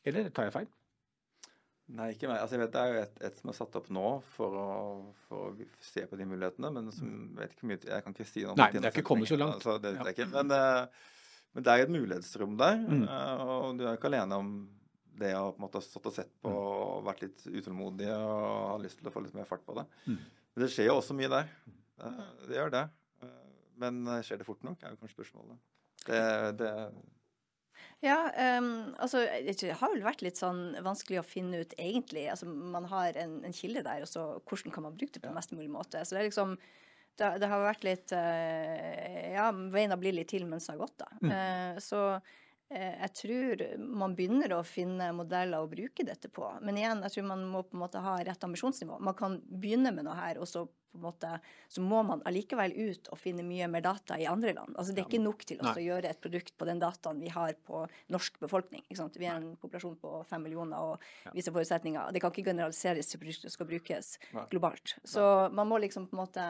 Eller 0.05 0.33
tar 0.33 0.49
jeg 0.49 0.57
feil? 0.57 0.71
Nei, 1.91 2.12
ikke 2.13 2.30
meg. 2.30 2.39
Altså, 2.39 2.56
jeg 2.56 2.63
vet 2.63 2.73
Det 2.73 2.82
er 2.82 2.91
jo 2.91 2.99
et, 3.01 3.15
et, 3.27 3.39
som 3.41 3.51
er 3.51 3.56
satt 3.58 3.77
opp 3.80 3.88
nå 3.93 4.10
for 4.34 4.58
å, 4.58 4.67
for 5.27 5.49
å, 5.49 5.69
se 5.84 6.04
på 6.08 6.19
de 6.19 6.27
mulighetene. 6.30 6.71
Men 6.77 6.91
som 6.95 7.10
vet 7.38 7.56
ikke 7.56 7.69
mye, 7.71 7.80
jeg 7.84 8.06
kan 8.06 8.15
ikke 8.15 8.27
si 8.30 8.45
noe 8.45 8.54
om 8.54 8.62
Nei, 8.62 8.69
det 8.77 8.84
er 8.84 8.93
ikke 8.93 9.08
kommet 9.08 9.32
så 9.32 9.39
langt. 9.39 9.58
Altså, 9.60 9.77
det, 9.84 9.95
det 9.99 10.13
ikke, 10.15 10.30
men, 10.32 10.54
uh, 10.56 11.10
men, 11.51 11.65
det 11.67 11.73
er 11.73 11.86
et 11.86 11.93
mulighetsrom 11.95 12.56
der. 12.62 12.80
Mm. 12.86 13.04
Uh, 13.10 13.43
og 13.56 13.82
du 13.82 13.86
er 13.86 13.99
ikke 13.99 14.12
alene 14.12 14.39
om 14.43 14.54
det 15.21 15.34
å 15.38 15.49
på 15.51 15.60
en 15.60 15.65
måte 15.67 15.84
stått 15.84 16.08
og 16.10 16.15
sett 16.15 16.32
på 16.41 16.49
mm. 16.49 16.60
og 16.62 17.04
vært 17.10 17.25
litt 17.25 17.43
utålmodig 17.51 18.08
og 18.15 18.45
har 18.71 18.84
lyst 18.86 19.01
til 19.01 19.12
å 19.12 19.13
få 19.13 19.25
litt 19.25 19.36
mer 19.38 19.49
fart 19.49 19.65
på 19.67 19.75
det. 19.77 19.86
Mm. 20.08 20.21
Men 20.51 20.63
det 20.63 20.71
skjer 20.73 20.89
jo 20.89 20.97
også 21.01 21.17
mye 21.17 21.32
der. 21.32 21.51
Uh, 22.01 22.23
det 22.47 22.60
gjør 22.60 22.75
det. 22.77 22.88
men 23.82 24.06
skjer 24.21 24.39
det 24.39 24.45
fort 24.45 24.63
nok, 24.63 24.80
er 24.84 24.93
jo 24.93 25.01
kanskje 25.01 25.17
spørsmålet. 25.17 25.60
Det, 26.06 26.21
det 26.62 26.71
ja, 28.02 28.17
um, 28.58 28.91
altså 28.98 29.24
det 29.46 29.76
har 29.78 29.91
vel 29.94 30.04
vært 30.06 30.24
litt 30.26 30.39
sånn 30.39 30.74
vanskelig 30.82 31.20
å 31.22 31.28
finne 31.28 31.62
ut 31.62 31.76
egentlig. 31.78 32.26
Altså 32.34 32.48
man 32.50 32.88
har 32.89 33.17
en, 33.22 33.39
en 33.46 33.56
kilde 33.56 33.84
der, 33.86 34.06
og 34.06 34.10
så 34.10 34.28
hvordan 34.39 34.74
kan 34.74 34.88
man 34.88 34.96
bruke 34.98 35.13
det 35.15 35.22
på 35.24 35.30
ja. 35.30 35.36
mest 35.38 35.54
mulig 35.54 35.70
måte. 35.74 36.02
Så 36.02 36.15
det 36.15 36.24
er 36.24 36.30
liksom 36.32 36.56
det, 37.20 37.30
det 37.44 37.50
har 37.52 37.65
vært 37.65 37.86
litt 37.86 38.13
uh, 38.15 39.34
Ja, 39.36 39.52
veien 39.52 39.94
har 39.94 40.02
blitt 40.02 40.17
litt 40.17 40.32
til 40.32 40.48
mens 40.50 40.65
det 40.65 40.76
har 40.76 40.82
gått, 40.82 40.98
da. 41.04 41.10
Mm. 41.22 41.34
Uh, 41.34 41.82
så 41.84 42.02
jeg 42.71 43.12
tror 43.19 43.63
man 43.79 44.13
begynner 44.15 44.53
å 44.55 44.63
finne 44.67 45.12
modeller 45.15 45.63
å 45.63 45.69
bruke 45.71 46.05
dette 46.07 46.29
på. 46.31 46.47
Men 46.63 46.77
igjen, 46.79 47.01
jeg 47.07 47.17
tror 47.17 47.31
man 47.34 47.43
må 47.51 47.65
på 47.67 47.75
en 47.75 47.84
måte 47.84 48.03
ha 48.03 48.15
rett 48.23 48.45
ambisjonsnivå. 48.47 48.99
Man 49.03 49.17
kan 49.17 49.41
begynne 49.43 49.91
med 49.95 50.07
noe 50.07 50.15
her, 50.15 50.39
og 50.39 50.47
så 50.49 50.65
måte, 50.99 51.39
så 51.67 51.81
må 51.81 52.01
man 52.03 52.21
allikevel 52.27 52.73
ut 52.75 53.07
og 53.12 53.19
finne 53.19 53.45
mye 53.47 53.67
mer 53.71 53.84
data 53.86 54.17
i 54.19 54.27
andre 54.29 54.53
land. 54.57 54.75
Altså 54.75 54.93
Det 54.93 55.03
er 55.03 55.10
ikke 55.10 55.23
nok 55.23 55.45
til 55.47 55.62
oss 55.63 55.77
å 55.77 55.84
gjøre 55.84 56.12
et 56.12 56.21
produkt 56.23 56.55
på 56.57 56.67
den 56.67 56.81
dataen 56.81 57.21
vi 57.21 57.31
har 57.31 57.55
på 57.67 57.86
norsk 58.12 58.41
befolkning. 58.43 58.84
Vi 58.89 59.27
er 59.27 59.38
en 59.38 59.55
populasjon 59.62 59.95
på 60.01 60.21
fem 60.29 60.43
millioner 60.43 60.91
og 60.91 61.34
viser 61.36 61.55
forutsetninger. 61.55 62.12
Det 62.12 62.23
kan 62.23 62.34
ikke 62.34 62.49
generaliseres 62.51 63.12
til 63.12 63.23
produkter 63.23 63.47
som 63.47 63.55
skal 63.55 63.71
brukes 63.71 64.13
globalt. 64.51 64.97
Så 65.03 65.23
man 65.55 65.69
må 65.71 65.79
liksom 65.81 66.10
på 66.10 66.17
en 66.17 66.23
måte 66.25 66.47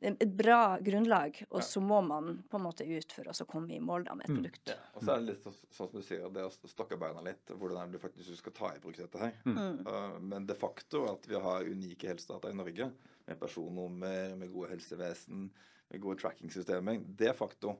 et 0.00 0.32
bra 0.36 0.78
grunnlag, 0.80 1.42
og 1.50 1.62
så 1.64 1.80
må 1.84 2.00
man 2.04 2.38
på 2.48 2.56
en 2.56 2.64
måte 2.64 2.86
ut 2.88 3.12
for 3.12 3.28
å 3.28 3.46
komme 3.48 3.74
i 3.76 3.80
mål 3.84 4.06
da 4.08 4.16
med 4.16 4.26
et 4.26 4.32
mm. 4.32 4.38
produkt. 4.38 4.72
Ja, 4.72 4.78
og 4.94 5.04
så 5.04 5.12
er 5.12 5.20
det 5.20 5.28
litt 5.34 5.44
sånn 5.44 5.56
som 5.76 5.90
du 5.92 6.00
sier, 6.04 6.26
det 6.32 6.46
å 6.46 6.70
stokke 6.72 6.98
beina 7.00 7.24
litt. 7.26 7.52
Hvordan 7.52 7.82
er 7.82 7.90
det 7.90 8.00
du 8.00 8.02
faktisk 8.02 8.32
skal 8.40 8.56
ta 8.56 8.72
i 8.74 8.80
bruk 8.82 8.96
dette 8.96 9.20
her. 9.20 9.36
Mm. 9.44 9.82
Uh, 9.86 10.16
men 10.32 10.48
de 10.48 10.56
facto 10.56 11.04
at 11.10 11.28
vi 11.28 11.40
har 11.40 11.68
unike 11.68 12.08
helsedata 12.10 12.52
i 12.52 12.56
Norge, 12.56 12.90
med 13.28 13.40
personnummer, 13.40 14.36
med 14.40 14.52
gode 14.52 14.72
helsevesen, 14.72 15.48
med 15.90 16.02
gode 16.02 16.22
trackingsystemer, 16.22 17.02
Det 17.04 17.34
facto, 17.36 17.76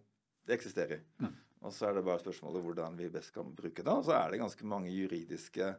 det 0.46 0.58
eksisterer. 0.58 1.02
Mm. 1.22 1.34
Og 1.60 1.74
så 1.76 1.88
er 1.88 1.96
det 1.96 2.06
bare 2.06 2.22
spørsmålet 2.22 2.64
hvordan 2.64 2.96
vi 2.98 3.10
best 3.12 3.34
kan 3.34 3.52
bruke 3.56 3.84
det. 3.84 3.92
Og 3.92 4.06
så 4.06 4.16
er 4.16 4.30
det 4.30 4.40
ganske 4.40 4.66
mange 4.66 4.92
juridiske 4.92 5.74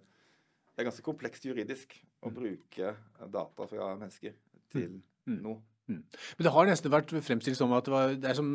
Det 0.72 0.80
er 0.80 0.88
ganske 0.88 1.04
komplekst 1.04 1.46
juridisk 1.46 1.98
å 2.24 2.30
mm. 2.32 2.36
bruke 2.36 2.94
data 3.34 3.66
fra 3.68 3.90
mennesker 4.00 4.38
til 4.72 4.94
mm. 4.94 5.02
mm. 5.28 5.40
noe. 5.44 5.60
Mm. 5.92 6.20
Men 6.38 6.48
det 6.48 6.54
har 6.56 6.70
nesten 6.70 6.94
vært 6.94 7.16
fremstilt 7.26 7.60
som 7.60 7.74
at 7.78 7.88
det, 7.88 7.94
var, 7.96 8.16
det 8.24 8.32
er 8.32 8.40
som 8.40 8.54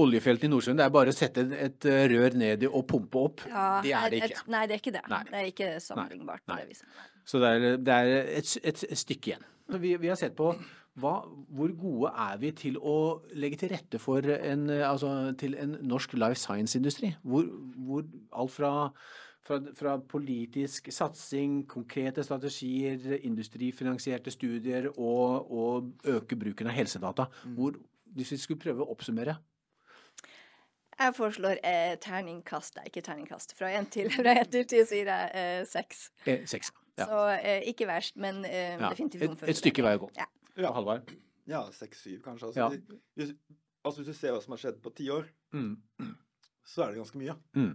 oljefeltet 0.00 0.48
i 0.48 0.52
Nordsjøen. 0.52 0.78
Det 0.80 0.86
er 0.86 0.94
bare 0.94 1.12
å 1.12 1.16
sette 1.16 1.44
et 1.58 1.88
rør 2.14 2.38
ned 2.40 2.64
i 2.64 2.70
og 2.70 2.86
pumpe 2.90 3.24
opp. 3.28 3.44
Ja, 3.50 3.66
det 3.84 3.96
er 3.98 4.14
det 4.14 4.22
ikke. 4.22 4.38
Et, 4.44 4.54
nei, 4.54 4.62
det 4.68 4.76
er 4.76 4.84
ikke 4.84 4.94
det. 4.96 5.04
Nei. 5.12 5.24
Det 5.30 5.40
er 5.40 5.50
ikke 5.50 5.72
sammenlignbart. 5.84 6.46
Nei. 6.50 6.62
Nei. 6.70 7.10
Så 7.28 7.40
det 7.40 7.50
er, 7.50 7.76
det 7.80 7.98
er 7.98 8.32
et, 8.38 8.56
et, 8.62 8.86
stykke 9.00 9.32
igjen. 9.32 9.44
Vi, 9.80 9.94
vi 10.00 10.10
har 10.12 10.18
sett 10.20 10.36
på 10.36 10.52
hva, 11.00 11.14
hvor 11.56 11.72
gode 11.74 12.10
er 12.22 12.38
vi 12.38 12.52
til 12.54 12.76
å 12.78 12.96
legge 13.34 13.58
til 13.64 13.72
rette 13.72 13.98
for 13.98 14.22
en, 14.34 14.68
altså, 14.70 15.10
til 15.40 15.56
en 15.58 15.78
norsk 15.82 16.14
life 16.20 16.38
science-industri? 16.38 17.14
Hvor, 17.26 17.48
hvor, 17.88 18.04
alt 18.30 18.54
fra, 18.54 18.72
fra, 19.44 19.60
fra, 19.76 19.96
politisk 20.08 20.92
satsing, 20.92 21.62
konkrete 21.68 22.24
strategier, 22.24 23.18
industrifinansierte 23.24 24.32
studier 24.32 24.90
og, 24.94 25.50
og 25.52 25.90
øke 26.08 26.38
bruken 26.40 26.70
av 26.70 26.76
helsedata. 26.76 27.28
Mm. 27.44 27.58
Hvor, 27.58 27.76
hvis 28.16 28.32
vi 28.32 28.40
skulle 28.40 28.62
prøve 28.62 28.84
å 28.84 28.94
oppsummere? 28.94 29.36
Jeg 30.94 31.14
foreslår 31.16 31.58
eh, 31.66 31.96
terningkast, 32.02 32.78
ikke 32.86 33.02
terningkast. 33.02 33.56
Fra 33.58 33.72
én 33.74 33.88
til, 33.90 34.10
til 34.52 34.66
ti 34.70 34.82
sier 34.86 35.10
jeg 35.10 35.30
eh, 35.34 35.60
seks. 35.66 36.08
Eh, 36.24 36.44
seks. 36.48 36.70
Ja. 36.98 37.08
Så 37.08 37.22
eh, 37.40 37.64
ikke 37.70 37.88
verst, 37.90 38.14
men 38.20 38.44
eh, 38.46 38.76
ja. 38.78 38.92
definitivt 38.92 39.26
rom 39.26 39.38
for 39.38 39.50
Et, 39.50 39.56
et 39.56 39.60
stykke 39.60 39.82
vei 39.82 39.96
å 39.98 40.04
gå. 40.04 40.10
Ja. 40.20 40.28
ja. 40.62 40.70
Halvard? 40.76 41.10
Ja, 41.50 41.64
seks-syv 41.74 42.22
kanskje. 42.24 42.52
Altså, 42.52 43.00
hvis, 43.18 43.34
altså, 43.82 43.98
hvis, 44.00 44.06
du 44.06 44.20
ser 44.20 44.36
hva 44.36 44.44
som 44.44 44.54
har 44.54 44.62
skjedd 44.62 44.78
på 44.84 44.94
ti 44.96 45.10
år, 45.12 45.26
mm. 45.52 45.74
så 46.70 46.86
er 46.86 46.94
det 46.94 47.02
ganske 47.02 47.20
mye. 47.20 47.34
Mm. 47.58 47.74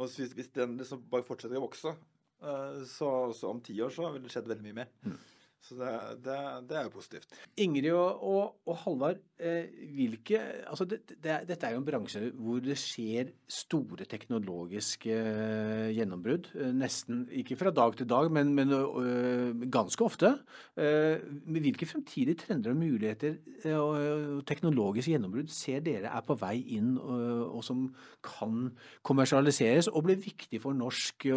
Og 0.00 0.08
hvis, 0.08 0.32
hvis 0.36 0.48
den 0.56 0.78
liksom 0.80 1.04
bare 1.12 1.26
fortsetter 1.28 1.60
å 1.60 1.66
vokse, 1.66 1.92
uh, 2.40 2.80
så, 2.88 3.10
så, 3.36 3.50
om 3.50 3.60
ti 3.64 3.76
år 3.84 3.92
så 3.92 4.08
vil 4.14 4.24
det 4.24 4.32
skjedd 4.32 4.48
veldig 4.48 4.64
mye 4.64 4.78
mer. 4.80 4.94
Mm. 5.04 5.18
Så 5.60 5.76
det, 5.76 5.90
det, 6.24 6.36
det, 6.70 6.76
er 6.78 6.86
jo 6.86 6.92
positivt. 6.94 7.34
Ingrid 7.60 7.90
og, 7.92 8.22
og, 8.24 8.54
og 8.66 8.78
Halvard, 8.80 9.18
eh, 9.38 9.68
hvilke 9.92 10.40
altså 10.64 10.86
det, 10.88 11.02
Dette 11.20 11.58
er 11.66 11.74
jo 11.74 11.82
en 11.82 11.84
bransje 11.86 12.30
hvor 12.32 12.62
det 12.64 12.78
skjer 12.80 13.34
store 13.44 14.06
teknologiske 14.08 15.12
eh, 15.12 15.90
gjennombrudd. 15.98 16.48
Eh, 16.56 16.72
nesten 16.72 17.26
ikke 17.42 17.58
fra 17.60 17.74
dag 17.76 17.98
til 18.00 18.08
dag, 18.08 18.30
men, 18.32 18.54
men 18.56 18.72
øh, 18.72 19.68
ganske 19.70 20.04
ofte. 20.04 20.32
Eh, 20.80 21.20
hvilke 21.52 21.90
fremtidige 21.92 22.40
trender 22.46 22.72
og 22.72 22.80
muligheter 22.80 23.36
eh, 23.60 23.76
og 23.76 24.42
teknologiske 24.48 25.12
gjennombrudd 25.12 25.52
ser 25.52 25.84
dere 25.84 26.08
er 26.08 26.24
på 26.24 26.38
vei 26.40 26.56
inn, 26.78 26.96
og, 26.96 27.60
som 27.66 27.84
kan 28.24 28.70
kommersialiseres 29.04 29.92
og 29.92 30.08
bli 30.08 30.16
viktig 30.24 30.64
for 30.64 30.72
norsk 30.76 31.28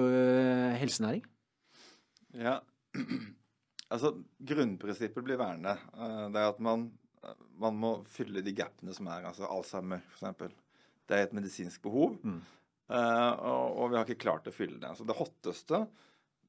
helsenæring? 0.80 1.26
Ja, 2.40 2.62
Altså, 3.94 4.14
Grunnprinsippet 4.42 5.26
blir 5.26 5.40
værende. 5.40 5.76
Eh, 5.94 6.26
det 6.34 6.42
er 6.42 6.50
at 6.50 6.62
man, 6.64 6.88
man, 7.62 7.78
må 7.78 7.94
fylle 8.10 8.42
de 8.46 8.56
gapene 8.58 8.96
som 8.96 9.10
er. 9.12 9.28
altså 9.30 9.50
Alzheimer, 9.50 10.02
f.eks. 10.18 10.56
Det 11.10 11.18
er 11.18 11.28
et 11.28 11.36
medisinsk 11.36 11.84
behov. 11.84 12.18
Mm. 12.24 12.42
Uh, 12.94 13.32
og, 13.48 13.78
og, 13.78 13.86
vi 13.92 13.98
har 13.98 14.08
ikke 14.08 14.24
klart 14.26 14.48
å 14.50 14.54
fylle 14.54 14.80
det. 14.82 14.92
Så 14.98 15.06
det 15.08 15.16
hotteste 15.18 15.86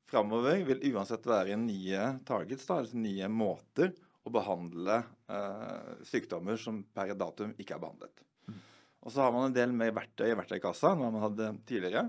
framover 0.09 0.65
vil 0.67 0.83
uansett 0.93 1.27
være 1.27 1.57
nye 1.59 2.09
targets, 2.27 2.67
da, 2.69 2.81
altså 2.83 2.99
nye 3.01 3.31
måter 3.33 3.95
å 4.25 4.33
behandle 4.35 5.01
uh, 5.31 5.95
sykdommer 6.07 6.59
som 6.61 6.83
per 6.95 7.15
datum 7.19 7.55
ikke 7.59 7.77
er 7.77 7.83
behandlet. 7.83 8.23
Mm. 8.49 8.61
Og 9.05 9.15
så 9.15 9.25
har 9.25 9.35
man 9.35 9.49
en 9.49 9.57
del 9.57 9.75
mer 9.77 9.95
verktøy 9.97 10.29
i 10.31 10.37
verktøykassa 10.39 10.93
enn 10.93 11.03
man 11.03 11.23
hadde 11.23 11.51
tidligere. 11.69 12.07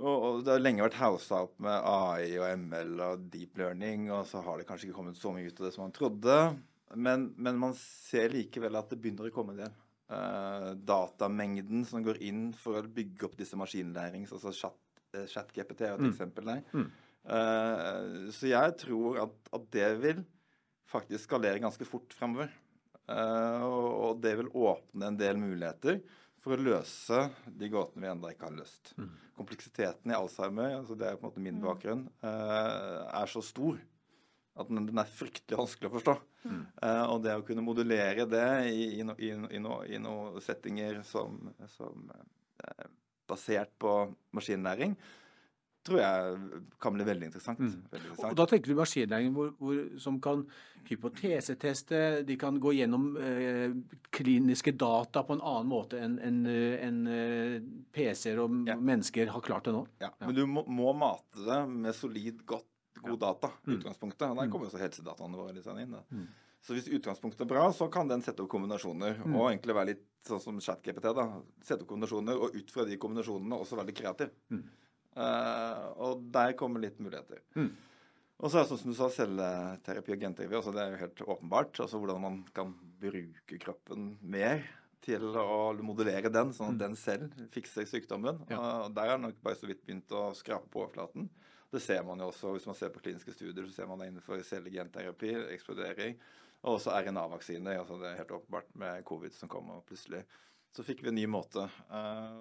Og, 0.00 0.14
og 0.26 0.38
det 0.42 0.56
har 0.56 0.62
lenge 0.62 0.82
vært 0.82 0.98
haussa 0.98 1.44
opp 1.46 1.54
med 1.62 1.86
AI 1.86 2.34
og 2.40 2.64
ML 2.64 2.94
og 3.04 3.26
deep 3.30 3.58
learning, 3.60 4.08
og 4.14 4.24
så 4.26 4.42
har 4.42 4.58
det 4.58 4.66
kanskje 4.68 4.88
ikke 4.88 4.98
kommet 4.98 5.18
så 5.20 5.30
mye 5.34 5.46
ut 5.46 5.60
av 5.60 5.68
det 5.68 5.72
som 5.76 5.84
man 5.86 5.94
trodde. 5.94 6.38
Men, 6.94 7.28
men 7.36 7.60
man 7.60 7.76
ser 7.78 8.34
likevel 8.34 8.78
at 8.78 8.90
det 8.90 8.98
begynner 9.02 9.30
å 9.30 9.34
komme 9.34 9.54
en 9.54 9.64
del. 9.64 9.76
Uh, 10.10 10.72
datamengden 10.84 11.86
som 11.88 12.02
går 12.04 12.20
inn 12.26 12.48
for 12.58 12.78
å 12.78 12.90
bygge 12.96 13.28
opp 13.28 13.38
disse 13.38 13.56
maskinlærings, 13.58 14.34
altså 14.36 14.52
chat, 14.54 14.76
uh, 15.16 15.24
ChatGPT 15.30 15.86
er 15.86 15.94
et 15.94 16.04
mm. 16.04 16.10
eksempel 16.10 16.50
der. 16.50 16.60
Mm. 16.74 16.90
Uh, 17.24 18.28
så 18.34 18.50
jeg 18.50 18.76
tror 18.82 19.22
at, 19.24 19.38
at 19.56 19.70
det 19.74 19.88
vil 20.02 20.20
faktisk 20.90 21.24
skalere 21.24 21.62
ganske 21.62 21.88
fort 21.88 22.12
fremover. 22.14 22.52
Uh, 23.04 23.64
og 23.64 24.20
det 24.24 24.34
vil 24.40 24.52
åpne 24.52 25.10
en 25.10 25.18
del 25.20 25.40
muligheter 25.40 25.98
for 26.44 26.54
å 26.54 26.60
løse 26.60 27.22
de 27.48 27.70
gåtene 27.72 28.04
vi 28.04 28.10
ennå 28.12 28.30
ikke 28.34 28.48
har 28.50 28.56
løst. 28.58 28.92
Mm. 29.00 29.08
Kompleksiteten 29.38 30.12
i 30.12 30.16
Alzheimer, 30.16 30.76
altså 30.82 30.96
det 31.00 31.08
er 31.08 31.16
på 31.16 31.24
en 31.24 31.30
måte 31.30 31.44
min 31.44 31.56
mm. 31.56 31.64
bakgrunn, 31.64 32.04
uh, 32.20 33.00
er 33.08 33.32
så 33.32 33.40
stor 33.44 33.80
at 34.54 34.68
den, 34.68 34.84
den, 34.86 35.00
er 35.00 35.10
fryktelig 35.10 35.58
vanskelig 35.58 35.88
å 35.88 35.94
forstå. 35.96 36.14
Mm. 36.44 36.60
Uh, 36.78 37.04
og 37.14 37.24
det 37.24 37.34
å 37.34 37.46
kunne 37.48 37.64
modulere 37.64 38.28
det 38.28 38.46
i, 38.70 38.84
i, 39.00 39.06
no, 39.08 39.16
i, 39.16 39.32
i 39.32 39.62
noen 39.62 40.04
no 40.04 40.44
settinger 40.44 41.00
som, 41.08 41.40
som 41.74 42.12
basert 43.28 43.72
på 43.80 43.96
maskinlæring, 44.36 44.94
tror 45.84 46.00
jeg 46.00 46.60
kan 46.80 46.94
bli 46.96 47.04
veldig 47.06 47.28
interessant. 47.28 47.60
Mm. 47.60 47.74
Veldig 47.90 48.08
interessant. 48.08 48.30
Og 48.32 48.38
Da 48.38 48.46
tenker 48.50 48.72
du 48.72 48.78
maskinlæring 48.78 49.98
som 50.00 50.20
kan 50.24 50.44
hypoteseteste, 50.88 52.00
de 52.28 52.36
kan 52.40 52.58
gå 52.60 52.74
gjennom 52.76 53.08
eh, 53.16 53.74
kliniske 54.12 54.74
data 54.80 55.24
på 55.24 55.36
en 55.36 55.42
annen 55.44 55.70
måte 55.70 56.00
enn 56.00 56.18
en, 56.20 56.38
en, 56.48 57.00
eh, 57.08 57.56
PC-er 57.94 58.42
og 58.42 58.68
ja. 58.68 58.76
mennesker 58.76 59.32
har 59.32 59.44
klart 59.44 59.68
det 59.68 59.74
nå. 59.76 59.84
Ja, 60.02 60.10
ja. 60.10 60.26
Men 60.28 60.36
du 60.36 60.44
må, 60.46 60.64
må, 60.68 60.92
mate 60.96 61.44
det 61.46 61.60
med 61.72 61.96
solid, 61.96 62.44
godt, 62.48 62.68
god 63.00 63.20
data 63.20 63.52
i 63.64 63.72
mm. 63.72 63.76
utgangspunktet. 63.78 64.26
Og 64.28 64.40
der 64.40 64.48
mm. 64.48 64.54
kommer 64.54 64.70
også 64.70 64.82
helsedataene 64.82 65.40
våre 65.40 65.56
litt 65.56 65.68
sånn 65.68 65.82
inn. 65.84 65.96
Mm. 66.10 66.26
Så 66.64 66.76
hvis 66.76 66.88
utgangspunktet 66.96 67.44
er 67.44 67.50
bra, 67.50 67.66
så 67.76 67.90
kan 67.92 68.08
den 68.08 68.24
sette 68.24 68.40
opp 68.44 68.52
kombinasjoner. 68.54 69.20
Mm. 69.20 69.36
Og 69.36 69.50
egentlig 69.50 69.76
være 69.76 69.92
litt 69.92 70.06
sånn 70.24 70.40
som 70.40 70.60
ChatGPT. 70.64 71.10
da, 71.16 71.28
Sette 71.60 71.84
opp 71.84 71.90
kombinasjoner, 71.92 72.40
og 72.40 72.56
ut 72.56 72.72
fra 72.72 72.86
de 72.88 72.96
kombinasjonene 73.00 73.60
også 73.60 73.76
være 73.80 73.92
litt 73.92 74.00
kreativ. 74.00 74.32
Uh, 75.14 75.90
og 76.02 76.22
der 76.34 76.54
kommer 76.58 76.82
litt 76.82 77.00
muligheter. 77.02 77.42
Mm. 77.54 77.70
Og 78.42 78.50
så 78.50 78.58
er 78.58 78.64
det 78.64 78.70
sånn 78.72 78.80
som 78.82 78.92
du 78.92 78.96
sa, 78.98 79.08
celleterapi 79.14 80.14
og 80.16 80.24
genterapi. 80.26 80.56
Altså 80.58 80.72
det 80.74 80.82
er 80.82 80.94
jo 80.94 81.02
helt 81.04 81.22
åpenbart. 81.36 81.80
altså 81.84 82.00
Hvordan 82.02 82.24
man 82.24 82.40
kan 82.56 82.74
bruke 83.00 83.60
kroppen 83.62 84.14
mer 84.20 84.64
til 85.04 85.24
å 85.36 85.72
modellere 85.84 86.32
den, 86.32 86.52
sånn 86.56 86.72
at 86.72 86.76
mm. 86.76 86.82
den 86.82 86.98
selv 86.98 87.42
fikser 87.54 87.86
sykdommen. 87.88 88.40
Ja. 88.50 88.60
Og 88.86 88.94
Der 88.96 89.12
har 89.12 89.20
nok 89.20 89.38
bare 89.44 89.58
så 89.60 89.68
vidt 89.70 89.84
begynt 89.86 90.12
å 90.16 90.30
skrape 90.36 90.70
på 90.72 90.82
overflaten. 90.82 91.28
Det 91.74 91.82
ser 91.82 92.02
man 92.06 92.20
jo 92.22 92.30
også 92.30 92.54
hvis 92.54 92.66
man 92.68 92.76
ser 92.78 92.92
på 92.94 93.02
kliniske 93.02 93.34
studier. 93.34 93.66
så 93.68 93.80
ser 93.82 93.90
man 93.90 94.00
det 94.00 94.10
innenfor 94.10 94.42
cellegenterapi, 94.46 95.34
eksplodering, 95.54 96.18
og 96.64 96.78
også 96.78 96.94
RNA-vaksiner. 96.96 97.78
altså 97.78 98.00
Det 98.00 98.10
er 98.10 98.20
helt 98.22 98.34
åpenbart 98.38 98.74
med 98.80 99.04
covid 99.06 99.34
som 99.36 99.50
kommer 99.52 99.78
og 99.78 99.86
plutselig 99.88 100.24
så 100.74 100.82
fikk 100.82 101.04
vi 101.04 101.12
en 101.12 101.18
ny 101.18 101.26
måte 101.30 101.68
uh, 101.90 102.34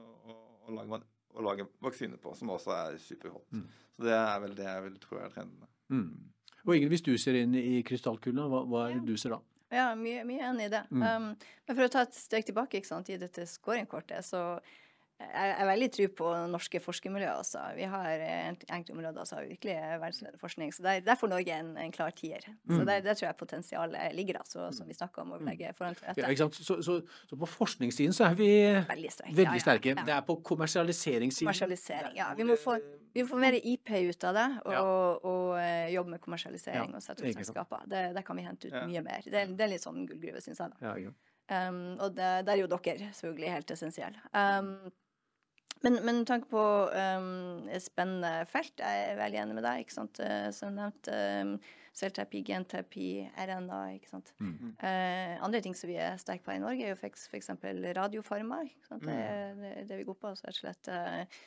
og 0.65 0.73
lager 0.73 0.95
lage 0.95 1.12
å 1.33 1.45
lage 1.45 1.65
vaksine 1.83 2.19
på, 2.21 2.33
som 2.37 2.51
også 2.53 2.75
er 2.75 2.99
superhot. 3.01 3.47
Mm. 3.53 3.65
Så 3.95 4.05
det 4.07 4.13
er 4.17 4.37
vel 4.43 4.53
det 4.57 4.67
jeg 4.67 4.85
vil 4.87 4.99
tro 5.01 5.19
er 5.21 5.33
trendene. 5.33 5.69
Mm. 5.93 6.11
Og 6.63 6.75
Ingrid, 6.75 6.93
hvis 6.95 7.05
du 7.05 7.13
ser 7.19 7.37
inn 7.41 7.55
i 7.59 7.81
krystallkula, 7.85 8.47
hva, 8.51 8.63
hva 8.69 8.85
er 8.87 9.01
det 9.01 9.13
du 9.13 9.19
ser 9.19 9.35
da? 9.35 9.41
Ja, 9.73 9.87
mye, 9.97 10.21
mye 10.27 10.45
enig 10.51 10.69
i 10.69 10.71
det. 10.75 10.83
Mm. 10.93 11.03
Um, 11.03 11.27
men 11.67 11.77
for 11.77 11.85
å 11.85 11.91
ta 11.91 12.03
et 12.05 12.15
steg 12.15 12.45
tilbake 12.47 12.79
ikke 12.79 12.91
sant, 12.91 13.09
i 13.09 13.19
dette 13.19 13.45
scoringkortet, 13.49 14.25
så 14.25 14.43
jeg 15.33 15.53
er 15.59 15.67
veldig 15.67 15.89
tro 15.95 16.07
på 16.19 16.31
norske 16.51 16.79
forskermiljøer. 16.83 17.39
Altså. 17.41 17.61
Vi 17.77 17.87
har 17.89 18.23
enkelte 18.23 18.95
områder 18.95 19.27
som 19.29 19.39
har 19.39 19.47
virkelig 19.49 19.75
verdensledende 20.01 20.41
forskning. 20.41 20.73
Så 20.75 20.85
der, 20.85 20.99
der, 21.05 21.19
får 21.19 21.31
Norge 21.31 21.59
en, 21.59 21.71
en 21.77 21.93
klar 21.95 22.13
tier. 22.15 22.45
Mm. 22.63 22.75
Så 22.75 22.85
der, 22.89 23.03
der, 23.05 23.17
tror 23.19 23.27
jeg 23.27 23.37
potensialet 23.39 24.15
ligger, 24.17 24.39
altså, 24.41 24.69
som 24.75 24.89
vi 24.89 24.97
snakka 24.97 25.23
om 25.25 25.35
å 25.37 25.39
legge 25.43 25.73
foran 25.77 25.97
til 25.97 26.09
dette. 26.09 26.27
Ja, 26.27 26.49
så, 26.53 26.79
så, 26.81 26.99
så, 27.29 27.39
på 27.43 27.49
forskningssiden 27.49 28.15
så 28.15 28.27
er 28.29 28.37
vi 28.39 28.51
veldig 28.89 29.13
sterke. 29.15 29.35
Veldig 29.41 29.65
sterke. 29.65 29.93
Ja, 29.93 29.97
ja. 29.99 30.07
Det 30.09 30.17
er 30.17 30.23
på 30.27 30.37
kommersialiseringssiden 30.51 31.49
Kommersialisering, 31.49 32.15
ja. 32.19 32.31
Vi 32.37 32.47
må, 32.47 32.57
få, 32.59 32.77
vi 33.13 33.25
må 33.25 33.29
få 33.29 33.41
mer 33.41 33.57
IP 33.59 33.93
ut 33.93 34.29
av 34.29 34.39
det, 34.39 34.47
og, 34.69 35.27
og, 35.27 35.43
uh, 35.57 35.89
jobbe 35.93 36.15
med 36.15 36.23
kommersialisering 36.23 36.95
og 36.95 37.03
sette 37.05 37.23
opp 37.23 37.43
selskaper. 37.43 37.85
Der 37.91 38.25
kan 38.25 38.39
vi 38.39 38.47
hente 38.47 38.71
ut 38.71 38.81
mye 38.87 39.03
mer. 39.05 39.21
Det, 39.25 39.45
det, 39.53 39.67
er 39.67 39.75
litt 39.75 39.85
sånn 39.85 40.03
gullgruve, 40.07 40.41
syns 40.43 40.63
jeg. 40.63 40.75
da. 40.79 41.13
Um, 41.51 41.99
og 41.99 42.13
det, 42.15 42.27
der 42.47 42.55
er 42.55 42.61
jo 42.61 42.69
dere 42.71 43.09
selvfølgelig 43.11 43.49
helt 43.51 43.71
essensielle. 43.75 44.21
Um, 44.31 44.91
men, 45.83 45.99
men 46.05 46.21
med 46.21 46.27
tanke 46.27 46.47
på 46.51 46.63
um, 46.89 47.69
spennende 47.83 48.45
felt, 48.47 48.79
jeg 48.79 49.07
er 49.09 49.17
veldig 49.19 49.39
enig 49.41 49.57
med 49.57 49.65
deg. 49.67 49.83
ikke 49.83 49.95
sant? 49.97 50.21
Eh, 50.23 50.47
som 50.55 50.77
nevnt, 50.77 51.09
um, 51.11 51.57
selvterapi, 51.93 52.43
genterapi, 52.47 53.07
RNA. 53.35 53.81
ikke 53.97 54.11
sant? 54.13 54.31
Mm. 54.39 54.77
Uh, 54.79 55.33
andre 55.43 55.61
ting 55.65 55.75
som 55.75 55.91
vi 55.91 55.97
er 55.99 56.15
sterke 56.21 56.47
på 56.47 56.55
i 56.55 56.61
Norge, 56.63 56.87
er 56.87 56.95
jo 56.95 56.99
f.eks. 57.01 57.51
radiofarma. 57.99 58.61
ikke 58.69 58.87
sant? 58.87 59.03
Det, 59.03 59.17
mm. 59.19 59.59
det, 59.65 59.73
det 59.91 59.99
vi 59.99 60.07
går 60.07 60.19
på, 60.23 60.31
så 60.39 60.47
er 60.47 60.55
det 60.55 60.61
slett 60.61 60.91
uh, 60.95 61.43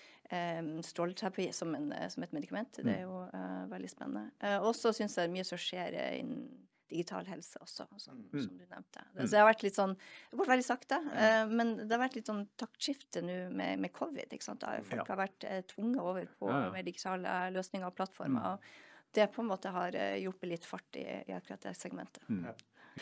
um, 0.61 0.71
stråleterapi 0.85 1.49
som, 1.57 1.73
en, 1.79 1.89
som, 2.13 2.29
et 2.29 2.37
medikament. 2.37 2.77
Det 2.77 2.85
er 2.85 3.07
mm. 3.07 3.09
jo 3.09 3.25
uh, 3.33 3.65
veldig 3.73 3.93
spennende. 3.95 4.29
Uh, 4.45 4.59
også 4.69 4.93
syns 5.01 5.17
jeg 5.17 5.33
mye 5.33 5.49
som 5.49 5.61
skjer 5.61 5.97
innen 6.21 6.45
digital 6.91 7.27
helse 7.29 7.61
også, 7.63 7.87
som, 7.99 8.19
mm. 8.33 8.41
som 8.43 8.57
du 8.57 8.65
nevnte. 8.65 9.05
Det, 9.13 9.27
så 9.27 9.29
det 9.33 9.41
har 9.41 9.49
vært 9.49 9.65
litt 9.67 9.79
sånn 9.79 9.95
Det 9.97 10.41
går 10.41 10.51
veldig 10.53 10.67
sakte, 10.67 11.01
uh, 11.07 11.45
men 11.51 11.75
det 11.83 11.91
har 11.91 12.03
vært 12.03 12.19
litt 12.19 12.31
sånn 12.31 12.45
taktskifte 12.61 13.23
nå 13.25 13.39
med, 13.51 13.83
med, 13.83 13.93
covid. 13.97 14.31
ikke 14.31 14.49
sant? 14.49 14.63
Da 14.65 14.77
folk 14.87 15.03
ja. 15.03 15.09
har 15.13 15.23
vært 15.25 15.49
uh, 15.49 15.61
tvunget 15.75 16.03
over 16.03 16.31
på 16.39 16.51
ja, 16.53 16.63
ja. 16.67 16.73
mer 16.77 16.87
digitale 16.87 17.37
løsninger 17.57 17.89
og 17.89 17.97
plattformer. 17.99 18.41
Mm. 18.41 18.53
og 18.53 19.13
Det 19.19 19.29
på 19.35 19.45
en 19.45 19.51
måte 19.51 19.75
har 19.75 19.99
uh, 19.99 20.15
hjulpet 20.23 20.53
litt 20.53 20.69
fart 20.69 21.01
i, 21.01 21.07
i 21.27 21.37
akkurat 21.37 21.69
det 21.69 21.77
segmentet. 21.79 22.25
Mm. 22.29 22.49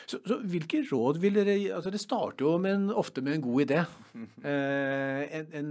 Så, 0.06 0.18
så, 0.26 0.38
hvilke 0.50 0.82
råd 0.88 1.20
vil 1.22 1.38
dere 1.38 1.54
gi? 1.58 1.68
Altså 1.74 1.92
det 1.94 2.02
starter 2.02 2.44
jo 2.46 2.56
med 2.58 2.74
en, 2.74 2.88
ofte 2.90 3.22
med 3.22 3.38
en 3.38 3.44
god 3.44 3.64
idé. 3.64 3.84
Eh, 4.44 5.38
en, 5.38 5.46
en, 5.60 5.70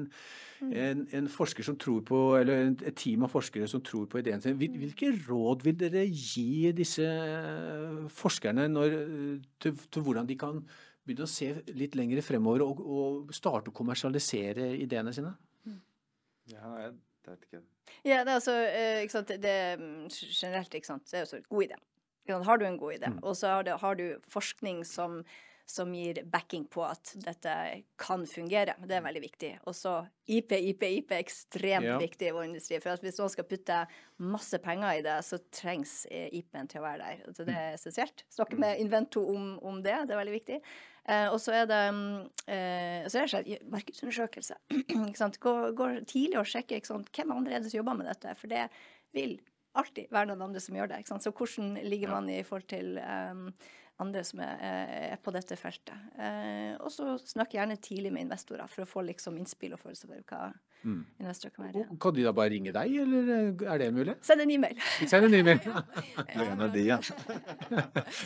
en, 0.63 1.03
en, 1.19 1.27
forsker 1.31 1.65
som 1.67 1.77
tror 1.79 2.01
på, 2.07 2.21
eller 2.39 2.71
et 2.87 2.95
team 2.99 3.25
av 3.27 3.33
forskere 3.33 3.67
som 3.69 3.83
tror 3.83 4.07
på 4.11 4.21
ideen 4.21 4.41
sin. 4.43 4.57
Hvilke 4.59 5.11
råd 5.27 5.67
vil 5.67 5.77
dere 5.79 6.05
gi 6.07 6.71
disse 6.75 7.07
forskerne 8.15 8.69
når, 8.71 8.97
til, 9.63 9.77
til, 9.89 10.01
hvordan 10.05 10.29
de 10.29 10.39
kan 10.39 10.63
begynne 11.03 11.27
å 11.27 11.33
se 11.33 11.51
litt 11.75 11.97
lenger 11.99 12.23
fremover 12.23 12.63
og, 12.65 12.79
og 12.83 13.33
starte 13.35 13.73
å 13.73 13.75
kommersialisere 13.75 14.71
ideene 14.79 15.13
sine? 15.15 15.35
Ja, 16.51 16.67
jeg 16.81 16.95
vet 17.27 17.47
ikke. 17.47 17.63
Ja, 18.03 18.23
det 18.23 18.31
er 18.31 18.37
altså, 18.37 18.53
eh, 18.67 19.01
ikke 19.03 19.17
sant, 19.17 19.31
det, 19.43 19.57
generelt 20.11 20.75
ikke 20.75 20.89
sant, 20.89 21.05
det 21.11 21.19
er 21.19 21.27
også 21.27 21.39
en 21.39 21.49
god 21.49 21.67
idé. 21.67 21.79
Har 22.27 22.57
du 22.57 22.65
en 22.65 22.77
god 22.77 22.93
idé, 22.93 23.09
mm. 23.11 23.23
og 23.23 23.35
så 23.37 23.57
har, 23.57 23.69
har, 23.79 23.95
du 23.95 24.19
forskning 24.31 24.83
som, 24.87 25.19
som, 25.65 25.91
gir 25.95 26.21
backing 26.23 26.65
på 26.71 26.85
at 26.85 27.11
dette 27.19 27.55
kan 27.99 28.23
fungere. 28.27 28.77
Det 28.79 28.95
er 28.95 29.03
veldig 29.03 29.23
viktig. 29.25 29.51
Og 29.67 29.75
så 29.75 29.97
IP, 30.25 30.55
IP, 30.55 30.85
IP 30.87 31.11
er 31.11 31.23
ekstremt 31.23 31.89
ja. 31.89 31.97
viktig 31.99 32.29
i 32.29 32.31
vår 32.35 32.47
industri. 32.47 32.79
For 32.83 33.03
hvis 33.03 33.19
noen 33.19 33.33
skal 33.33 33.47
putte 33.49 33.81
masse 34.23 34.59
penger 34.63 35.01
i 35.01 35.03
det, 35.03 35.17
så 35.27 35.41
trengs 35.51 36.05
eh, 36.11 36.29
IP-en 36.39 36.71
til 36.71 36.79
å 36.79 36.87
være 36.87 37.03
der. 37.03 37.35
Så 37.35 37.43
det 37.43 37.57
er 37.57 37.69
mm. 37.73 37.77
essensielt. 37.81 38.25
Snakke 38.31 38.59
mm. 38.59 38.65
med 38.65 38.83
Invento 38.85 39.27
om, 39.35 39.53
om, 39.59 39.83
det, 39.83 39.99
det 40.07 40.15
er 40.15 40.23
veldig 40.23 40.39
viktig. 40.39 40.63
Eh, 41.03 41.27
og 41.27 41.39
så 41.43 41.57
er 41.59 41.67
det 41.67 41.83
eh, 42.47 43.07
så 43.11 43.25
er 43.25 43.43
det 43.43 43.59
markedsundersøkelse. 43.67 44.61
gå, 45.47 45.55
gå, 45.75 45.93
tidlig 46.07 46.39
og 46.39 46.47
sjekke 46.47 46.79
hvem 46.87 47.35
andre 47.35 47.57
er 47.57 47.63
det 47.65 47.73
som 47.73 47.81
jobber 47.81 47.99
med 47.99 48.07
dette. 48.13 48.35
For 48.39 48.51
det 48.51 48.69
vil 49.15 49.35
alltid 49.79 50.11
være 50.13 50.31
noen 50.31 50.49
andre 50.49 50.61
som 50.63 50.75
gjør 50.77 50.91
det. 50.91 51.05
Så 51.07 51.31
hvordan 51.31 51.77
ligger 51.85 52.13
man 52.13 52.29
i 52.31 52.41
forhold 52.45 52.67
til 52.71 52.99
um, 52.99 53.47
andre 54.01 54.23
som 54.25 54.41
er, 54.43 54.61
er, 55.13 55.15
på 55.23 55.33
dette 55.33 55.57
feltet? 55.59 55.95
Uh, 56.17 56.75
og 56.83 56.91
så 56.93 57.15
snakk 57.29 57.55
gjerne 57.57 57.79
tidlig 57.81 58.13
med 58.13 58.27
investorer 58.27 58.69
for 58.71 58.85
å 58.85 58.89
få 58.89 59.05
liksom 59.09 59.37
innspill 59.41 59.75
og 59.75 59.81
følelse 59.81 60.09
for 60.09 60.29
hva 60.29 60.51
mm. 60.83 61.01
investorer 61.23 61.55
kan 61.55 61.67
være. 61.67 61.85
Kan 62.05 62.17
de 62.17 62.27
da 62.27 62.35
bare 62.37 62.53
ringe 62.53 62.73
deg, 62.75 62.97
eller 63.03 63.65
er 63.73 63.81
det 63.81 63.89
mulig? 63.95 64.17
Send 64.25 64.45
en 64.45 64.55
e-mail. 64.57 64.81
Send 65.01 65.29
en 65.29 65.37
e-mail. 65.41 65.61
en 66.37 66.65
av 66.67 66.73
de, 66.73 66.87
ja. 66.91 66.99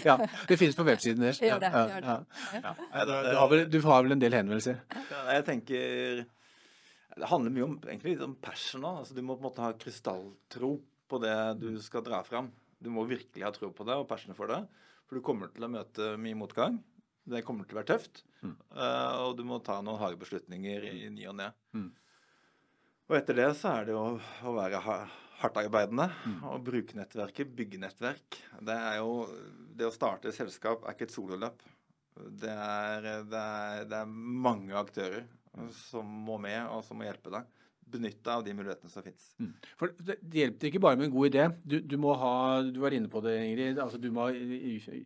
ja. 0.08 0.18
Det 0.50 0.60
finnes 0.60 0.78
på 0.78 0.88
websiden 0.88 1.24
deres. 1.24 1.44
Gjør 1.44 1.64
det. 1.64 1.72
Gjør 1.76 2.08
det. 2.10 2.18
Ja. 2.60 2.76
Du, 3.08 3.14
har 3.40 3.54
vel, 3.54 3.68
du 3.72 3.80
har 3.88 4.04
vel 4.04 4.18
en 4.18 4.24
del 4.24 4.36
henvendelser? 4.42 4.84
jeg 5.28 5.46
tenker 5.48 6.26
det 7.18 7.26
handler 7.32 7.54
mye 7.54 7.66
om, 7.66 7.80
egentlig, 7.88 8.14
om 8.22 8.36
passion. 8.42 8.86
Altså, 8.86 9.16
du 9.18 9.24
må 9.26 9.34
på 9.38 9.42
en 9.42 9.48
måte 9.50 9.64
ha 9.64 9.72
krystalltro 9.80 10.76
på 11.10 11.20
det 11.24 11.36
du 11.62 11.70
skal 11.84 12.06
dra 12.06 12.22
fram. 12.28 12.50
Du 12.80 12.90
må 12.94 13.06
virkelig 13.10 13.46
ha 13.46 13.52
tro 13.56 13.72
på 13.74 13.86
det 13.88 13.98
og 13.98 14.08
passion 14.10 14.38
for 14.38 14.52
det. 14.52 14.62
For 15.08 15.18
du 15.18 15.26
kommer 15.26 15.52
til 15.54 15.66
å 15.66 15.72
møte 15.72 16.16
mye 16.22 16.38
motgang. 16.38 16.82
Det 17.28 17.44
kommer 17.48 17.68
til 17.68 17.78
å 17.78 17.82
være 17.82 17.94
tøft. 17.94 18.24
Mm. 18.44 18.58
Uh, 18.72 19.14
og 19.28 19.38
du 19.40 19.46
må 19.48 19.60
ta 19.64 19.80
noen 19.84 20.00
harde 20.02 20.20
beslutninger 20.20 20.86
i 20.92 21.08
ny 21.14 21.26
og 21.32 21.38
ne. 21.40 21.48
Mm. 21.76 21.90
Og 23.08 23.16
etter 23.18 23.40
det 23.40 23.48
så 23.60 23.72
er 23.72 23.88
det 23.88 23.96
jo 23.96 24.04
å 24.20 24.54
være 24.56 24.82
hardtarbeidende 24.84 26.10
mm. 26.12 26.38
og 26.52 26.64
bruke 26.68 26.98
nettverket, 27.00 27.52
bygge 27.56 27.82
nettverk. 27.82 28.40
Det 28.68 28.76
er 28.76 29.00
jo 29.00 29.26
Det 29.78 29.88
å 29.88 29.94
starte 29.94 30.32
et 30.32 30.38
selskap 30.38 30.84
er 30.84 30.96
ikke 30.96 31.08
et 31.08 31.16
sololøp. 31.16 31.64
Det 32.18 32.52
er, 32.52 33.08
det 33.30 33.42
er, 33.42 33.84
det 33.88 34.00
er 34.00 34.16
mange 34.48 34.74
aktører 34.76 35.28
som 35.78 36.08
må 36.26 36.40
med, 36.42 36.60
og 36.74 36.82
som 36.86 36.98
må 37.00 37.06
hjelpe 37.06 37.32
deg 37.34 37.46
benytte 37.92 38.34
av 38.34 38.46
de 38.46 38.54
mulighetene 38.58 38.92
som 38.92 39.06
finnes. 39.06 39.32
Mm. 39.42 39.54
For 39.80 39.96
Det 39.98 40.20
hjelper 40.42 40.70
ikke 40.70 40.84
bare 40.84 41.00
med 41.00 41.10
en 41.10 41.16
god 41.16 41.32
idé. 41.32 41.50
Du, 41.64 41.80
du, 41.82 41.98
må 42.02 42.14
ha, 42.20 42.62
du 42.64 42.80
var 42.84 42.96
inne 42.96 43.12
på 43.12 43.24
det, 43.26 43.38
Ingrid. 43.46 43.82
altså 43.84 44.00
Du 44.02 44.10
må 44.14 44.28
ha 44.28 45.04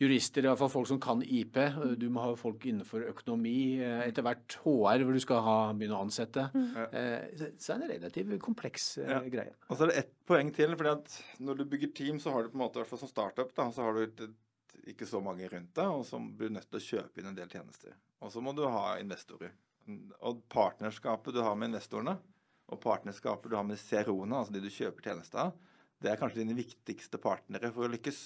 jurister, 0.00 0.44
i 0.44 0.50
hvert 0.50 0.60
fall 0.60 0.72
folk 0.72 0.88
som 0.90 0.98
kan 1.00 1.22
IP. 1.24 1.56
Du 2.00 2.06
må 2.12 2.24
ha 2.24 2.32
folk 2.38 2.66
innenfor 2.68 3.06
økonomi. 3.08 3.80
Eh, 3.80 4.02
etter 4.08 4.26
hvert 4.26 4.58
HR, 4.62 5.04
hvor 5.06 5.16
du 5.16 5.22
skal 5.24 5.44
ha, 5.46 5.58
begynne 5.72 5.96
å 5.96 6.04
ansette. 6.04 6.48
Mm. 6.52 6.66
Eh, 6.86 7.44
så 7.62 7.74
er 7.74 7.80
det 7.80 7.88
en 7.88 7.94
relativt 7.94 8.40
kompleks 8.44 8.90
eh, 9.02 9.12
ja. 9.14 9.20
greie. 9.32 9.54
Og 9.70 9.78
så 9.78 9.86
er 9.86 9.92
det 9.92 10.00
ett 10.02 10.16
poeng 10.28 10.52
til. 10.56 10.76
fordi 10.76 10.92
at 10.92 11.20
Når 11.48 11.62
du 11.62 11.68
bygger 11.72 11.94
team, 11.96 12.20
så 12.20 12.34
har 12.34 12.44
du 12.44 12.52
på 12.52 12.60
en 12.60 12.66
måte, 12.66 12.78
i 12.78 12.84
hvert 12.84 12.92
fall 12.92 13.04
som 13.04 13.12
startup, 13.12 13.54
da, 13.56 13.70
så 13.72 13.88
har 13.88 13.96
du 13.96 14.26
ikke 14.86 15.08
så 15.08 15.20
mange 15.24 15.48
rundt 15.50 15.72
deg, 15.74 15.88
og 15.90 16.04
så 16.06 16.20
blir 16.20 16.50
du 16.50 16.58
nødt 16.58 16.68
til 16.70 16.78
å 16.78 16.86
kjøpe 16.90 17.22
inn 17.22 17.30
en 17.32 17.38
del 17.38 17.48
tjenester. 17.50 17.96
Og 18.22 18.30
så 18.32 18.42
må 18.44 18.52
du 18.56 18.62
ha 18.68 18.98
investorer. 19.00 19.54
Og 19.86 20.40
partnerskapet 20.52 21.36
du 21.36 21.42
har 21.44 21.54
med 21.58 21.70
investorene, 21.70 22.16
og 22.66 22.80
partnerskapet 22.82 23.52
du 23.52 23.56
har 23.58 23.66
med 23.66 23.78
CRO-ene, 23.78 24.40
altså 24.40 24.54
de 24.56 24.62
du 24.64 24.72
kjøper 24.72 25.10
tjenester 25.10 25.44
av, 25.44 25.52
det 26.02 26.10
er 26.10 26.18
kanskje 26.20 26.42
dine 26.42 26.56
viktigste 26.58 27.20
partnere 27.22 27.70
for 27.72 27.86
å 27.86 27.92
lykkes. 27.92 28.18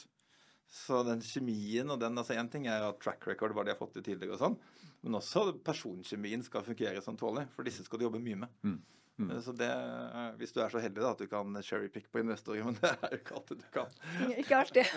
Så 0.71 1.01
den 1.07 1.23
kjemien 1.27 1.91
og 1.91 1.99
den 2.01 2.19
altså 2.19 2.37
Én 2.39 2.49
ting 2.51 2.69
er 2.71 2.85
at 2.87 3.01
track 3.03 3.27
record, 3.27 3.55
hva 3.55 3.65
de 3.67 3.73
har 3.75 3.79
fått 3.79 3.97
til 3.99 4.07
tidligere 4.07 4.37
og 4.37 4.43
sånn, 4.43 4.57
men 5.03 5.19
også 5.19 5.45
personkjemien 5.67 6.45
skal 6.47 6.65
fungere 6.67 7.03
som 7.05 7.19
tålelig. 7.19 7.51
For 7.57 7.67
disse 7.67 7.85
skal 7.87 8.01
du 8.01 8.07
jobbe 8.07 8.23
mye 8.23 8.43
med. 8.45 8.57
Mm. 8.63 8.79
Mm. 9.21 9.43
Så 9.45 9.53
det, 9.57 9.69
eh, 9.69 10.31
Hvis 10.41 10.55
du 10.57 10.61
er 10.65 10.73
så 10.73 10.81
heldig 10.83 11.03
da, 11.03 11.11
at 11.13 11.21
du 11.21 11.29
kan 11.31 11.59
cherrypick 11.63 12.09
på 12.13 12.23
investorer, 12.23 12.65
men 12.67 12.79
det 12.81 12.93
er 12.93 13.15
jo 13.15 13.21
ikke 13.21 13.37
alltid 13.41 13.61
du 13.61 13.67
kan. 13.75 13.93
Ikke 14.41 14.61
alltid. 14.61 14.95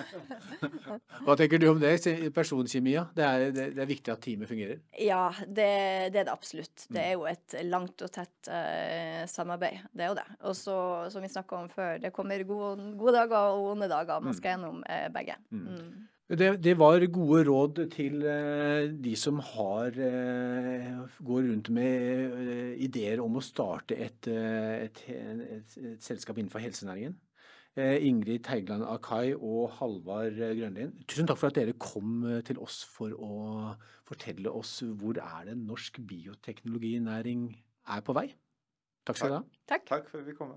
Hva 1.26 1.38
tenker 1.40 1.62
du 1.62 1.68
om 1.72 1.82
det, 1.82 1.96
personkjemia? 2.36 3.08
Det 3.16 3.28
er, 3.28 3.46
det, 3.56 3.68
det 3.78 3.84
er 3.84 3.90
viktig 3.90 4.14
at 4.14 4.24
teamet 4.24 4.52
fungerer? 4.52 4.82
Ja, 5.00 5.26
det, 5.44 5.70
det, 6.14 6.24
er 6.24 6.30
det 6.30 6.34
absolutt. 6.34 6.88
Det 6.94 7.04
er 7.04 7.18
jo 7.18 7.28
et 7.30 7.58
langt 7.68 8.06
og 8.06 8.14
tett 8.14 8.50
uh, 8.50 9.24
samarbeid. 9.30 9.84
Det 9.92 10.06
er 10.08 10.14
jo 10.14 10.18
det. 10.20 10.28
Og 10.50 10.58
så, 10.58 10.78
som 11.14 11.24
vi 11.24 11.32
snakka 11.32 11.60
om 11.60 11.70
før, 11.72 11.98
det 12.04 12.14
kommer 12.16 12.44
gode, 12.48 12.94
gode, 13.00 13.16
dager 13.18 13.54
og 13.54 13.74
onde 13.74 13.92
dager. 13.92 14.24
Man 14.24 14.36
skal 14.38 14.56
gjennom 14.56 14.82
uh, 14.88 15.08
begge. 15.14 15.38
Mm. 15.52 16.10
Det, 16.30 16.64
det, 16.64 16.78
var 16.80 17.04
gode 17.12 17.44
råd 17.50 17.82
til 17.92 18.24
eh, 18.24 18.88
de 19.06 19.12
som 19.20 19.42
har 19.44 19.92
eh, 20.00 21.02
går 21.20 21.50
rundt 21.50 21.70
med 21.76 22.38
eh, 22.40 22.72
ideer 22.86 23.20
om 23.20 23.36
å 23.36 23.44
starte 23.44 23.98
et, 24.00 24.30
et, 24.32 25.02
et, 25.12 25.76
et 25.78 26.04
selskap 26.04 26.40
innenfor 26.40 26.64
helsenæringen. 26.64 27.20
Ingrid 27.74 28.44
Teigland 28.46 28.84
Akai 28.86 29.34
og 29.34 29.72
Halvard 29.80 30.36
Grønlien, 30.38 30.92
tusen 31.10 31.26
takk 31.26 31.40
for 31.42 31.50
at 31.50 31.56
dere 31.58 31.74
kom 31.82 32.22
til 32.46 32.60
oss 32.62 32.84
for 32.86 33.16
å 33.18 33.72
fortelle 34.06 34.54
oss 34.54 34.76
hvor 34.86 35.18
er 35.18 35.48
det 35.48 35.56
norsk 35.58 35.98
bioteknologinæring 36.06 37.48
er 37.98 38.06
på 38.06 38.14
vei. 38.14 38.28
Takk 39.10 39.18
skal 39.18 39.34
dere 39.34 39.42
ha. 39.42 39.64
Takk. 39.74 39.90
Takk 39.90 40.12
for 40.12 40.22
at 40.22 40.30
vi 40.30 40.38
kom. 40.38 40.54